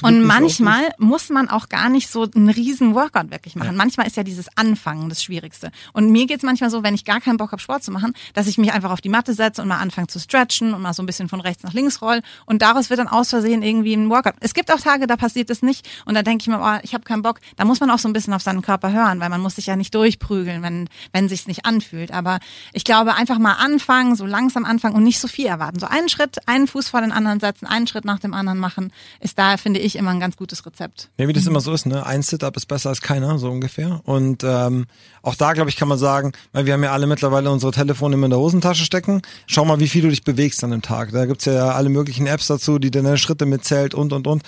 Und 0.02 0.24
manchmal 0.24 0.92
muss 0.98 1.30
man 1.30 1.48
auch 1.48 1.68
gar 1.68 1.88
nicht 1.88 2.10
so 2.10 2.26
einen 2.34 2.48
riesen 2.48 2.94
Workout 2.94 3.30
wirklich 3.30 3.54
machen. 3.54 3.76
Manchmal 3.76 4.06
ist 4.06 4.16
ja 4.16 4.24
dieses 4.24 4.46
Anfangen 4.56 5.08
das 5.08 5.22
Schwierigste. 5.22 5.70
Und 5.92 6.10
mir 6.10 6.26
geht's 6.26 6.42
manchmal 6.42 6.70
so, 6.70 6.82
wenn 6.82 6.94
ich 6.94 7.04
gar 7.04 7.20
keinen 7.20 7.36
Bock 7.36 7.52
habe, 7.52 7.62
Sport 7.62 7.84
zu 7.84 7.92
machen, 7.92 8.14
dass 8.34 8.46
ich 8.46 8.58
mich 8.58 8.72
einfach 8.72 8.90
auf 8.90 9.00
die 9.00 9.08
Matte 9.08 9.34
setze 9.34 9.62
und 9.62 9.68
mal 9.68 9.78
anfange 9.78 10.06
zu 10.06 10.18
stretchen 10.18 10.74
und 10.74 10.82
mal 10.82 10.94
so 10.94 11.02
ein 11.02 11.06
bisschen 11.06 11.28
von 11.28 11.40
rechts 11.40 11.62
nach 11.62 11.72
links 11.72 12.02
roll 12.02 12.20
und 12.46 12.62
daraus 12.62 12.90
wird 12.90 13.00
dann 13.00 13.08
aus 13.08 13.30
Versehen 13.30 13.62
irgendwie 13.62 13.94
ein 13.94 14.10
Workout. 14.10 14.34
Es 14.40 14.54
gibt 14.54 14.72
auch 14.72 14.80
Tage, 14.80 15.06
da 15.06 15.16
passiert 15.16 15.50
das 15.50 15.62
nicht 15.62 15.88
und 16.06 16.14
da 16.14 16.22
denke 16.22 16.42
ich 16.42 16.48
mir, 16.48 16.60
oh, 16.60 16.78
ich 16.82 16.94
habe 16.94 17.04
keinen 17.04 17.22
Bock. 17.22 17.40
Da 17.56 17.64
muss 17.64 17.80
man 17.80 17.90
auch 17.90 17.98
so 17.98 18.08
ein 18.08 18.12
bisschen 18.12 18.34
auf 18.34 18.42
seinen 18.42 18.62
Körper 18.62 18.92
hören, 18.92 19.20
weil 19.20 19.28
man 19.28 19.40
muss 19.40 19.56
sich 19.56 19.66
ja 19.66 19.76
nicht 19.76 19.94
durchprügeln, 19.94 20.62
wenn 20.62 20.88
wenn 21.12 21.28
sich's 21.28 21.46
nicht 21.46 21.64
anfühlt. 21.66 22.12
Aber 22.12 22.38
ich 22.72 22.84
glaube, 22.84 23.14
einfach 23.14 23.38
mal 23.38 23.54
anfangen, 23.54 24.16
so 24.16 24.26
langsam 24.26 24.64
anfangen 24.64 24.94
und 24.94 25.04
nicht 25.04 25.20
so 25.20 25.28
viel 25.28 25.46
erwarten. 25.46 25.78
So 25.78 25.86
einen 25.86 26.08
Schritt, 26.08 26.48
einen 26.48 26.66
Fuß 26.66 26.88
vor 26.88 27.00
den 27.00 27.12
anderen 27.12 27.40
setzen, 27.40 27.66
einen 27.66 27.86
Schritt 27.86 28.04
nach 28.04 28.18
dem 28.18 28.34
anderen 28.34 28.58
machen, 28.58 28.92
ist 29.20 29.38
da 29.38 29.56
finde 29.56 29.80
ich 29.80 29.96
immer 29.96 30.10
ein 30.10 30.20
ganz 30.20 30.36
gutes 30.36 30.64
Rezept. 30.64 31.10
Ja, 31.16 31.28
wie 31.28 31.32
das 31.32 31.46
immer 31.46 31.60
so 31.60 31.72
ist, 31.72 31.86
ne? 31.86 32.04
Ein 32.04 32.22
Sit-up 32.22 32.56
ist 32.56 32.66
besser 32.66 32.90
als 32.90 33.00
keiner, 33.00 33.38
so 33.38 33.50
ungefähr. 33.50 34.00
Und 34.04 34.44
ähm, 34.44 34.86
auch 35.22 35.34
da 35.34 35.52
glaube 35.52 35.70
ich 35.70 35.76
kann 35.76 35.88
man 35.88 35.98
sagen, 35.98 36.32
weil 36.52 36.66
wir 36.66 36.72
haben 36.74 36.82
ja 36.82 36.92
alle 36.92 37.06
mittlerweile 37.06 37.50
unsere 37.50 37.72
Telefone 37.72 38.16
in 38.24 38.30
der 38.30 38.38
Hosentasche 38.38 38.84
stecken. 38.84 39.22
Schau 39.46 39.64
mal, 39.64 39.80
wie 39.80 39.88
viel 39.88 40.02
du 40.02 40.08
dich 40.08 40.24
bewegst 40.24 40.62
an 40.64 40.72
einem 40.72 40.82
Tag. 40.82 41.12
Da 41.12 41.26
gibt's 41.26 41.44
ja 41.44 41.72
alle 41.72 41.88
möglichen 41.88 42.26
Apps 42.26 42.46
dazu, 42.46 42.78
die 42.78 42.90
deine 42.90 43.18
Schritte 43.18 43.46
mitzählt 43.46 43.94
und 43.94 44.12
und 44.12 44.26
und. 44.26 44.42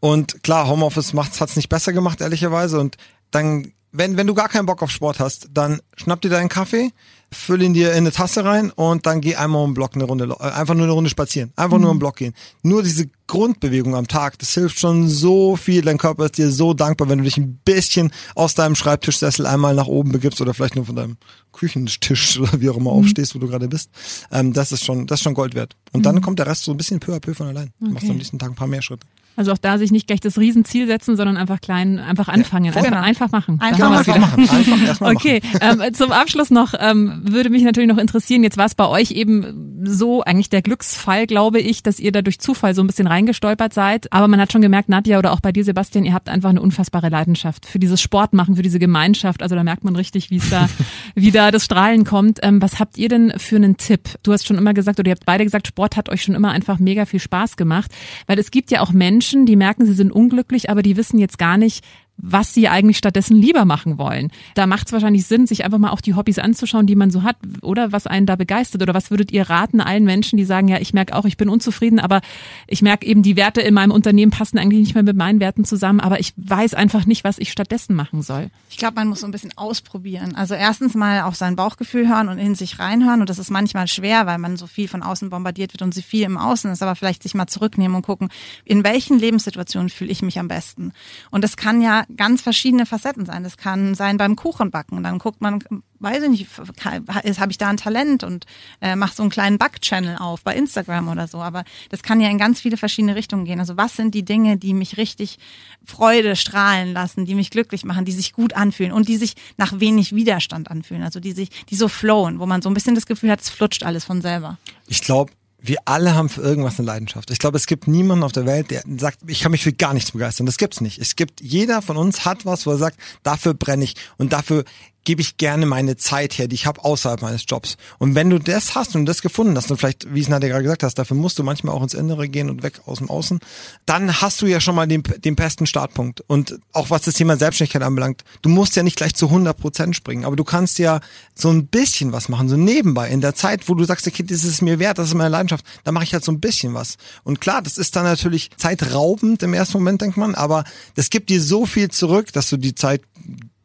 Und 0.00 0.42
klar, 0.42 0.68
Homeoffice 0.68 1.12
macht's 1.12 1.40
hat's 1.40 1.56
nicht 1.56 1.68
besser 1.68 1.92
gemacht, 1.92 2.20
ehrlicherweise. 2.20 2.80
Und 2.80 2.96
dann, 3.30 3.72
wenn, 3.92 4.16
wenn 4.16 4.26
du 4.26 4.34
gar 4.34 4.48
keinen 4.48 4.66
Bock 4.66 4.82
auf 4.82 4.90
Sport 4.90 5.20
hast, 5.20 5.48
dann 5.52 5.80
schnapp 5.96 6.20
dir 6.20 6.30
deinen 6.30 6.48
Kaffee, 6.48 6.90
füll 7.32 7.62
ihn 7.62 7.74
dir 7.74 7.92
in 7.92 7.98
eine 7.98 8.12
Tasse 8.12 8.44
rein 8.44 8.70
und 8.70 9.06
dann 9.06 9.20
geh 9.20 9.36
einmal 9.36 9.62
um 9.62 9.70
den 9.70 9.74
Block 9.74 9.94
eine 9.94 10.04
Runde, 10.04 10.36
äh, 10.40 10.44
einfach 10.44 10.74
nur 10.74 10.84
eine 10.84 10.92
Runde 10.92 11.10
spazieren. 11.10 11.52
Einfach 11.56 11.76
mhm. 11.76 11.82
nur 11.82 11.92
im 11.92 11.98
Block 11.98 12.16
gehen. 12.16 12.34
Nur 12.62 12.82
diese 12.82 13.08
Grundbewegung 13.26 13.94
am 13.94 14.08
Tag, 14.08 14.38
das 14.40 14.52
hilft 14.54 14.80
schon 14.80 15.08
so 15.08 15.54
viel. 15.54 15.82
Dein 15.82 15.98
Körper 15.98 16.24
ist 16.24 16.38
dir 16.38 16.50
so 16.50 16.74
dankbar, 16.74 17.08
wenn 17.08 17.18
du 17.18 17.24
dich 17.24 17.36
ein 17.36 17.60
bisschen 17.64 18.10
aus 18.34 18.54
deinem 18.54 18.74
Schreibtischsessel 18.74 19.46
einmal 19.46 19.74
nach 19.74 19.86
oben 19.86 20.10
begibst 20.10 20.40
oder 20.40 20.54
vielleicht 20.54 20.74
nur 20.74 20.86
von 20.86 20.96
deinem 20.96 21.16
Küchentisch 21.52 22.38
oder 22.40 22.60
wie 22.60 22.68
auch 22.68 22.76
immer 22.76 22.92
mhm. 22.92 23.04
aufstehst, 23.04 23.34
wo 23.34 23.38
du 23.38 23.46
gerade 23.46 23.68
bist. 23.68 23.90
Ähm, 24.32 24.52
das 24.52 24.72
ist 24.72 24.84
schon, 24.84 25.06
das 25.06 25.20
ist 25.20 25.24
schon 25.24 25.34
Gold 25.34 25.54
wert. 25.54 25.76
Und 25.92 26.00
mhm. 26.00 26.04
dann 26.04 26.20
kommt 26.20 26.40
der 26.40 26.46
Rest 26.46 26.64
so 26.64 26.72
ein 26.72 26.76
bisschen 26.76 26.98
peu 26.98 27.14
à 27.14 27.20
peu 27.20 27.34
von 27.34 27.46
allein. 27.46 27.70
Du 27.78 27.90
machst 27.90 28.10
am 28.10 28.16
nächsten 28.16 28.38
Tag 28.38 28.50
ein 28.50 28.56
paar 28.56 28.66
mehr 28.66 28.82
Schritte. 28.82 29.06
Also 29.40 29.52
auch 29.52 29.58
da 29.58 29.78
sich 29.78 29.90
nicht 29.90 30.06
gleich 30.06 30.20
das 30.20 30.36
Riesenziel 30.36 30.86
setzen, 30.86 31.16
sondern 31.16 31.38
einfach 31.38 31.62
klein, 31.62 31.98
einfach 31.98 32.28
anfangen, 32.28 32.66
ja, 32.66 32.72
einfach, 32.74 33.00
einfach 33.00 33.32
machen. 33.32 33.58
Einfach, 33.58 33.90
einfach 33.90 34.18
machen. 34.18 34.46
Einfach 34.50 35.10
okay, 35.10 35.40
ähm, 35.62 35.82
zum 35.94 36.12
Abschluss 36.12 36.50
noch 36.50 36.74
ähm, 36.78 37.22
würde 37.24 37.48
mich 37.48 37.62
natürlich 37.62 37.88
noch 37.88 37.96
interessieren. 37.96 38.42
Jetzt 38.42 38.58
war 38.58 38.66
es 38.66 38.74
bei 38.74 38.86
euch 38.86 39.12
eben 39.12 39.80
so 39.82 40.22
eigentlich 40.22 40.50
der 40.50 40.60
Glücksfall, 40.60 41.26
glaube 41.26 41.58
ich, 41.58 41.82
dass 41.82 41.98
ihr 41.98 42.12
da 42.12 42.20
durch 42.20 42.38
Zufall 42.38 42.74
so 42.74 42.82
ein 42.82 42.86
bisschen 42.86 43.06
reingestolpert 43.06 43.72
seid. 43.72 44.12
Aber 44.12 44.28
man 44.28 44.38
hat 44.42 44.52
schon 44.52 44.60
gemerkt, 44.60 44.90
Nadja 44.90 45.18
oder 45.18 45.32
auch 45.32 45.40
bei 45.40 45.52
dir, 45.52 45.64
Sebastian, 45.64 46.04
ihr 46.04 46.12
habt 46.12 46.28
einfach 46.28 46.50
eine 46.50 46.60
unfassbare 46.60 47.08
Leidenschaft 47.08 47.64
für 47.64 47.78
dieses 47.78 48.02
Sportmachen, 48.02 48.56
für 48.56 48.62
diese 48.62 48.78
Gemeinschaft. 48.78 49.42
Also 49.42 49.54
da 49.54 49.64
merkt 49.64 49.84
man 49.84 49.96
richtig, 49.96 50.28
wie 50.28 50.36
es 50.36 50.50
da, 50.50 50.68
wie 51.14 51.30
da 51.30 51.50
das 51.50 51.64
Strahlen 51.64 52.04
kommt. 52.04 52.40
Ähm, 52.42 52.60
was 52.60 52.78
habt 52.78 52.98
ihr 52.98 53.08
denn 53.08 53.32
für 53.38 53.56
einen 53.56 53.78
Tipp? 53.78 54.02
Du 54.22 54.34
hast 54.34 54.46
schon 54.46 54.58
immer 54.58 54.74
gesagt 54.74 55.00
oder 55.00 55.08
ihr 55.08 55.14
habt 55.14 55.24
beide 55.24 55.44
gesagt, 55.44 55.66
Sport 55.66 55.96
hat 55.96 56.10
euch 56.10 56.22
schon 56.24 56.34
immer 56.34 56.50
einfach 56.50 56.78
mega 56.78 57.06
viel 57.06 57.20
Spaß 57.20 57.56
gemacht, 57.56 57.90
weil 58.26 58.38
es 58.38 58.50
gibt 58.50 58.70
ja 58.70 58.82
auch 58.82 58.92
Menschen 58.92 59.29
Menschen, 59.30 59.46
die 59.46 59.54
merken, 59.54 59.86
sie 59.86 59.92
sind 59.92 60.10
unglücklich, 60.10 60.70
aber 60.70 60.82
die 60.82 60.96
wissen 60.96 61.18
jetzt 61.18 61.38
gar 61.38 61.56
nicht, 61.56 61.84
was 62.22 62.54
sie 62.54 62.68
eigentlich 62.68 62.98
stattdessen 62.98 63.36
lieber 63.36 63.64
machen 63.64 63.98
wollen. 63.98 64.30
Da 64.54 64.66
macht 64.66 64.86
es 64.86 64.92
wahrscheinlich 64.92 65.26
Sinn, 65.26 65.46
sich 65.46 65.64
einfach 65.64 65.78
mal 65.78 65.90
auch 65.90 66.00
die 66.00 66.14
Hobbys 66.14 66.38
anzuschauen, 66.38 66.86
die 66.86 66.96
man 66.96 67.10
so 67.10 67.22
hat 67.22 67.36
oder 67.62 67.92
was 67.92 68.06
einen 68.06 68.26
da 68.26 68.36
begeistert. 68.36 68.82
Oder 68.82 68.94
was 68.94 69.10
würdet 69.10 69.32
ihr 69.32 69.48
raten 69.48 69.80
allen 69.80 70.04
Menschen, 70.04 70.36
die 70.36 70.44
sagen, 70.44 70.68
ja, 70.68 70.78
ich 70.78 70.92
merke 70.92 71.14
auch, 71.14 71.24
ich 71.24 71.36
bin 71.36 71.48
unzufrieden, 71.48 71.98
aber 71.98 72.20
ich 72.66 72.82
merke 72.82 73.06
eben, 73.06 73.22
die 73.22 73.36
Werte 73.36 73.60
in 73.60 73.74
meinem 73.74 73.90
Unternehmen 73.90 74.30
passen 74.30 74.58
eigentlich 74.58 74.80
nicht 74.80 74.94
mehr 74.94 75.02
mit 75.02 75.16
meinen 75.16 75.40
Werten 75.40 75.64
zusammen, 75.64 76.00
aber 76.00 76.20
ich 76.20 76.32
weiß 76.36 76.74
einfach 76.74 77.06
nicht, 77.06 77.24
was 77.24 77.38
ich 77.38 77.50
stattdessen 77.50 77.94
machen 77.94 78.22
soll. 78.22 78.50
Ich 78.68 78.76
glaube, 78.76 78.94
man 78.94 79.08
muss 79.08 79.20
so 79.20 79.26
ein 79.26 79.32
bisschen 79.32 79.56
ausprobieren. 79.56 80.34
Also 80.34 80.54
erstens 80.54 80.94
mal 80.94 81.22
auf 81.22 81.36
sein 81.36 81.56
Bauchgefühl 81.56 82.08
hören 82.08 82.28
und 82.28 82.38
in 82.38 82.54
sich 82.54 82.78
reinhören. 82.78 83.20
Und 83.20 83.30
das 83.30 83.38
ist 83.38 83.50
manchmal 83.50 83.88
schwer, 83.88 84.26
weil 84.26 84.38
man 84.38 84.56
so 84.56 84.66
viel 84.66 84.88
von 84.88 85.02
außen 85.02 85.30
bombardiert 85.30 85.72
wird 85.72 85.82
und 85.82 85.94
so 85.94 86.02
viel 86.02 86.24
im 86.24 86.36
Außen 86.36 86.70
ist. 86.70 86.82
Aber 86.82 86.94
vielleicht 86.94 87.22
sich 87.22 87.34
mal 87.34 87.46
zurücknehmen 87.46 87.96
und 87.96 88.02
gucken, 88.02 88.28
in 88.64 88.84
welchen 88.84 89.18
Lebenssituationen 89.18 89.88
fühle 89.88 90.10
ich 90.10 90.22
mich 90.22 90.38
am 90.38 90.48
besten. 90.48 90.92
Und 91.30 91.42
das 91.42 91.56
kann 91.56 91.80
ja 91.80 92.04
ganz 92.16 92.42
verschiedene 92.42 92.86
Facetten 92.86 93.26
sein. 93.26 93.42
Das 93.42 93.56
kann 93.56 93.94
sein 93.94 94.16
beim 94.16 94.36
Kuchenbacken. 94.36 95.02
Dann 95.02 95.18
guckt 95.18 95.40
man, 95.40 95.62
weiß 95.98 96.22
ich 96.24 96.30
nicht, 96.30 96.46
habe 96.84 97.50
ich 97.50 97.58
da 97.58 97.68
ein 97.68 97.76
Talent 97.76 98.24
und 98.24 98.46
äh, 98.80 98.96
mache 98.96 99.14
so 99.14 99.22
einen 99.22 99.30
kleinen 99.30 99.58
Back-Channel 99.58 100.16
auf 100.18 100.42
bei 100.42 100.54
Instagram 100.54 101.08
oder 101.08 101.28
so. 101.28 101.38
Aber 101.38 101.64
das 101.90 102.02
kann 102.02 102.20
ja 102.20 102.28
in 102.28 102.38
ganz 102.38 102.60
viele 102.60 102.76
verschiedene 102.76 103.14
Richtungen 103.14 103.44
gehen. 103.44 103.60
Also 103.60 103.76
was 103.76 103.96
sind 103.96 104.14
die 104.14 104.24
Dinge, 104.24 104.56
die 104.56 104.74
mich 104.74 104.96
richtig 104.96 105.38
Freude 105.84 106.36
strahlen 106.36 106.92
lassen, 106.92 107.24
die 107.24 107.34
mich 107.34 107.50
glücklich 107.50 107.84
machen, 107.84 108.04
die 108.04 108.12
sich 108.12 108.32
gut 108.32 108.54
anfühlen 108.54 108.92
und 108.92 109.08
die 109.08 109.16
sich 109.16 109.34
nach 109.56 109.80
wenig 109.80 110.14
Widerstand 110.14 110.70
anfühlen. 110.70 111.02
Also 111.02 111.20
die 111.20 111.32
sich, 111.32 111.50
die 111.68 111.76
so 111.76 111.88
flowen, 111.88 112.38
wo 112.38 112.46
man 112.46 112.62
so 112.62 112.70
ein 112.70 112.74
bisschen 112.74 112.94
das 112.94 113.06
Gefühl 113.06 113.30
hat, 113.30 113.40
es 113.40 113.50
flutscht 113.50 113.82
alles 113.82 114.04
von 114.04 114.22
selber. 114.22 114.58
Ich 114.86 115.02
glaube, 115.02 115.32
wir 115.62 115.78
alle 115.84 116.14
haben 116.14 116.28
für 116.28 116.40
irgendwas 116.40 116.78
eine 116.78 116.86
Leidenschaft. 116.86 117.30
Ich 117.30 117.38
glaube, 117.38 117.56
es 117.56 117.66
gibt 117.66 117.86
niemanden 117.86 118.24
auf 118.24 118.32
der 118.32 118.46
Welt, 118.46 118.70
der 118.70 118.82
sagt, 118.96 119.18
ich 119.26 119.40
kann 119.40 119.52
mich 119.52 119.62
für 119.62 119.72
gar 119.72 119.94
nichts 119.94 120.12
begeistern. 120.12 120.46
Das 120.46 120.56
gibt's 120.56 120.80
nicht. 120.80 120.98
Es 120.98 121.16
gibt, 121.16 121.40
jeder 121.40 121.82
von 121.82 121.96
uns 121.96 122.24
hat 122.24 122.46
was, 122.46 122.66
wo 122.66 122.70
er 122.72 122.78
sagt, 122.78 122.98
dafür 123.22 123.54
brenne 123.54 123.84
ich 123.84 123.94
und 124.16 124.32
dafür 124.32 124.64
gebe 125.04 125.22
ich 125.22 125.36
gerne 125.36 125.66
meine 125.66 125.96
Zeit 125.96 126.38
her, 126.38 126.48
die 126.48 126.54
ich 126.54 126.66
habe 126.66 126.84
außerhalb 126.84 127.22
meines 127.22 127.44
Jobs. 127.46 127.76
Und 127.98 128.14
wenn 128.14 128.30
du 128.30 128.38
das 128.38 128.74
hast 128.74 128.94
und 128.94 129.06
das 129.06 129.22
gefunden 129.22 129.56
hast 129.56 129.70
und 129.70 129.78
vielleicht, 129.78 130.12
wie 130.14 130.20
es 130.20 130.28
Nadja 130.28 130.48
gerade 130.48 130.62
gesagt 130.62 130.82
hast, 130.82 130.98
dafür 130.98 131.16
musst 131.16 131.38
du 131.38 131.42
manchmal 131.42 131.74
auch 131.74 131.82
ins 131.82 131.94
Innere 131.94 132.28
gehen 132.28 132.50
und 132.50 132.62
weg 132.62 132.80
aus 132.86 132.98
dem 132.98 133.08
Außen, 133.08 133.40
dann 133.86 134.20
hast 134.20 134.42
du 134.42 134.46
ja 134.46 134.60
schon 134.60 134.74
mal 134.74 134.86
den, 134.86 135.02
den 135.02 135.36
besten 135.36 135.66
Startpunkt. 135.66 136.20
Und 136.26 136.58
auch 136.72 136.90
was 136.90 137.02
das 137.02 137.14
Thema 137.14 137.36
Selbstständigkeit 137.36 137.82
anbelangt, 137.82 138.24
du 138.42 138.50
musst 138.50 138.76
ja 138.76 138.82
nicht 138.82 138.96
gleich 138.96 139.14
zu 139.14 139.26
100 139.26 139.56
Prozent 139.56 139.96
springen, 139.96 140.24
aber 140.24 140.36
du 140.36 140.44
kannst 140.44 140.78
ja 140.78 141.00
so 141.34 141.50
ein 141.50 141.66
bisschen 141.66 142.12
was 142.12 142.28
machen, 142.28 142.48
so 142.48 142.56
nebenbei, 142.56 143.08
in 143.08 143.20
der 143.20 143.34
Zeit, 143.34 143.68
wo 143.68 143.74
du 143.74 143.84
sagst, 143.84 144.06
okay, 144.06 144.22
das 144.22 144.44
ist 144.44 144.60
mir 144.60 144.78
wert, 144.78 144.98
das 144.98 145.08
ist 145.08 145.14
meine 145.14 145.30
Leidenschaft, 145.30 145.64
da 145.84 145.92
mache 145.92 146.04
ich 146.04 146.12
halt 146.12 146.24
so 146.24 146.32
ein 146.32 146.40
bisschen 146.40 146.74
was. 146.74 146.96
Und 147.24 147.40
klar, 147.40 147.62
das 147.62 147.78
ist 147.78 147.96
dann 147.96 148.04
natürlich 148.04 148.50
zeitraubend 148.56 149.42
im 149.42 149.54
ersten 149.54 149.78
Moment, 149.78 150.02
denkt 150.02 150.16
man, 150.16 150.34
aber 150.34 150.64
das 150.94 151.10
gibt 151.10 151.30
dir 151.30 151.40
so 151.40 151.66
viel 151.66 151.90
zurück, 151.90 152.32
dass 152.32 152.50
du 152.50 152.56
die 152.56 152.74
Zeit 152.74 153.02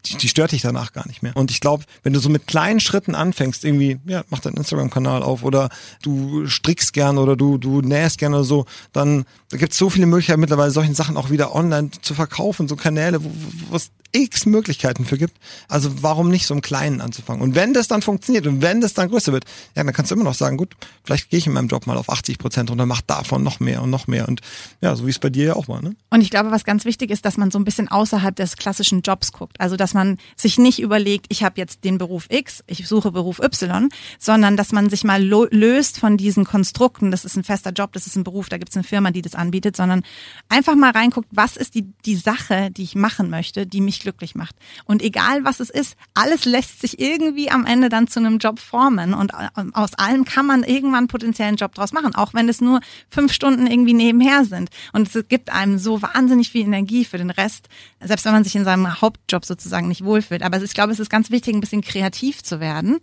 die, 0.06 0.18
die 0.18 0.30
stört 0.30 0.52
dich 0.52 0.62
danach 0.62 0.94
gar 0.94 1.08
nicht 1.08 1.24
mehr. 1.24 1.36
Und 1.36 1.52
ich 1.52 1.60
glaube, 1.60 1.84
wenn 2.04 2.14
du 2.14 2.20
so 2.20 2.30
mit 2.30 2.48
kleinen 2.48 2.80
Schritten 2.80 3.16
anfängst, 3.16 3.64
irgendwie, 3.64 4.00
ja, 4.06 4.24
mach 4.30 4.40
deinen 4.40 4.58
Instagram-Kanal 4.58 5.24
auf 5.24 5.44
oder 5.44 5.70
du 6.02 6.48
strickst 6.48 6.94
gern 6.94 7.18
oder 7.18 7.36
du, 7.36 7.58
du 7.58 7.82
nähst 7.82 8.18
gern 8.18 8.34
oder 8.34 8.44
so, 8.44 8.66
dann 8.94 9.26
da 9.50 9.58
gibt 9.58 9.74
es 9.74 9.78
so 9.78 9.90
viele 9.90 10.06
Möglichkeiten 10.06 10.42
mittlerweile, 10.42 10.72
solchen 10.72 10.96
Sachen 10.96 11.18
auch 11.18 11.30
wieder 11.30 11.54
online 11.54 11.92
zu 12.02 12.14
verkaufen, 12.14 12.68
so 12.68 12.76
Kanäle, 12.76 13.24
wo, 13.24 13.76
es 13.76 13.92
x 14.12 14.46
Möglichkeiten 14.46 15.06
für 15.06 15.18
gibt. 15.18 15.38
Also 15.68 16.02
warum 16.02 16.30
nicht 16.30 16.48
so 16.48 16.54
im 16.54 16.62
Kleinen 16.62 17.02
anzufangen? 17.02 17.42
Und 17.42 17.54
wenn 17.54 17.74
das 17.74 17.88
dann 17.88 18.02
funktioniert 18.02 18.48
und 18.48 18.62
wenn 18.62 18.82
das 18.82 18.94
dann 18.94 19.10
größer 19.10 19.34
wird, 19.34 19.46
ja, 19.76 19.84
dann 19.84 19.94
kannst 19.94 20.10
du 20.10 20.16
immer 20.16 20.24
noch 20.24 20.34
sagen, 20.34 20.58
gut, 20.58 20.76
vielleicht 21.04 21.30
gehe 21.30 21.38
ich 21.38 21.48
in 21.48 21.54
meinem 21.54 21.68
Job 21.68 21.86
mal 21.86 21.98
auf 21.98 22.10
80 22.10 22.38
Prozent 22.38 22.72
und 22.72 22.78
dann 22.78 22.88
mach 22.88 23.02
davon 23.02 23.44
noch 23.44 23.60
mehr 23.60 23.82
und 23.82 23.90
noch 23.90 24.08
mehr. 24.08 24.28
Und 24.28 24.42
ja, 24.82 24.96
so 24.96 25.06
wie 25.06 25.10
es 25.10 25.20
bei 25.20 25.30
dir 25.30 25.46
ja 25.46 25.56
auch 25.56 25.68
war. 25.68 25.82
Ne? 25.82 25.96
Und 26.10 26.22
ich 26.22 26.30
glaube, 26.30 26.52
was 26.52 26.64
ganz 26.64 26.86
wichtig 26.86 27.12
ist, 27.12 27.26
dass 27.26 27.38
man 27.38 27.52
so 27.52 27.60
ein 27.60 27.66
bisschen 27.66 27.90
außerhalb 27.90 28.36
des 28.36 28.56
klassischen 28.56 29.02
Jobs 29.02 29.34
guckt. 29.34 29.60
Also 29.60 29.76
dass 29.76 29.94
man 29.96 30.20
sich 30.36 30.60
nicht 30.60 30.80
überlegt, 30.80 31.26
ich 31.30 31.44
habe 31.44 31.60
jetzt 31.60 31.84
den 31.84 31.98
Beruf 31.98 32.28
X, 32.30 32.64
ich 32.68 32.88
suche 32.88 33.12
Beruf 33.12 33.40
Y, 33.40 33.90
sondern 34.20 34.58
dass 34.58 34.72
man 34.72 34.92
sich 34.92 35.04
mal 35.04 35.24
löst 35.24 36.00
von 36.00 36.18
diesen 36.18 36.46
Konstrukten, 36.46 37.10
das 37.10 37.26
ist 37.26 37.36
ein 37.36 37.44
fester 37.44 37.72
Job, 37.72 37.94
das 37.94 38.06
ist 38.06 38.16
ein 38.16 38.24
Beruf, 38.24 38.50
da 38.50 38.60
gibt 38.60 38.70
es 38.70 38.78
eine 38.78 38.84
Firma, 38.84 39.10
die 39.10 39.24
das 39.24 39.34
anbietet, 39.34 39.76
sondern 39.76 40.04
einfach 40.50 40.76
mal 40.76 40.92
reinguckt, 40.92 41.30
was 41.32 41.58
ist 41.58 41.74
die, 41.74 41.92
die 42.06 42.16
Sache, 42.16 42.70
die 42.70 42.84
ich 42.84 42.94
machen 42.96 43.32
möchte, 43.32 43.66
die 43.66 43.82
mich 43.82 44.00
glücklich 44.02 44.36
macht. 44.36 44.56
Und 44.86 45.02
egal 45.02 45.44
was 45.44 45.60
es 45.60 45.72
ist, 45.72 45.96
alles 46.14 46.46
lässt 46.46 46.82
sich 46.82 47.00
irgendwie 47.00 47.50
am 47.50 47.66
Ende 47.66 47.90
dann 47.90 48.08
zu 48.08 48.20
einem 48.20 48.38
Job 48.38 48.60
formen 48.60 49.14
und 49.14 49.34
äh, 49.34 49.64
aus 49.74 49.96
allem 49.96 50.26
kann 50.26 50.46
man 50.46 50.64
irgendwann 50.64 51.06
einen 51.06 51.08
potenziellen 51.08 51.56
Job 51.56 51.74
draus 51.74 51.94
machen, 51.94 52.14
auch 52.14 52.34
wenn 52.34 52.50
es 52.50 52.62
nur 52.62 52.82
fünf 53.10 53.34
Stunden 53.34 53.68
irgendwie 53.68 53.94
nebenher 53.94 54.46
sind. 54.46 54.70
Und 54.94 55.14
es 55.14 55.28
gibt 55.28 55.52
einem 55.52 55.78
so 55.78 56.02
wahnsinnig 56.02 56.50
viel 56.50 56.66
Energie 56.66 57.06
für 57.06 57.18
den 57.18 57.30
Rest, 57.30 57.70
selbst 58.02 58.26
wenn 58.26 58.34
man 58.34 58.44
sich 58.44 58.56
in 58.56 58.66
seinem 58.66 59.02
Hauptjob 59.02 59.46
sozusagen 59.46 59.85
nicht 59.88 60.04
wohlfühlt. 60.04 60.44
Aber 60.44 60.62
ich 60.62 60.74
glaube, 60.74 60.92
es 60.92 61.00
ist 61.00 61.10
ganz 61.10 61.32
wichtig, 61.32 61.54
ein 61.54 61.62
bisschen 61.62 61.82
kreativ 61.82 62.44
zu 62.44 62.60
werden 62.60 63.00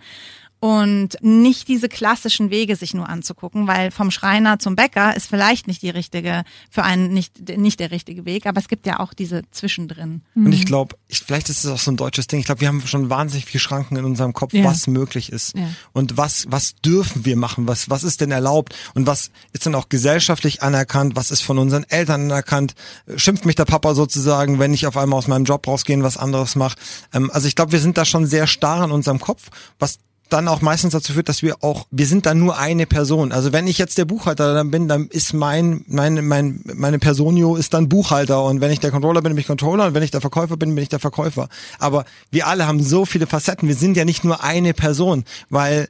und 0.62 1.16
nicht 1.22 1.66
diese 1.66 1.88
klassischen 1.88 2.51
Wege 2.51 2.77
sich 2.77 2.94
nur 2.94 3.09
anzugucken, 3.09 3.66
weil 3.66 3.90
vom 3.90 4.12
Schreiner 4.12 4.61
zum 4.61 4.77
Bäcker 4.77 5.16
ist 5.16 5.27
vielleicht 5.27 5.66
nicht 5.66 5.83
die 5.83 5.90
richtige, 5.90 6.44
für 6.70 6.85
einen 6.85 7.12
nicht, 7.12 7.48
nicht 7.59 7.81
der 7.81 7.90
richtige 7.90 8.25
Weg, 8.27 8.46
aber 8.46 8.61
es 8.61 8.68
gibt 8.68 8.87
ja 8.87 9.01
auch 9.01 9.12
diese 9.12 9.42
zwischendrin. 9.51 10.22
Und 10.37 10.53
ich 10.53 10.64
glaube, 10.64 10.94
ich, 11.09 11.18
vielleicht 11.18 11.48
ist 11.48 11.64
es 11.64 11.70
auch 11.72 11.81
so 11.81 11.90
ein 11.90 11.96
deutsches 11.96 12.29
Ding. 12.29 12.38
Ich 12.38 12.46
glaube, 12.46 12.61
wir 12.61 12.68
haben 12.68 12.81
schon 12.87 13.11
wahnsinnig 13.11 13.44
viele 13.44 13.59
Schranken 13.59 13.96
in 13.96 14.05
unserem 14.05 14.35
Kopf, 14.35 14.53
ja. 14.53 14.62
was 14.62 14.87
möglich 14.87 15.33
ist. 15.33 15.57
Ja. 15.57 15.68
Und 15.94 16.16
was, 16.16 16.46
was 16.48 16.77
dürfen 16.77 17.25
wir 17.25 17.37
machen? 17.37 17.66
Was, 17.66 17.90
was 17.90 18.05
ist 18.05 18.20
denn 18.20 18.31
erlaubt? 18.31 18.77
Und 18.94 19.09
was 19.09 19.33
ist 19.53 19.66
dann 19.66 19.75
auch 19.75 19.88
gesellschaftlich 19.88 20.62
anerkannt? 20.62 21.16
Was 21.16 21.33
ist 21.33 21.42
von 21.42 21.59
unseren 21.59 21.83
Eltern 21.90 22.31
anerkannt? 22.31 22.77
Schimpft 23.16 23.46
mich 23.46 23.57
der 23.57 23.64
Papa 23.64 23.94
sozusagen, 23.94 24.61
wenn 24.61 24.72
ich 24.72 24.87
auf 24.87 24.96
einmal 24.96 25.18
aus 25.18 25.27
meinem 25.27 25.44
Job 25.44 25.66
rausgehe 25.66 25.96
und 25.96 26.05
was 26.05 26.18
anderes 26.18 26.55
mache? 26.55 26.77
Ähm, 27.12 27.33
also 27.33 27.48
ich 27.48 27.57
glaube, 27.57 27.72
wir 27.72 27.81
sind 27.81 27.98
da 27.98 28.05
schon 28.05 28.27
sehr 28.27 28.46
starr 28.46 28.85
in 28.85 28.92
unserem 28.92 29.18
Kopf, 29.18 29.48
was 29.81 29.98
dann 30.33 30.49
auch 30.49 30.61
meistens 30.61 30.92
dazu 30.92 31.12
führt, 31.12 31.29
dass 31.29 31.42
wir 31.42 31.62
auch, 31.62 31.87
wir 31.90 32.07
sind 32.07 32.27
dann 32.27 32.38
nur 32.38 32.59
eine 32.59 32.87
Person. 32.87 33.33
Also 33.33 33.53
wenn 33.53 33.66
ich 33.66 33.79
jetzt 33.79 33.99
der 33.99 34.05
Buchhalter 34.05 34.55
dann 34.55 34.71
bin, 34.71 34.88
dann 34.88 35.09
ist 35.09 35.35
mein, 35.35 35.85
mein, 35.87 36.25
mein, 36.27 36.61
meine 36.64 36.99
Personio 36.99 37.57
ist 37.57 37.75
dann 37.75 37.88
Buchhalter 37.88 38.42
und 38.45 38.61
wenn 38.61 38.71
ich 38.71 38.81
der 38.81 38.90
Controller 38.90 39.23
bin, 39.23 39.33
bin 39.33 39.40
ich 39.40 39.47
Controller 39.47 39.87
und 39.87 39.95
wenn 39.95 40.03
ich 40.03 40.11
der 40.11 40.21
Verkäufer 40.21 40.57
bin, 40.57 40.75
bin 40.75 40.83
ich 40.83 40.88
der 40.88 41.01
Verkäufer. 41.01 41.49
Aber 41.79 42.05
wir 42.31 42.47
alle 42.47 42.66
haben 42.66 42.83
so 42.83 43.05
viele 43.05 43.27
Facetten. 43.27 43.68
Wir 43.68 43.77
sind 43.77 43.97
ja 43.97 44.05
nicht 44.05 44.25
nur 44.25 44.42
eine 44.42 44.75
Person, 44.75 45.25
weil 45.51 45.88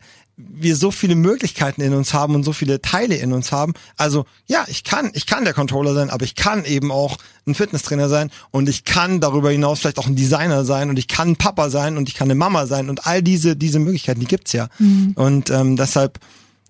wir 0.51 0.77
so 0.77 0.91
viele 0.91 1.15
Möglichkeiten 1.15 1.81
in 1.81 1.93
uns 1.95 2.15
haben 2.15 2.35
und 2.35 2.45
so 2.45 2.53
viele 2.53 2.81
Teile 2.81 3.17
in 3.17 3.33
uns 3.33 3.53
haben. 3.53 3.75
Also 3.97 4.27
ja, 4.47 4.65
ich 4.69 4.85
kann, 4.85 5.11
ich 5.15 5.27
kann 5.27 5.45
der 5.45 5.55
Controller 5.55 5.95
sein, 5.95 6.11
aber 6.11 6.25
ich 6.25 6.35
kann 6.35 6.65
eben 6.65 6.91
auch 6.91 7.19
ein 7.47 7.55
Fitnesstrainer 7.55 8.09
sein 8.09 8.31
und 8.51 8.69
ich 8.69 8.85
kann 8.85 9.21
darüber 9.21 9.51
hinaus 9.51 9.81
vielleicht 9.81 9.99
auch 9.99 10.07
ein 10.07 10.17
Designer 10.17 10.65
sein 10.65 10.91
und 10.91 10.99
ich 10.99 11.09
kann 11.09 11.31
ein 11.31 11.37
Papa 11.37 11.71
sein 11.71 11.97
und 11.97 12.09
ich 12.09 12.15
kann 12.15 12.27
eine 12.27 12.35
Mama 12.35 12.67
sein 12.67 12.89
und 12.89 13.07
all 13.07 13.23
diese 13.23 13.57
diese 13.57 13.79
Möglichkeiten, 13.79 14.21
die 14.21 14.27
gibt's 14.27 14.53
ja. 14.53 14.69
Mhm. 14.79 15.13
Und 15.15 15.51
ähm, 15.51 15.77
deshalb 15.77 16.19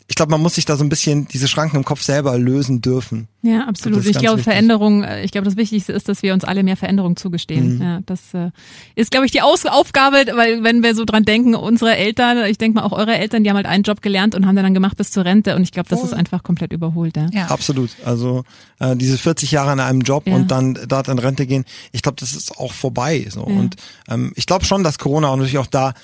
ich 0.09 0.17
glaube, 0.17 0.31
man 0.31 0.41
muss 0.41 0.55
sich 0.57 0.65
da 0.65 0.77
so 0.77 0.85
ein 0.85 0.89
bisschen 0.89 1.29
diese 1.29 1.49
Schranken 1.49 1.77
im 1.77 1.85
Kopf 1.85 2.03
selber 2.03 2.37
lösen 2.39 2.81
dürfen. 2.81 3.29
Ja, 3.43 3.67
absolut. 3.67 4.05
Ich 4.07 4.19
glaube. 4.19 4.43
Veränderung, 4.43 5.03
äh, 5.03 5.25
ich 5.25 5.31
glaube, 5.31 5.45
das 5.45 5.57
Wichtigste 5.57 5.93
ist, 5.93 6.09
dass 6.09 6.23
wir 6.23 6.33
uns 6.33 6.45
alle 6.45 6.63
mehr 6.63 6.77
Veränderung 6.77 7.17
zugestehen. 7.17 7.77
Mhm. 7.77 7.83
Ja, 7.83 8.01
das 8.07 8.35
äh, 8.35 8.51
ist, 8.95 9.11
glaube 9.11 9.27
ich, 9.27 9.33
die 9.33 9.43
Aus 9.43 9.67
Aufgabe, 9.67 10.25
weil 10.35 10.63
wenn 10.63 10.83
wir 10.83 10.95
so 10.95 11.05
dran 11.05 11.25
denken, 11.25 11.55
unsere 11.55 11.97
Eltern, 11.97 12.45
ich 12.47 12.59
denke 12.59 12.79
mal 12.79 12.87
auch 12.87 12.93
eure 12.93 13.17
Eltern, 13.17 13.45
die 13.45 13.51
haben 13.51 13.57
halt 13.57 13.67
einen 13.67 13.83
Job 13.83 14.03
gelernt 14.03 14.35
und 14.35 14.47
haben 14.47 14.57
dann 14.57 14.75
gemacht 14.75 14.97
bis 14.97 15.11
zur 15.11 15.25
Rente 15.25 15.57
und 15.57 15.63
ich 15.63 15.73
glaube, 15.73 15.89
das 15.89 16.03
ist 16.03 16.15
einfach 16.15 16.43
komplett 16.43 16.73
überholt. 16.73 17.17
Ja. 17.17 17.29
ja. 17.33 17.47
Absolut. 17.47 17.91
Also 18.05 18.45
äh, 18.79 18.97
diese 18.97 19.19
40 19.19 19.51
Jahre 19.51 19.73
in 19.73 19.81
einem 19.81 20.01
Job 20.03 20.27
ja. 20.27 20.35
und 20.35 20.51
dann 20.51 20.79
dort 20.87 21.09
in 21.09 21.19
Rente 21.19 21.47
gehen, 21.47 21.65
ich 21.93 22.03
glaube, 22.03 22.17
das 22.21 22.35
ist 22.35 22.59
auch 22.59 22.73
vorbei. 22.73 23.27
So. 23.29 23.41
Ja. 23.41 23.47
Und 23.47 23.77
ähm, 24.09 24.33
ich 24.37 24.47
glaube 24.47 24.65
schon, 24.65 24.85
dass 24.85 24.99
Corona 24.99 25.29
auch 25.29 25.37
natürlich 25.37 25.59
auch 25.59 25.67
da 25.67 25.95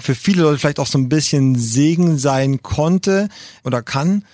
für 0.00 0.14
viele 0.14 0.42
Leute 0.42 0.58
vielleicht 0.58 0.80
auch 0.80 0.86
so 0.86 0.98
ein 0.98 1.08
bisschen 1.08 1.56
Segen 1.56 2.18
sein 2.18 2.62
konnte 2.62 3.28
oder 3.64 3.82
kann. 3.82 4.24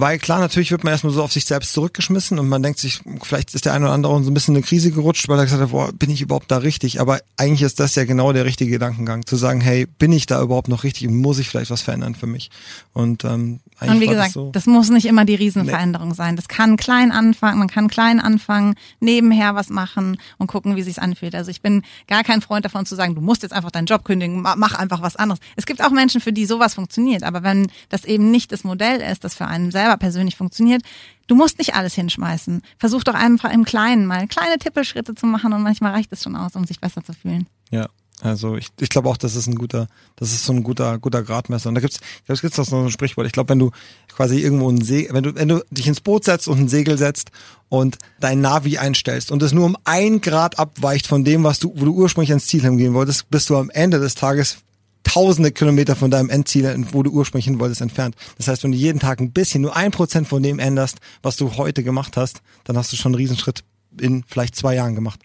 Weil 0.00 0.18
klar, 0.18 0.40
natürlich 0.40 0.70
wird 0.70 0.82
man 0.82 0.92
erstmal 0.92 1.12
so 1.12 1.22
auf 1.22 1.32
sich 1.32 1.44
selbst 1.44 1.74
zurückgeschmissen 1.74 2.38
und 2.38 2.48
man 2.48 2.62
denkt 2.62 2.78
sich, 2.78 3.02
vielleicht 3.22 3.54
ist 3.54 3.66
der 3.66 3.74
eine 3.74 3.84
oder 3.84 3.92
andere 3.92 4.24
so 4.24 4.30
ein 4.30 4.34
bisschen 4.34 4.54
in 4.54 4.60
eine 4.60 4.66
Krise 4.66 4.92
gerutscht, 4.92 5.28
weil 5.28 5.38
er 5.38 5.44
gesagt 5.44 5.60
hat, 5.60 5.72
boah, 5.72 5.92
bin 5.92 6.08
ich 6.08 6.22
überhaupt 6.22 6.50
da 6.50 6.56
richtig? 6.56 7.02
Aber 7.02 7.20
eigentlich 7.36 7.60
ist 7.60 7.80
das 7.80 7.96
ja 7.96 8.04
genau 8.06 8.32
der 8.32 8.46
richtige 8.46 8.70
Gedankengang, 8.70 9.26
zu 9.26 9.36
sagen, 9.36 9.60
hey, 9.60 9.86
bin 9.98 10.10
ich 10.12 10.24
da 10.24 10.40
überhaupt 10.40 10.68
noch 10.68 10.84
richtig 10.84 11.10
muss 11.10 11.38
ich 11.38 11.50
vielleicht 11.50 11.70
was 11.70 11.82
verändern 11.82 12.14
für 12.14 12.26
mich? 12.26 12.50
Und 12.94 13.24
ähm, 13.24 13.60
eigentlich 13.80 13.94
und 13.94 14.00
wie 14.00 14.06
gesagt, 14.06 14.28
das, 14.28 14.32
so. 14.34 14.50
das, 14.50 14.66
muss 14.66 14.90
nicht 14.90 15.06
immer 15.06 15.24
die 15.24 15.34
Riesenveränderung 15.34 16.08
nee. 16.08 16.14
sein. 16.14 16.36
Das 16.36 16.48
kann 16.48 16.76
klein 16.76 17.12
anfangen, 17.12 17.58
man 17.58 17.68
kann 17.68 17.88
klein 17.88 18.20
anfangen, 18.20 18.74
nebenher 19.00 19.54
was 19.54 19.70
machen 19.70 20.18
und 20.38 20.46
gucken, 20.46 20.76
wie 20.76 20.82
sich's 20.82 20.98
anfühlt. 20.98 21.34
Also 21.34 21.50
ich 21.50 21.62
bin 21.62 21.82
gar 22.06 22.24
kein 22.24 22.40
Freund 22.42 22.64
davon 22.64 22.86
zu 22.86 22.94
sagen, 22.94 23.14
du 23.14 23.20
musst 23.20 23.42
jetzt 23.42 23.52
einfach 23.52 23.70
deinen 23.70 23.86
Job 23.86 24.04
kündigen, 24.04 24.42
mach 24.42 24.74
einfach 24.74 25.02
was 25.02 25.16
anderes. 25.16 25.40
Es 25.56 25.66
gibt 25.66 25.82
auch 25.82 25.90
Menschen, 25.90 26.20
für 26.20 26.32
die 26.32 26.46
sowas 26.46 26.74
funktioniert, 26.74 27.22
aber 27.22 27.42
wenn 27.42 27.68
das 27.88 28.04
eben 28.04 28.30
nicht 28.30 28.52
das 28.52 28.64
Modell 28.64 29.00
ist, 29.00 29.24
das 29.24 29.34
für 29.34 29.46
einen 29.46 29.70
selber 29.70 29.96
persönlich 29.96 30.36
funktioniert, 30.36 30.82
du 31.26 31.34
musst 31.34 31.58
nicht 31.58 31.74
alles 31.74 31.94
hinschmeißen. 31.94 32.62
Versuch 32.78 33.04
doch 33.04 33.14
einfach 33.14 33.52
im 33.52 33.64
Kleinen 33.64 34.06
mal 34.06 34.26
kleine 34.26 34.58
Tippelschritte 34.58 35.14
zu 35.14 35.26
machen 35.26 35.52
und 35.52 35.62
manchmal 35.62 35.92
reicht 35.92 36.12
es 36.12 36.22
schon 36.22 36.36
aus, 36.36 36.56
um 36.56 36.64
sich 36.64 36.80
besser 36.80 37.02
zu 37.04 37.12
fühlen. 37.12 37.46
Ja, 37.70 37.88
Also 38.22 38.56
ich, 38.56 38.68
ich 38.80 38.88
glaube 38.88 39.08
auch, 39.08 39.16
das 39.16 39.34
ist 39.34 39.46
ein 39.46 39.54
guter, 39.54 39.88
das 40.16 40.32
ist 40.32 40.44
so 40.44 40.52
ein 40.52 40.62
guter, 40.62 40.98
guter 40.98 41.22
Gradmesser. 41.22 41.68
Und 41.68 41.74
da 41.74 41.80
gibt's, 41.80 42.00
es 42.26 42.40
gibt 42.42 42.56
noch 42.56 42.66
so 42.66 42.76
ein 42.76 42.90
Sprichwort. 42.90 43.26
Ich 43.26 43.32
glaube, 43.32 43.48
wenn 43.48 43.58
du 43.58 43.70
quasi 44.14 44.40
irgendwo 44.40 44.68
ein 44.70 44.82
Segel, 44.82 45.14
wenn 45.14 45.22
du, 45.22 45.34
wenn 45.34 45.48
du 45.48 45.64
dich 45.70 45.86
ins 45.86 46.00
Boot 46.00 46.24
setzt 46.24 46.48
und 46.48 46.58
ein 46.58 46.68
Segel 46.68 46.98
setzt 46.98 47.30
und 47.68 47.98
dein 48.20 48.40
Navi 48.40 48.78
einstellst 48.78 49.30
und 49.30 49.42
es 49.42 49.52
nur 49.52 49.64
um 49.64 49.76
ein 49.84 50.20
Grad 50.20 50.58
abweicht 50.58 51.06
von 51.06 51.24
dem, 51.24 51.44
was 51.44 51.58
du, 51.58 51.72
wo 51.76 51.84
du 51.84 51.92
ursprünglich 51.92 52.30
ans 52.30 52.46
Ziel 52.46 52.62
hingehen 52.62 52.94
wolltest, 52.94 53.30
bist 53.30 53.48
du 53.48 53.56
am 53.56 53.70
Ende 53.70 54.00
des 54.00 54.14
Tages 54.14 54.58
tausende 55.02 55.50
Kilometer 55.50 55.96
von 55.96 56.10
deinem 56.10 56.28
Endziel, 56.30 56.84
wo 56.92 57.02
du 57.02 57.10
ursprünglich 57.10 57.46
hin 57.46 57.58
wolltest, 57.58 57.80
entfernt. 57.80 58.14
Das 58.36 58.48
heißt, 58.48 58.62
wenn 58.64 58.72
du 58.72 58.78
jeden 58.78 59.00
Tag 59.00 59.20
ein 59.20 59.32
bisschen, 59.32 59.62
nur 59.62 59.74
ein 59.74 59.90
Prozent 59.90 60.28
von 60.28 60.42
dem 60.42 60.58
änderst, 60.58 60.98
was 61.22 61.36
du 61.36 61.56
heute 61.56 61.82
gemacht 61.82 62.16
hast, 62.16 62.42
dann 62.64 62.76
hast 62.76 62.92
du 62.92 62.96
schon 62.96 63.10
einen 63.10 63.16
Riesenschritt 63.16 63.64
in 63.98 64.24
vielleicht 64.26 64.54
zwei 64.54 64.74
Jahren 64.74 64.94
gemacht. 64.94 65.20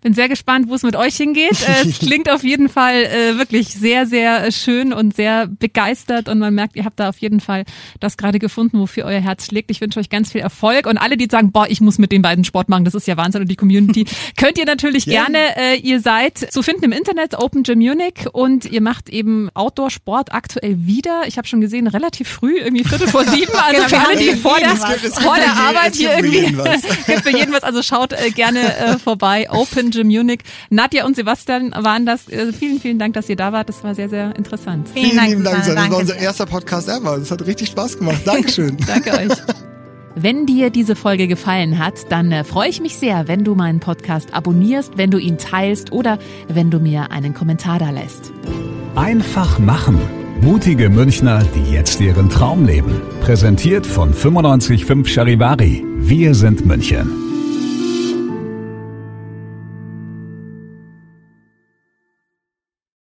Bin 0.00 0.14
sehr 0.14 0.28
gespannt, 0.28 0.68
wo 0.68 0.74
es 0.74 0.84
mit 0.84 0.94
euch 0.94 1.16
hingeht. 1.16 1.60
Äh, 1.66 1.88
es 1.88 1.98
klingt 1.98 2.30
auf 2.30 2.44
jeden 2.44 2.68
Fall 2.68 3.02
äh, 3.02 3.36
wirklich 3.36 3.68
sehr, 3.68 4.06
sehr 4.06 4.52
schön 4.52 4.92
und 4.92 5.16
sehr 5.16 5.48
begeistert 5.48 6.28
und 6.28 6.38
man 6.38 6.54
merkt, 6.54 6.76
ihr 6.76 6.84
habt 6.84 7.00
da 7.00 7.08
auf 7.08 7.18
jeden 7.18 7.40
Fall 7.40 7.64
das 7.98 8.16
gerade 8.16 8.38
gefunden, 8.38 8.78
wofür 8.78 9.06
euer 9.06 9.20
Herz 9.20 9.46
schlägt. 9.46 9.72
Ich 9.72 9.80
wünsche 9.80 9.98
euch 9.98 10.08
ganz 10.08 10.30
viel 10.30 10.40
Erfolg 10.40 10.86
und 10.86 10.98
alle, 10.98 11.16
die 11.16 11.26
sagen, 11.28 11.50
boah, 11.50 11.66
ich 11.68 11.80
muss 11.80 11.98
mit 11.98 12.12
den 12.12 12.22
beiden 12.22 12.44
Sport 12.44 12.68
machen, 12.68 12.84
das 12.84 12.94
ist 12.94 13.08
ja 13.08 13.16
Wahnsinn 13.16 13.42
und 13.42 13.48
die 13.48 13.56
Community, 13.56 14.06
könnt 14.36 14.56
ihr 14.56 14.66
natürlich 14.66 15.08
yeah. 15.08 15.24
gerne, 15.24 15.56
äh, 15.56 15.76
ihr 15.78 16.00
seid 16.00 16.38
zu 16.38 16.62
finden 16.62 16.84
im 16.84 16.92
Internet, 16.92 17.36
Open 17.36 17.64
Gym 17.64 17.80
Munich 17.80 18.26
und 18.32 18.66
ihr 18.66 18.80
macht 18.80 19.08
eben 19.08 19.50
Outdoor-Sport 19.54 20.32
aktuell 20.32 20.86
wieder. 20.86 21.22
Ich 21.26 21.38
habe 21.38 21.48
schon 21.48 21.60
gesehen, 21.60 21.88
relativ 21.88 22.28
früh, 22.28 22.56
irgendwie 22.58 22.84
Viertel 22.84 23.08
vor 23.08 23.24
sieben, 23.24 23.52
also 23.66 23.82
für 23.88 23.98
alle, 23.98 24.16
die 24.16 24.36
vor 24.36 24.58
der, 24.60 24.76
vor 24.76 25.34
der 25.34 25.56
Arbeit 25.56 25.96
hier 25.96 26.14
irgendwie, 26.14 26.56
gibt 27.06 27.22
für 27.22 27.36
jeden 27.36 27.52
was, 27.52 27.64
also 27.64 27.82
schaut 27.82 28.12
äh, 28.12 28.30
gerne 28.30 28.76
äh, 28.76 28.98
vorbei, 28.98 29.48
Open 29.50 29.87
Open 29.88 29.90
Gym 29.90 30.08
Munich. 30.08 30.40
Nadja 30.70 31.06
und 31.06 31.16
Sebastian 31.16 31.72
waren 31.72 32.06
das. 32.06 32.28
Äh, 32.28 32.52
vielen, 32.52 32.80
vielen 32.80 32.98
Dank, 32.98 33.14
dass 33.14 33.28
ihr 33.28 33.36
da 33.36 33.52
wart. 33.52 33.68
Das 33.68 33.82
war 33.84 33.94
sehr, 33.94 34.08
sehr 34.08 34.36
interessant. 34.36 34.88
Vielen, 34.92 35.10
vielen 35.10 35.24
lieben 35.26 35.44
Dank. 35.44 35.64
Das 35.64 35.74
war 35.74 35.98
unser 35.98 36.16
erster 36.16 36.46
Podcast 36.46 36.88
ever. 36.88 37.18
Das 37.18 37.30
hat 37.30 37.44
richtig 37.46 37.68
Spaß 37.68 37.98
gemacht. 37.98 38.20
Dankeschön. 38.24 38.76
Danke 38.86 39.12
euch. 39.12 39.38
Wenn 40.14 40.46
dir 40.46 40.70
diese 40.70 40.96
Folge 40.96 41.28
gefallen 41.28 41.78
hat, 41.78 42.10
dann 42.10 42.32
äh, 42.32 42.44
freue 42.44 42.68
ich 42.68 42.80
mich 42.80 42.96
sehr, 42.96 43.28
wenn 43.28 43.44
du 43.44 43.54
meinen 43.54 43.80
Podcast 43.80 44.34
abonnierst, 44.34 44.96
wenn 44.96 45.10
du 45.10 45.18
ihn 45.18 45.38
teilst 45.38 45.92
oder 45.92 46.18
wenn 46.48 46.70
du 46.70 46.80
mir 46.80 47.12
einen 47.12 47.34
Kommentar 47.34 47.78
da 47.78 47.90
lässt. 47.90 48.32
Einfach 48.96 49.58
machen. 49.58 49.98
Mutige 50.40 50.88
Münchner, 50.88 51.44
die 51.54 51.72
jetzt 51.72 52.00
ihren 52.00 52.28
Traum 52.28 52.64
leben. 52.64 53.00
Präsentiert 53.20 53.86
von 53.86 54.10
955 54.10 55.12
Charivari. 55.12 55.84
Wir 55.98 56.34
sind 56.34 56.64
München. 56.66 57.27